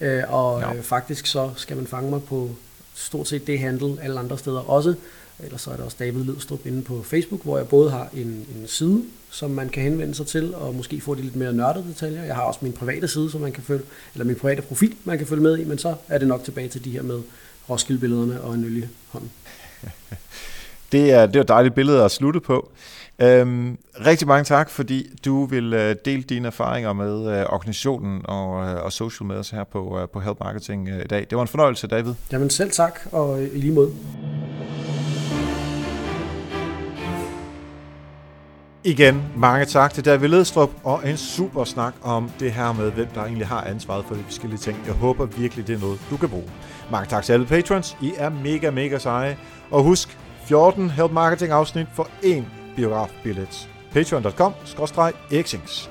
Øh, 0.00 0.22
og 0.28 0.60
ja. 0.60 0.74
øh, 0.74 0.82
faktisk 0.82 1.26
så 1.26 1.50
skal 1.56 1.76
man 1.76 1.86
fange 1.86 2.10
mig 2.10 2.22
på 2.22 2.50
stort 2.94 3.28
set 3.28 3.46
det 3.46 3.58
handle 3.58 3.96
alle 4.02 4.18
andre 4.18 4.38
steder 4.38 4.70
også. 4.70 4.94
Ellers 5.44 5.60
så 5.62 5.70
er 5.70 5.76
der 5.76 5.84
også 5.84 5.96
David 6.00 6.24
Ledstrup 6.24 6.66
inde 6.66 6.82
på 6.82 7.02
Facebook, 7.02 7.42
hvor 7.44 7.56
jeg 7.56 7.68
både 7.68 7.90
har 7.90 8.08
en, 8.14 8.26
en 8.26 8.64
side, 8.66 9.02
som 9.30 9.50
man 9.50 9.68
kan 9.68 9.82
henvende 9.82 10.14
sig 10.14 10.26
til, 10.26 10.54
og 10.54 10.74
måske 10.74 11.00
få 11.00 11.14
de 11.14 11.22
lidt 11.22 11.36
mere 11.36 11.52
nørdede 11.52 11.84
detaljer. 11.88 12.24
Jeg 12.24 12.34
har 12.34 12.42
også 12.42 12.60
min 12.62 12.72
private 12.72 13.08
side, 13.08 13.30
som 13.30 13.40
man 13.40 13.52
kan 13.52 13.62
følge, 13.62 13.82
eller 14.14 14.24
min 14.24 14.36
private 14.36 14.62
profil, 14.62 14.94
man 15.04 15.18
kan 15.18 15.26
følge 15.26 15.42
med 15.42 15.58
i, 15.58 15.64
men 15.64 15.78
så 15.78 15.94
er 16.08 16.18
det 16.18 16.28
nok 16.28 16.44
tilbage 16.44 16.68
til 16.68 16.84
de 16.84 16.90
her 16.90 17.02
med 17.02 17.20
Roskilde-billederne 17.70 18.40
og 18.40 18.54
en 18.54 18.64
øl 18.64 18.76
i 18.76 18.84
hånden. 19.08 19.30
Det 20.92 21.12
er, 21.12 21.26
det 21.26 21.36
er 21.36 21.40
et 21.40 21.48
dejligt 21.48 21.74
billede 21.74 22.04
at 22.04 22.10
slutte 22.10 22.40
på. 22.40 22.70
Øhm, 23.20 23.78
rigtig 24.06 24.28
mange 24.28 24.44
tak, 24.44 24.70
fordi 24.70 25.10
du 25.24 25.44
vil 25.44 25.72
øh, 25.72 25.96
dele 26.04 26.22
dine 26.22 26.46
erfaringer 26.46 26.92
med 26.92 27.38
øh, 27.38 27.46
organisationen 27.48 28.20
og, 28.24 28.68
øh, 28.68 28.84
og 28.84 28.92
social 28.92 29.26
med 29.26 29.36
os 29.36 29.50
her 29.50 29.64
på, 29.64 29.98
øh, 30.00 30.08
på 30.08 30.20
Help 30.20 30.40
Marketing 30.40 30.88
øh, 30.88 31.00
i 31.04 31.08
dag. 31.08 31.26
Det 31.30 31.36
var 31.36 31.42
en 31.42 31.48
fornøjelse, 31.48 31.86
David. 31.86 32.14
Jamen 32.32 32.50
selv 32.50 32.70
tak, 32.70 33.00
og 33.12 33.42
i 33.42 33.46
lige 33.46 33.72
måde. 33.72 33.92
Igen, 38.84 39.22
mange 39.36 39.64
tak 39.64 39.94
til 39.94 40.04
David 40.04 40.28
Ledstrup, 40.28 40.70
og 40.84 41.08
en 41.08 41.16
super 41.16 41.64
snak 41.64 41.94
om 42.02 42.30
det 42.40 42.52
her 42.52 42.72
med, 42.72 42.90
hvem 42.90 43.06
der 43.14 43.24
egentlig 43.24 43.46
har 43.46 43.60
ansvaret 43.60 44.04
for 44.04 44.14
de 44.14 44.22
forskellige 44.24 44.58
ting. 44.58 44.78
Jeg 44.86 44.94
håber 44.94 45.26
virkelig, 45.26 45.66
det 45.66 45.74
er 45.74 45.80
noget, 45.80 46.00
du 46.10 46.16
kan 46.16 46.28
bruge. 46.28 46.50
Mange 46.90 47.08
tak 47.08 47.24
til 47.24 47.32
alle 47.32 47.46
patrons. 47.46 47.96
I 48.02 48.12
er 48.16 48.28
mega, 48.28 48.70
mega 48.70 48.98
seje. 48.98 49.38
Og 49.70 49.82
husk, 49.82 50.18
14 50.44 50.90
Help 50.90 51.12
Marketing 51.12 51.52
afsnit 51.52 51.86
for 51.94 52.08
én 52.22 52.42
biografbillet. 52.76 53.68
patreon.com-xings. 53.92 55.90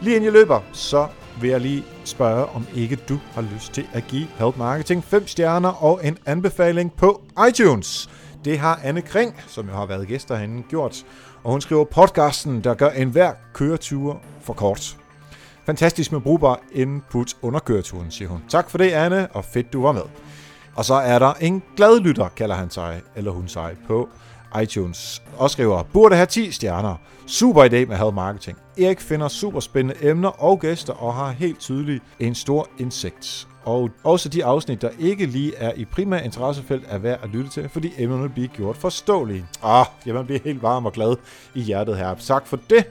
Lige 0.00 0.16
inden 0.16 0.24
jeg 0.24 0.32
løber, 0.32 0.60
så 0.72 1.06
vil 1.40 1.50
jeg 1.50 1.60
lige 1.60 1.84
spørge, 2.04 2.46
om 2.46 2.66
ikke 2.74 2.96
du 2.96 3.18
har 3.34 3.44
lyst 3.54 3.72
til 3.72 3.86
at 3.92 4.04
give 4.08 4.26
Help 4.38 4.56
Marketing 4.56 5.04
5 5.04 5.26
stjerner 5.26 5.84
og 5.84 6.00
en 6.04 6.18
anbefaling 6.26 6.92
på 6.92 7.22
iTunes. 7.48 8.08
Det 8.44 8.58
har 8.58 8.80
Anne 8.84 9.02
Kring, 9.02 9.34
som 9.46 9.68
jo 9.68 9.72
har 9.72 9.86
været 9.86 10.08
gæst 10.08 10.28
derinde, 10.28 10.62
gjort. 10.62 11.04
Og 11.44 11.52
hun 11.52 11.60
skriver 11.60 11.84
podcasten, 11.84 12.64
der 12.64 12.74
gør 12.74 12.90
enhver 12.90 13.32
køretur 13.52 14.20
for 14.42 14.52
kort. 14.52 14.96
Fantastisk 15.66 16.12
med 16.12 16.20
brugbar 16.20 16.60
input 16.72 17.34
under 17.42 17.60
køreturen, 17.60 18.10
siger 18.10 18.28
hun. 18.28 18.44
Tak 18.48 18.70
for 18.70 18.78
det, 18.78 18.90
Anne, 18.90 19.28
og 19.32 19.44
fedt 19.44 19.72
du 19.72 19.82
var 19.82 19.92
med. 19.92 20.02
Og 20.74 20.84
så 20.84 20.94
er 20.94 21.18
der 21.18 21.32
en 21.32 21.62
glad 21.76 22.00
lytter, 22.00 22.28
kalder 22.28 22.54
han 22.54 22.70
sig, 22.70 23.02
eller 23.16 23.30
hun 23.30 23.48
sig, 23.48 23.76
på 23.86 24.08
iTunes. 24.62 25.22
Og 25.36 25.50
skriver, 25.50 25.82
burde 25.82 26.16
have 26.16 26.26
10 26.26 26.50
stjerner. 26.50 26.94
Super 27.26 27.64
idé 27.64 27.86
med 27.88 27.96
Had 27.96 28.12
Marketing. 28.12 28.58
Erik 28.78 29.00
finder 29.00 29.28
super 29.28 29.60
spændende 29.60 30.10
emner 30.10 30.28
og 30.28 30.60
gæster, 30.60 30.92
og 30.92 31.14
har 31.14 31.30
helt 31.30 31.58
tydeligt 31.58 32.04
en 32.18 32.34
stor 32.34 32.68
indsigt. 32.78 33.48
Og 33.68 33.90
også 34.04 34.28
de 34.28 34.44
afsnit, 34.44 34.82
der 34.82 34.88
ikke 34.98 35.26
lige 35.26 35.56
er 35.56 35.72
i 35.76 35.84
primær 35.84 36.18
interessefelt, 36.18 36.84
er 36.88 36.98
værd 36.98 37.20
at 37.22 37.28
lytte 37.30 37.50
til, 37.50 37.68
fordi 37.68 37.92
emnerne 37.98 38.28
bliver 38.28 38.48
gjort 38.48 38.76
forståelige. 38.76 39.44
Ah, 39.62 39.86
jeg 40.06 40.26
bliver 40.26 40.40
helt 40.44 40.62
varm 40.62 40.86
og 40.86 40.92
glad 40.92 41.16
i 41.54 41.60
hjertet 41.60 41.96
her. 41.96 42.14
Tak 42.14 42.46
for 42.46 42.58
det. 42.70 42.84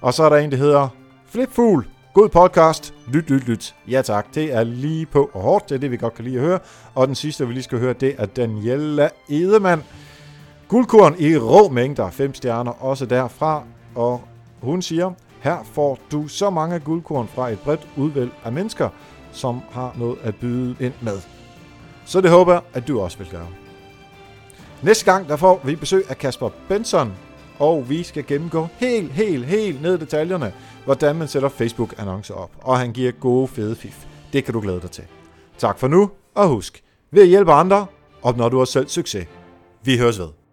Og 0.00 0.14
så 0.14 0.22
er 0.22 0.28
der 0.28 0.36
en, 0.36 0.50
der 0.50 0.56
hedder 0.56 0.88
Flipfugl. 1.26 1.86
God 2.14 2.28
podcast. 2.28 2.94
Lyt, 3.12 3.30
lyt, 3.30 3.46
lyt. 3.48 3.74
Ja 3.88 4.02
tak, 4.02 4.34
det 4.34 4.54
er 4.54 4.64
lige 4.64 5.06
på 5.06 5.30
og 5.32 5.42
hårdt. 5.42 5.68
Det 5.68 5.74
er 5.74 5.78
det, 5.78 5.90
vi 5.90 5.96
godt 5.96 6.14
kan 6.14 6.24
lide 6.24 6.36
at 6.36 6.42
høre. 6.42 6.58
Og 6.94 7.06
den 7.06 7.14
sidste, 7.14 7.46
vi 7.46 7.52
lige 7.52 7.62
skal 7.62 7.78
høre, 7.78 7.92
det 7.92 8.14
er 8.18 8.26
Daniela 8.26 9.08
Edemann. 9.28 9.82
Guldkorn 10.68 11.14
i 11.18 11.36
rå 11.36 11.68
mængder, 11.68 12.10
fem 12.10 12.34
stjerner 12.34 12.84
også 12.84 13.06
derfra. 13.06 13.62
Og 13.94 14.20
hun 14.62 14.82
siger, 14.82 15.10
her 15.40 15.58
får 15.72 15.98
du 16.12 16.28
så 16.28 16.50
mange 16.50 16.80
guldkorn 16.80 17.28
fra 17.28 17.48
et 17.48 17.58
bredt 17.60 17.88
udvalg 17.96 18.30
af 18.44 18.52
mennesker, 18.52 18.88
som 19.34 19.60
har 19.70 19.94
noget 19.98 20.18
at 20.22 20.34
byde 20.36 20.76
ind 20.80 20.92
med. 21.00 21.20
Så 22.06 22.20
det 22.20 22.30
håber 22.30 22.52
jeg, 22.52 22.62
at 22.74 22.88
du 22.88 23.00
også 23.00 23.18
vil 23.18 23.28
gøre. 23.30 23.48
Næste 24.82 25.04
gang, 25.04 25.28
der 25.28 25.36
får 25.36 25.60
vi 25.64 25.76
besøg 25.76 26.04
af 26.08 26.18
Kasper 26.18 26.48
Benson, 26.68 27.12
og 27.58 27.88
vi 27.88 28.02
skal 28.02 28.26
gennemgå 28.26 28.68
helt, 28.76 29.12
helt, 29.12 29.46
helt 29.46 29.82
ned 29.82 29.94
i 29.94 30.00
detaljerne, 30.00 30.52
hvordan 30.84 31.16
man 31.16 31.28
sætter 31.28 31.48
Facebook-annoncer 31.48 32.34
op, 32.34 32.50
og 32.60 32.78
han 32.78 32.92
giver 32.92 33.12
gode, 33.12 33.48
fede 33.48 33.76
fif. 33.76 34.04
Det 34.32 34.44
kan 34.44 34.54
du 34.54 34.60
glæde 34.60 34.80
dig 34.80 34.90
til. 34.90 35.04
Tak 35.58 35.78
for 35.78 35.88
nu, 35.88 36.10
og 36.34 36.48
husk, 36.48 36.82
ved 37.10 37.22
at 37.22 37.28
hjælpe 37.28 37.52
andre, 37.52 37.86
opnår 38.22 38.48
du 38.48 38.60
også 38.60 38.72
selv 38.72 38.88
succes. 38.88 39.26
Vi 39.82 39.98
høres 39.98 40.18
ved. 40.18 40.43